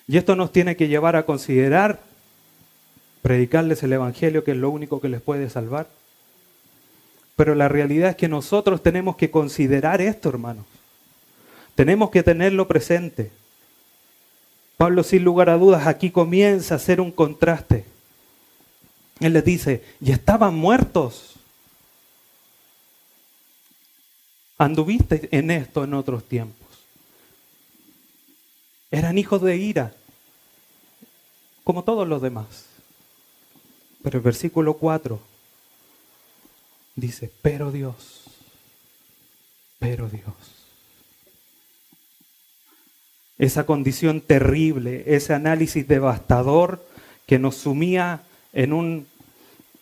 Y 0.07 0.17
esto 0.17 0.35
nos 0.35 0.51
tiene 0.51 0.75
que 0.75 0.87
llevar 0.87 1.15
a 1.15 1.25
considerar 1.25 1.99
predicarles 3.21 3.81
el 3.81 3.93
Evangelio, 3.93 4.43
que 4.43 4.51
es 4.51 4.57
lo 4.57 4.69
único 4.69 5.01
que 5.01 5.09
les 5.09 5.21
puede 5.21 5.49
salvar. 5.49 5.87
Pero 7.35 7.55
la 7.55 7.67
realidad 7.67 8.11
es 8.11 8.15
que 8.15 8.27
nosotros 8.27 8.83
tenemos 8.83 9.15
que 9.15 9.31
considerar 9.31 9.99
esto, 9.99 10.29
hermanos. 10.29 10.65
Tenemos 11.73 12.11
que 12.11 12.23
tenerlo 12.23 12.67
presente. 12.67 13.31
Pablo, 14.77 15.03
sin 15.03 15.23
lugar 15.23 15.49
a 15.49 15.57
dudas, 15.57 15.87
aquí 15.87 16.11
comienza 16.11 16.75
a 16.75 16.77
hacer 16.77 17.01
un 17.01 17.11
contraste. 17.11 17.85
Él 19.19 19.33
les 19.33 19.43
dice, 19.43 19.83
y 19.99 20.11
estaban 20.11 20.55
muertos. 20.55 21.35
Anduviste 24.57 25.27
en 25.31 25.51
esto 25.51 25.83
en 25.83 25.93
otros 25.93 26.23
tiempos. 26.25 26.64
Eran 28.95 29.17
hijos 29.17 29.41
de 29.41 29.57
ira, 29.57 29.93
como 31.65 31.83
todos 31.83 32.07
los 32.07 32.21
demás. 32.21 32.67
Pero 34.01 34.19
el 34.19 34.23
versículo 34.23 34.75
4 34.75 35.19
dice, 36.95 37.29
pero 37.41 37.73
Dios, 37.73 38.23
pero 39.79 40.07
Dios. 40.07 40.33
Esa 43.37 43.65
condición 43.65 44.21
terrible, 44.21 45.03
ese 45.07 45.33
análisis 45.33 45.85
devastador 45.85 46.87
que 47.25 47.37
nos 47.37 47.57
sumía 47.57 48.23
en, 48.53 48.71
un, 48.71 49.07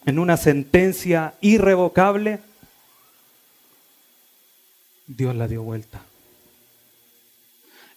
en 0.08 0.18
una 0.18 0.38
sentencia 0.38 1.36
irrevocable, 1.40 2.40
Dios 5.06 5.36
la 5.36 5.48
dio 5.48 5.62
vuelta. 5.62 6.02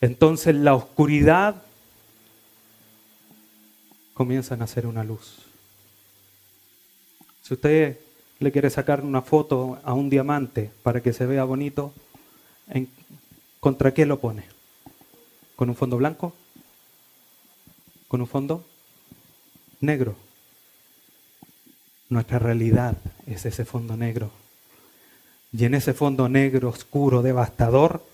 Entonces 0.01 0.55
la 0.55 0.74
oscuridad 0.74 1.62
comienza 4.14 4.55
a 4.55 4.59
nacer 4.59 4.86
una 4.86 5.05
luz. 5.05 5.42
Si 7.42 7.55
usted 7.55 7.99
le 8.38 8.53
quiere 8.53 8.70
sacar 8.70 9.03
una 9.03 9.22
foto 9.22 9.78
a 9.84 9.94
un 9.94 10.11
diamante 10.11 10.70
para 10.82 11.01
que 11.03 11.12
se 11.12 11.26
vea 11.26 11.44
bonito, 11.44 11.92
¿contra 13.61 13.94
qué 13.94 14.05
lo 14.05 14.18
pone? 14.18 14.44
¿Con 15.55 15.68
un 15.68 15.76
fondo 15.76 15.97
blanco? 15.97 16.34
¿Con 18.09 18.20
un 18.20 18.26
fondo 18.26 18.64
negro? 19.80 20.16
Nuestra 22.09 22.38
realidad 22.38 22.97
es 23.26 23.47
ese 23.47 23.64
fondo 23.64 23.97
negro. 23.97 24.30
Y 25.53 25.64
en 25.64 25.74
ese 25.74 25.94
fondo 25.94 26.28
negro, 26.28 26.68
oscuro, 26.68 27.22
devastador, 27.22 28.05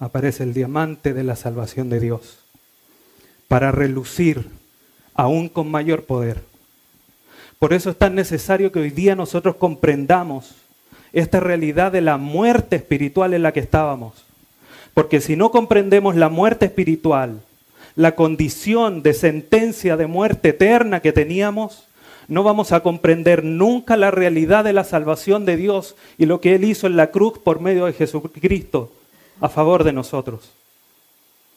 aparece 0.00 0.44
el 0.44 0.54
diamante 0.54 1.12
de 1.12 1.24
la 1.24 1.36
salvación 1.36 1.90
de 1.90 2.00
Dios, 2.00 2.38
para 3.48 3.72
relucir 3.72 4.46
aún 5.14 5.48
con 5.48 5.70
mayor 5.70 6.04
poder. 6.04 6.42
Por 7.58 7.72
eso 7.72 7.90
es 7.90 7.96
tan 7.96 8.14
necesario 8.14 8.70
que 8.70 8.78
hoy 8.78 8.90
día 8.90 9.16
nosotros 9.16 9.56
comprendamos 9.56 10.54
esta 11.12 11.40
realidad 11.40 11.90
de 11.90 12.00
la 12.00 12.16
muerte 12.16 12.76
espiritual 12.76 13.34
en 13.34 13.42
la 13.42 13.52
que 13.52 13.60
estábamos. 13.60 14.24
Porque 14.94 15.20
si 15.20 15.34
no 15.34 15.50
comprendemos 15.50 16.14
la 16.14 16.28
muerte 16.28 16.66
espiritual, 16.66 17.40
la 17.96 18.14
condición 18.14 19.02
de 19.02 19.14
sentencia 19.14 19.96
de 19.96 20.06
muerte 20.06 20.50
eterna 20.50 21.00
que 21.00 21.12
teníamos, 21.12 21.88
no 22.28 22.44
vamos 22.44 22.70
a 22.72 22.80
comprender 22.80 23.42
nunca 23.42 23.96
la 23.96 24.10
realidad 24.10 24.62
de 24.62 24.74
la 24.74 24.84
salvación 24.84 25.44
de 25.44 25.56
Dios 25.56 25.96
y 26.18 26.26
lo 26.26 26.40
que 26.40 26.54
Él 26.54 26.64
hizo 26.64 26.86
en 26.86 26.96
la 26.96 27.10
cruz 27.10 27.38
por 27.38 27.60
medio 27.60 27.86
de 27.86 27.94
Jesucristo 27.94 28.92
a 29.40 29.48
favor 29.48 29.84
de 29.84 29.92
nosotros. 29.92 30.50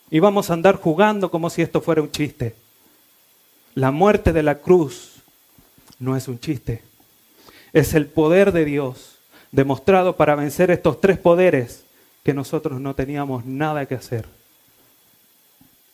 Y 0.09 0.19
vamos 0.19 0.49
a 0.49 0.53
andar 0.53 0.75
jugando 0.75 1.32
como 1.32 1.49
si 1.49 1.61
esto 1.61 1.82
fuera 1.82 2.01
un 2.01 2.11
chiste. 2.11 2.55
La 3.75 3.91
muerte 3.91 4.34
de 4.34 4.43
la 4.43 4.59
cruz 4.59 5.21
no 5.99 6.17
es 6.17 6.27
un 6.27 6.39
chiste. 6.39 6.84
Es 7.73 7.93
el 7.93 8.07
poder 8.07 8.51
de 8.51 8.65
Dios 8.65 9.17
demostrado 9.51 10.15
para 10.17 10.36
vencer 10.36 10.71
estos 10.71 10.99
tres 10.99 11.17
poderes 11.17 11.86
que 12.23 12.34
nosotros 12.34 12.82
no 12.82 12.95
teníamos 12.95 13.45
nada 13.45 13.86
que 13.86 13.95
hacer. 13.95 14.27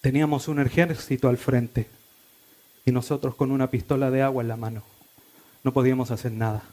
Teníamos 0.02 0.48
un 0.48 0.60
ejército 0.60 1.30
al 1.30 1.38
frente 1.38 1.88
y 2.86 2.92
nosotros 2.92 3.36
con 3.36 3.52
una 3.52 3.70
pistola 3.70 4.10
de 4.10 4.22
agua 4.22 4.42
en 4.42 4.48
la 4.48 4.58
mano. 4.58 4.84
No 5.64 5.74
podíamos 5.74 6.12
hacer 6.12 6.32
nada. 6.32 6.64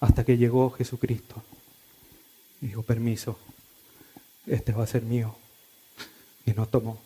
Hasta 0.00 0.24
que 0.24 0.36
llegó 0.36 0.70
Jesucristo. 0.70 1.42
Dijo, 2.60 2.82
permiso, 2.82 3.38
este 4.46 4.72
va 4.72 4.84
a 4.84 4.88
ser 4.88 5.02
mío. 5.02 5.34
Y 6.46 6.52
no 6.52 6.66
tomó. 6.66 6.98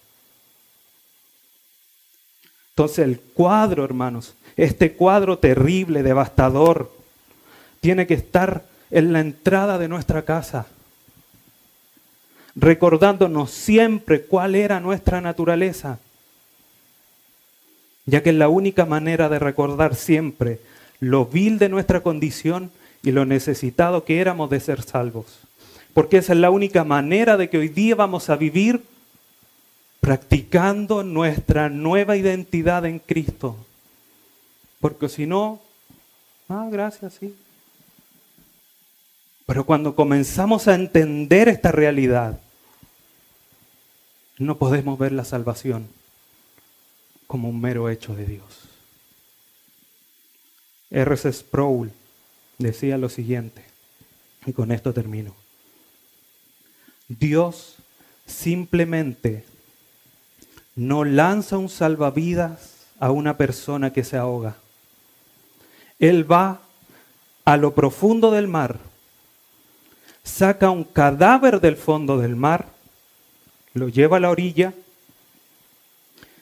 Entonces 2.70 3.00
el 3.00 3.20
cuadro, 3.20 3.84
hermanos, 3.84 4.34
este 4.56 4.92
cuadro 4.92 5.38
terrible, 5.38 6.02
devastador, 6.02 6.92
tiene 7.80 8.06
que 8.06 8.14
estar 8.14 8.64
en 8.90 9.12
la 9.12 9.20
entrada 9.20 9.78
de 9.78 9.88
nuestra 9.88 10.24
casa, 10.24 10.66
recordándonos 12.54 13.50
siempre 13.50 14.22
cuál 14.22 14.54
era 14.54 14.80
nuestra 14.80 15.20
naturaleza 15.20 15.98
ya 18.08 18.22
que 18.22 18.30
es 18.30 18.36
la 18.36 18.48
única 18.48 18.86
manera 18.86 19.28
de 19.28 19.38
recordar 19.38 19.94
siempre 19.94 20.60
lo 20.98 21.26
vil 21.26 21.58
de 21.58 21.68
nuestra 21.68 22.00
condición 22.00 22.70
y 23.02 23.12
lo 23.12 23.26
necesitado 23.26 24.04
que 24.04 24.18
éramos 24.18 24.48
de 24.48 24.60
ser 24.60 24.80
salvos. 24.80 25.40
Porque 25.98 26.18
esa 26.18 26.32
es 26.32 26.38
la 26.38 26.50
única 26.50 26.84
manera 26.84 27.36
de 27.36 27.50
que 27.50 27.58
hoy 27.58 27.68
día 27.68 27.96
vamos 27.96 28.30
a 28.30 28.36
vivir 28.36 28.84
practicando 29.98 31.02
nuestra 31.02 31.68
nueva 31.68 32.16
identidad 32.16 32.86
en 32.86 33.00
Cristo. 33.00 33.56
Porque 34.78 35.08
si 35.08 35.26
no, 35.26 35.60
ah, 36.48 36.68
gracias, 36.70 37.14
sí. 37.14 37.34
Pero 39.44 39.66
cuando 39.66 39.96
comenzamos 39.96 40.68
a 40.68 40.76
entender 40.76 41.48
esta 41.48 41.72
realidad, 41.72 42.38
no 44.38 44.56
podemos 44.56 45.00
ver 45.00 45.10
la 45.10 45.24
salvación 45.24 45.88
como 47.26 47.48
un 47.48 47.60
mero 47.60 47.88
hecho 47.88 48.14
de 48.14 48.24
Dios. 48.24 48.68
R.C. 50.92 51.32
Sproul 51.32 51.90
decía 52.58 52.96
lo 52.98 53.08
siguiente, 53.08 53.64
y 54.46 54.52
con 54.52 54.70
esto 54.70 54.94
termino. 54.94 55.47
Dios 57.08 57.76
simplemente 58.26 59.44
no 60.76 61.04
lanza 61.04 61.58
un 61.58 61.68
salvavidas 61.68 62.86
a 63.00 63.10
una 63.10 63.36
persona 63.36 63.92
que 63.92 64.04
se 64.04 64.16
ahoga. 64.16 64.56
Él 65.98 66.30
va 66.30 66.60
a 67.44 67.56
lo 67.56 67.74
profundo 67.74 68.30
del 68.30 68.46
mar, 68.46 68.78
saca 70.22 70.70
un 70.70 70.84
cadáver 70.84 71.60
del 71.60 71.76
fondo 71.76 72.18
del 72.18 72.36
mar, 72.36 72.66
lo 73.74 73.88
lleva 73.88 74.18
a 74.18 74.20
la 74.20 74.30
orilla 74.30 74.74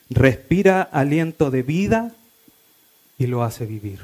respira 0.09 0.81
aliento 0.81 1.51
de 1.51 1.63
vida 1.63 2.15
y 3.17 3.27
lo 3.27 3.43
hace 3.43 3.65
vivir. 3.65 4.01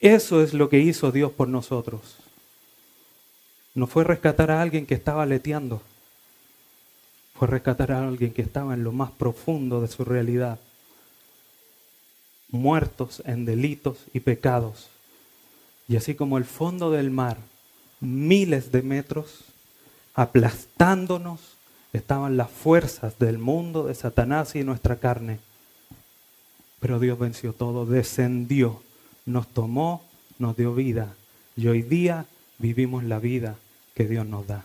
Eso 0.00 0.42
es 0.42 0.52
lo 0.54 0.68
que 0.68 0.80
hizo 0.80 1.12
Dios 1.12 1.32
por 1.32 1.48
nosotros. 1.48 2.16
No 3.74 3.86
fue 3.86 4.04
rescatar 4.04 4.50
a 4.50 4.60
alguien 4.60 4.84
que 4.84 4.94
estaba 4.94 5.24
leteando, 5.24 5.80
fue 7.34 7.48
rescatar 7.48 7.92
a 7.92 8.06
alguien 8.06 8.32
que 8.32 8.42
estaba 8.42 8.74
en 8.74 8.84
lo 8.84 8.92
más 8.92 9.10
profundo 9.10 9.80
de 9.80 9.88
su 9.88 10.04
realidad, 10.04 10.60
muertos 12.50 13.22
en 13.24 13.46
delitos 13.46 13.98
y 14.12 14.20
pecados. 14.20 14.88
Y 15.88 15.96
así 15.96 16.14
como 16.14 16.36
el 16.36 16.44
fondo 16.44 16.90
del 16.90 17.10
mar, 17.10 17.38
miles 18.00 18.72
de 18.72 18.82
metros, 18.82 19.44
aplastándonos, 20.14 21.40
estaban 21.94 22.36
las 22.36 22.50
fuerzas 22.50 23.18
del 23.18 23.38
mundo, 23.38 23.86
de 23.86 23.94
Satanás 23.94 24.54
y 24.54 24.64
nuestra 24.64 24.96
carne. 24.96 25.38
Pero 26.78 26.98
Dios 26.98 27.18
venció 27.18 27.54
todo, 27.54 27.86
descendió, 27.86 28.82
nos 29.24 29.48
tomó, 29.48 30.04
nos 30.38 30.56
dio 30.56 30.74
vida. 30.74 31.14
Y 31.56 31.68
hoy 31.68 31.82
día 31.82 32.26
vivimos 32.58 33.04
la 33.04 33.18
vida 33.18 33.56
que 33.94 34.06
Dios 34.06 34.26
nos 34.26 34.46
da. 34.46 34.64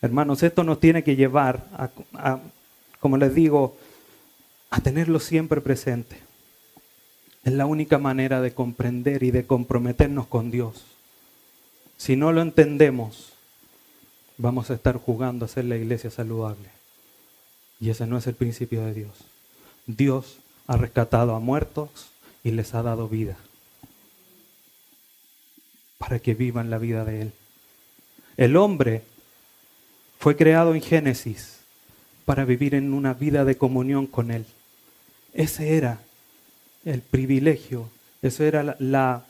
Hermanos, 0.00 0.42
esto 0.42 0.64
nos 0.64 0.80
tiene 0.80 1.02
que 1.02 1.16
llevar 1.16 1.66
a, 1.72 2.40
como 3.00 3.16
les 3.16 3.34
digo, 3.34 3.76
a 4.70 4.80
tenerlo 4.80 5.18
siempre 5.20 5.60
presente. 5.60 6.16
Es 7.44 7.52
la 7.52 7.66
única 7.66 7.98
manera 7.98 8.40
de 8.40 8.52
comprender 8.52 9.22
y 9.22 9.30
de 9.30 9.46
comprometernos 9.46 10.26
con 10.26 10.50
Dios. 10.50 10.84
Si 11.96 12.16
no 12.16 12.32
lo 12.32 12.42
entendemos, 12.42 13.32
vamos 14.36 14.70
a 14.70 14.74
estar 14.74 14.96
jugando 14.96 15.44
a 15.44 15.48
ser 15.48 15.64
la 15.64 15.76
iglesia 15.76 16.10
saludable. 16.10 16.68
Y 17.80 17.90
ese 17.90 18.06
no 18.06 18.18
es 18.18 18.26
el 18.26 18.34
principio 18.34 18.84
de 18.84 18.94
Dios. 18.94 19.12
Dios 19.86 20.38
ha 20.66 20.76
rescatado 20.76 21.34
a 21.34 21.40
muertos 21.40 22.10
y 22.44 22.52
les 22.52 22.74
ha 22.74 22.82
dado 22.82 23.08
vida 23.08 23.36
para 25.98 26.18
que 26.18 26.34
vivan 26.34 26.70
la 26.70 26.78
vida 26.78 27.04
de 27.04 27.22
Él. 27.22 27.32
El 28.36 28.56
hombre 28.56 29.02
fue 30.18 30.36
creado 30.36 30.74
en 30.74 30.82
Génesis 30.82 31.58
para 32.24 32.44
vivir 32.44 32.74
en 32.74 32.94
una 32.94 33.14
vida 33.14 33.44
de 33.44 33.56
comunión 33.56 34.06
con 34.06 34.30
Él. 34.30 34.46
Ese 35.34 35.76
era 35.76 36.00
el 36.84 37.02
privilegio, 37.02 37.90
esa 38.22 38.44
era 38.44 38.62
la, 38.62 38.76
la, 38.78 39.24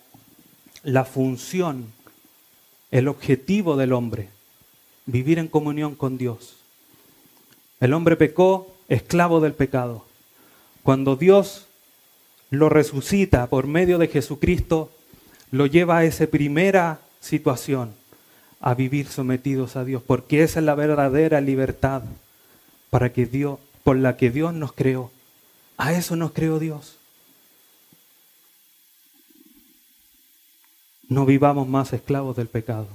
la 0.83 1.05
función, 1.05 1.93
el 2.91 3.09
objetivo 3.09 3.77
del 3.77 3.93
hombre 3.93 4.29
vivir 5.09 5.39
en 5.39 5.49
comunión 5.49 5.95
con 5.95 6.19
Dios. 6.19 6.57
El 7.81 7.95
hombre 7.95 8.17
pecó, 8.17 8.75
esclavo 8.89 9.41
del 9.41 9.55
pecado. 9.55 10.05
Cuando 10.83 11.17
Dios 11.17 11.67
lo 12.51 12.69
resucita 12.69 13.47
por 13.49 13.67
medio 13.67 13.99
de 13.99 14.09
Jesucristo, 14.09 14.91
lo 15.51 15.67
lleva 15.67 15.99
a 15.99 16.05
esa 16.05 16.27
primera 16.27 17.01
situación, 17.21 17.95
a 18.61 18.75
vivir 18.75 19.09
sometidos 19.09 19.77
a 19.77 19.85
Dios, 19.85 20.03
porque 20.07 20.43
esa 20.43 20.61
es 20.61 20.65
la 20.65 20.75
verdadera 20.75 21.41
libertad 21.41 22.03
para 22.91 23.13
que 23.13 23.27
Dios, 23.27 23.59
por 23.85 23.97
la 23.97 24.17
que 24.17 24.31
Dios 24.31 24.55
nos 24.55 24.73
creó. 24.73 25.11
A 25.77 25.93
eso 25.93 26.17
nos 26.17 26.33
creó 26.33 26.59
Dios. 26.59 26.97
No 31.09 31.25
vivamos 31.25 31.67
más 31.69 31.93
esclavos 31.93 32.37
del 32.37 32.49
pecado. 32.49 32.89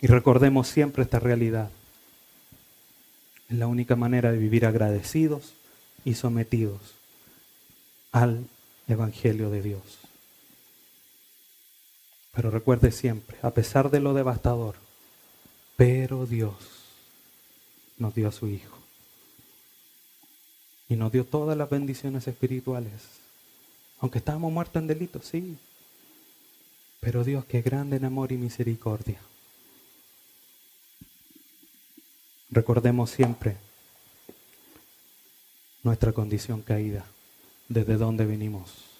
Y 0.00 0.08
recordemos 0.08 0.66
siempre 0.66 1.04
esta 1.04 1.20
realidad. 1.20 1.70
Es 3.48 3.56
la 3.56 3.68
única 3.68 3.94
manera 3.94 4.32
de 4.32 4.38
vivir 4.38 4.66
agradecidos 4.66 5.52
y 6.04 6.14
sometidos 6.14 6.80
al 8.10 8.44
Evangelio 8.88 9.50
de 9.50 9.62
Dios. 9.62 10.01
Pero 12.32 12.50
recuerde 12.50 12.92
siempre, 12.92 13.38
a 13.42 13.50
pesar 13.50 13.90
de 13.90 14.00
lo 14.00 14.14
devastador, 14.14 14.76
Pero 15.76 16.26
Dios 16.26 16.54
nos 17.98 18.14
dio 18.14 18.28
a 18.28 18.32
su 18.32 18.46
Hijo. 18.48 18.76
Y 20.88 20.96
nos 20.96 21.10
dio 21.10 21.24
todas 21.24 21.56
las 21.56 21.70
bendiciones 21.70 22.28
espirituales. 22.28 22.92
Aunque 24.00 24.18
estábamos 24.18 24.52
muertos 24.52 24.80
en 24.80 24.86
delitos, 24.86 25.24
sí. 25.26 25.56
Pero 27.00 27.24
Dios 27.24 27.44
que 27.46 27.62
grande 27.62 27.96
en 27.96 28.04
amor 28.04 28.32
y 28.32 28.36
misericordia. 28.36 29.20
Recordemos 32.50 33.10
siempre 33.10 33.56
nuestra 35.82 36.12
condición 36.12 36.62
caída, 36.62 37.06
desde 37.68 37.96
donde 37.96 38.26
venimos, 38.26 38.91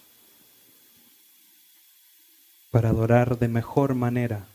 para 2.73 2.89
adorar 2.89 3.37
de 3.37 3.47
mejor 3.47 3.93
manera 3.93 4.47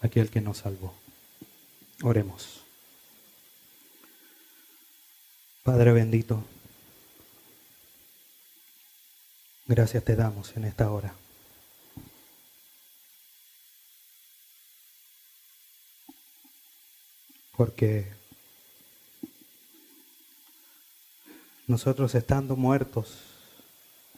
a 0.00 0.06
aquel 0.06 0.30
que 0.30 0.40
nos 0.40 0.56
salvó. 0.56 0.94
Oremos. 2.02 2.62
Padre 5.62 5.92
bendito, 5.92 6.42
gracias 9.66 10.02
te 10.02 10.16
damos 10.16 10.56
en 10.56 10.64
esta 10.64 10.90
hora. 10.90 11.12
Porque 17.54 18.14
nosotros 21.66 22.14
estando 22.14 22.56
muertos 22.56 23.18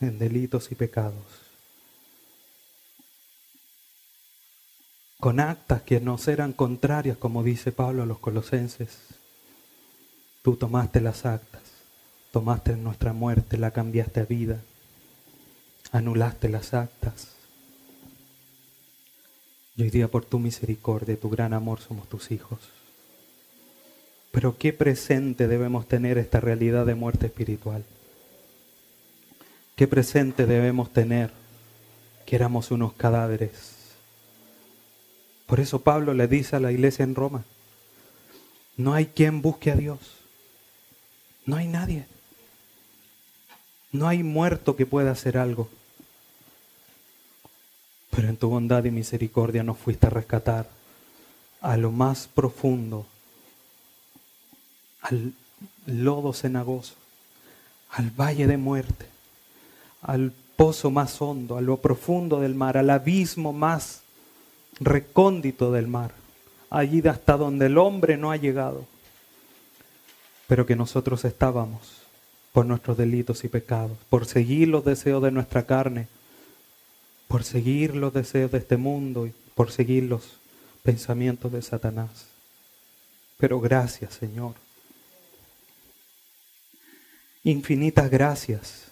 en 0.00 0.20
delitos 0.20 0.70
y 0.70 0.76
pecados, 0.76 1.47
con 5.20 5.40
actas 5.40 5.82
que 5.82 6.00
nos 6.00 6.28
eran 6.28 6.52
contrarias, 6.52 7.16
como 7.16 7.42
dice 7.42 7.72
Pablo 7.72 8.04
a 8.04 8.06
los 8.06 8.18
colosenses, 8.18 8.98
tú 10.42 10.56
tomaste 10.56 11.00
las 11.00 11.26
actas, 11.26 11.62
tomaste 12.30 12.76
nuestra 12.76 13.12
muerte, 13.12 13.58
la 13.58 13.72
cambiaste 13.72 14.20
a 14.20 14.24
vida, 14.24 14.60
anulaste 15.90 16.48
las 16.48 16.72
actas. 16.72 17.34
Y 19.76 19.82
hoy 19.82 19.90
día 19.90 20.08
por 20.08 20.24
tu 20.24 20.38
misericordia, 20.38 21.18
tu 21.18 21.30
gran 21.30 21.52
amor 21.52 21.80
somos 21.80 22.08
tus 22.08 22.30
hijos. 22.30 22.58
Pero 24.30 24.56
qué 24.56 24.72
presente 24.72 25.48
debemos 25.48 25.88
tener 25.88 26.18
esta 26.18 26.38
realidad 26.38 26.86
de 26.86 26.94
muerte 26.94 27.26
espiritual. 27.26 27.84
Qué 29.74 29.88
presente 29.88 30.46
debemos 30.46 30.92
tener 30.92 31.32
que 32.26 32.36
éramos 32.36 32.70
unos 32.70 32.92
cadáveres. 32.92 33.77
Por 35.48 35.60
eso 35.60 35.80
Pablo 35.80 36.12
le 36.12 36.28
dice 36.28 36.56
a 36.56 36.60
la 36.60 36.70
iglesia 36.70 37.04
en 37.04 37.14
Roma, 37.14 37.42
no 38.76 38.92
hay 38.92 39.06
quien 39.06 39.40
busque 39.40 39.70
a 39.70 39.76
Dios. 39.76 39.98
No 41.46 41.56
hay 41.56 41.66
nadie. 41.66 42.04
No 43.90 44.06
hay 44.06 44.22
muerto 44.22 44.76
que 44.76 44.84
pueda 44.84 45.10
hacer 45.10 45.38
algo. 45.38 45.70
Pero 48.10 48.28
en 48.28 48.36
tu 48.36 48.50
bondad 48.50 48.84
y 48.84 48.90
misericordia 48.90 49.62
nos 49.62 49.78
fuiste 49.78 50.06
a 50.06 50.10
rescatar 50.10 50.68
a 51.62 51.78
lo 51.78 51.92
más 51.92 52.28
profundo 52.28 53.06
al 55.00 55.32
lodo 55.86 56.34
cenagoso, 56.34 56.92
al 57.92 58.10
valle 58.10 58.46
de 58.46 58.58
muerte, 58.58 59.06
al 60.02 60.30
pozo 60.56 60.90
más 60.90 61.22
hondo, 61.22 61.56
a 61.56 61.62
lo 61.62 61.78
profundo 61.78 62.38
del 62.38 62.54
mar, 62.54 62.76
al 62.76 62.90
abismo 62.90 63.54
más 63.54 64.02
recóndito 64.80 65.72
del 65.72 65.86
mar, 65.86 66.12
allí 66.70 67.06
hasta 67.06 67.36
donde 67.36 67.66
el 67.66 67.78
hombre 67.78 68.16
no 68.16 68.30
ha 68.30 68.36
llegado, 68.36 68.86
pero 70.46 70.66
que 70.66 70.76
nosotros 70.76 71.24
estábamos 71.24 72.02
por 72.52 72.66
nuestros 72.66 72.96
delitos 72.96 73.44
y 73.44 73.48
pecados, 73.48 73.96
por 74.08 74.26
seguir 74.26 74.68
los 74.68 74.84
deseos 74.84 75.22
de 75.22 75.30
nuestra 75.30 75.64
carne, 75.64 76.08
por 77.26 77.44
seguir 77.44 77.94
los 77.94 78.12
deseos 78.12 78.50
de 78.50 78.58
este 78.58 78.76
mundo 78.76 79.26
y 79.26 79.34
por 79.54 79.70
seguir 79.70 80.04
los 80.04 80.38
pensamientos 80.82 81.52
de 81.52 81.62
Satanás. 81.62 82.28
Pero 83.38 83.60
gracias, 83.60 84.14
Señor 84.14 84.54
infinitas 87.50 88.10
gracias, 88.10 88.84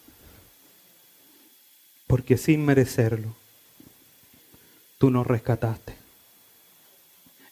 porque 2.07 2.37
sin 2.37 2.64
merecerlo, 2.64 3.34
tú 4.99 5.11
nos 5.11 5.26
rescataste. 5.26 5.94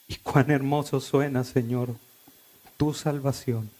Y 0.08 0.16
cuán 0.16 0.50
hermoso 0.50 1.00
suena, 1.00 1.44
Señor, 1.44 1.94
tu 2.76 2.92
salvación 2.92 3.70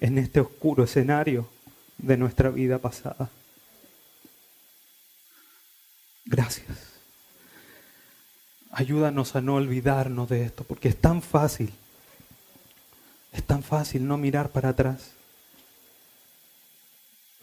en 0.00 0.18
este 0.18 0.40
oscuro 0.40 0.84
escenario 0.84 1.48
de 1.98 2.16
nuestra 2.16 2.50
vida 2.50 2.78
pasada. 2.78 3.30
Gracias. 6.24 6.92
Ayúdanos 8.70 9.36
a 9.36 9.40
no 9.40 9.54
olvidarnos 9.54 10.28
de 10.28 10.44
esto, 10.44 10.64
porque 10.64 10.88
es 10.88 11.00
tan 11.00 11.22
fácil, 11.22 11.72
es 13.32 13.42
tan 13.44 13.62
fácil 13.62 14.06
no 14.06 14.18
mirar 14.18 14.50
para 14.50 14.70
atrás 14.70 15.14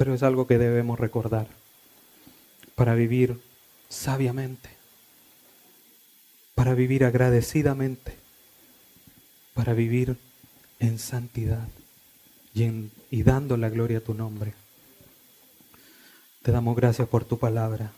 pero 0.02 0.16
es 0.16 0.24
algo 0.24 0.48
que 0.48 0.58
debemos 0.58 1.00
recordar 1.00 1.46
para 2.74 2.96
vivir 2.96 3.40
sabiamente, 3.92 4.70
para 6.56 6.74
vivir 6.74 7.04
agradecidamente, 7.04 8.16
para 9.54 9.74
vivir 9.74 10.16
en 10.80 10.98
santidad 10.98 11.68
y, 12.54 12.90
y 13.12 13.24
dando 13.24 13.58
la 13.58 13.70
gloria 13.70 14.00
a 14.00 14.02
tu 14.02 14.14
nombre. 14.14 14.54
Te 16.42 16.52
damos 16.52 16.76
gracias 16.76 17.08
por 17.08 17.26
tu 17.26 17.38
palabra. 17.38 17.92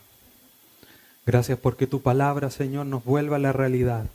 Gracias 1.24 1.58
porque 1.58 1.86
tu 1.86 2.02
palabra, 2.02 2.50
Señor, 2.50 2.86
nos 2.86 3.04
vuelva 3.04 3.36
a 3.36 3.40
la 3.40 3.52
realidad. 3.52 4.06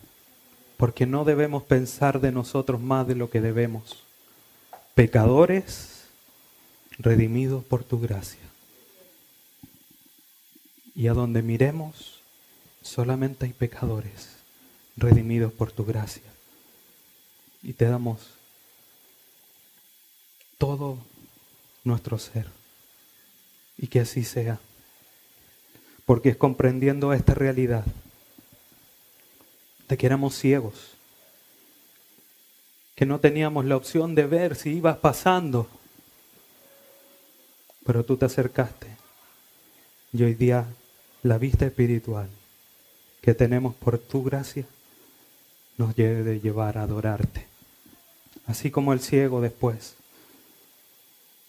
Porque 0.77 1.05
no 1.05 1.25
debemos 1.25 1.63
pensar 1.63 2.19
de 2.19 2.31
nosotros 2.31 2.79
más 2.79 3.07
de 3.07 3.15
lo 3.15 3.29
que 3.29 3.41
debemos. 3.41 4.03
Pecadores 4.95 6.07
redimidos 6.99 7.63
por 7.63 7.83
tu 7.83 7.99
gracia. 7.99 8.48
Y 10.95 11.07
a 11.07 11.13
donde 11.13 11.41
miremos, 11.41 12.21
solamente 12.81 13.45
hay 13.45 13.53
pecadores 13.53 14.29
redimidos 14.97 15.53
por 15.53 15.71
tu 15.71 15.85
gracia. 15.85 16.23
Y 17.61 17.73
te 17.73 17.85
damos 17.85 18.19
todo 20.57 20.97
nuestro 21.83 22.17
ser. 22.17 22.47
Y 23.77 23.87
que 23.87 24.01
así 24.01 24.23
sea. 24.23 24.59
Porque 26.05 26.29
es 26.29 26.37
comprendiendo 26.37 27.13
esta 27.13 27.33
realidad 27.33 27.85
de 29.87 29.97
que 29.97 30.05
éramos 30.05 30.35
ciegos, 30.35 30.93
que 32.95 33.05
no 33.05 33.19
teníamos 33.19 33.65
la 33.65 33.75
opción 33.75 34.15
de 34.15 34.25
ver 34.25 34.55
si 34.55 34.71
ibas 34.71 34.97
pasando 34.97 35.67
pero 37.89 38.05
tú 38.05 38.17
te 38.17 38.25
acercaste. 38.25 38.85
Y 40.13 40.21
hoy 40.21 40.35
día 40.35 40.63
la 41.23 41.37
vista 41.37 41.65
espiritual 41.65 42.29
que 43.21 43.33
tenemos 43.33 43.75
por 43.75 43.97
tu 43.97 44.23
gracia 44.23 44.65
nos 45.77 45.95
debe 45.95 46.39
llevar 46.39 46.77
a 46.77 46.83
adorarte. 46.83 47.47
Así 48.45 48.71
como 48.71 48.93
el 48.93 48.99
ciego 48.99 49.41
después, 49.41 49.95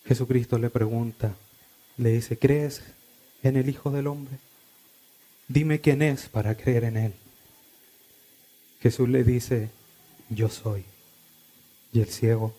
Jesucristo 0.04 0.58
le 0.58 0.70
pregunta, 0.70 1.34
le 1.96 2.10
dice, 2.10 2.38
¿crees 2.38 2.82
en 3.42 3.56
el 3.56 3.68
Hijo 3.68 3.90
del 3.90 4.06
Hombre? 4.06 4.38
Dime 5.48 5.80
quién 5.80 6.02
es 6.02 6.28
para 6.28 6.56
creer 6.56 6.84
en 6.84 6.96
Él. 6.96 7.14
Jesús 8.80 9.08
le 9.08 9.24
dice, 9.24 9.70
yo 10.28 10.48
soy. 10.48 10.84
Y 11.92 12.00
el 12.00 12.08
ciego 12.08 12.54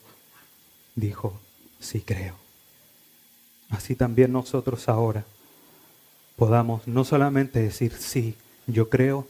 dijo, 0.96 1.40
sí 1.80 2.02
creo 2.02 2.42
así 3.72 3.96
también 3.96 4.32
nosotros 4.32 4.88
ahora 4.88 5.26
podamos 6.42 6.88
no 6.88 7.04
solamente 7.04 7.62
decir 7.62 7.94
sí, 7.94 8.34
yo 8.66 8.90
creo, 8.90 9.28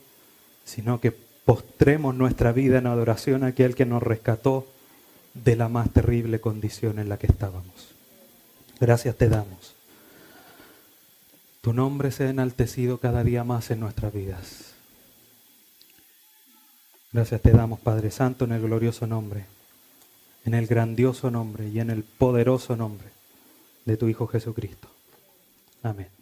sino 0.63 1.01
que 1.01 1.11
postremos 1.11 2.15
nuestra 2.15 2.53
vida 2.53 2.77
en 2.77 2.87
adoración 2.87 3.43
a 3.43 3.47
aquel 3.47 3.75
que 3.75 3.85
nos 3.85 4.01
rescató 4.01 4.65
de 5.33 5.57
la 5.57 5.67
más 5.67 5.91
terrible 5.91 6.39
condición 6.39 6.99
en 6.99 7.09
la 7.09 7.17
que 7.17 7.27
estábamos. 7.27 7.93
Gracias 8.79 9.17
te 9.17 9.27
damos. 9.27 9.75
Tu 11.59 11.73
nombre 11.73 12.11
sea 12.11 12.29
enaltecido 12.29 12.97
cada 12.99 13.25
día 13.25 13.43
más 13.43 13.71
en 13.71 13.81
nuestras 13.81 14.13
vidas. 14.13 14.71
Gracias 17.11 17.41
te 17.41 17.51
damos, 17.51 17.81
Padre 17.81 18.09
Santo, 18.09 18.45
en 18.45 18.53
el 18.53 18.61
glorioso 18.61 19.05
nombre, 19.05 19.47
en 20.45 20.53
el 20.53 20.65
grandioso 20.65 21.29
nombre 21.29 21.67
y 21.67 21.81
en 21.81 21.89
el 21.89 22.03
poderoso 22.03 22.77
nombre 22.77 23.09
de 23.83 23.97
tu 23.97 24.07
Hijo 24.07 24.27
Jesucristo. 24.27 24.87
Amén. 25.83 26.20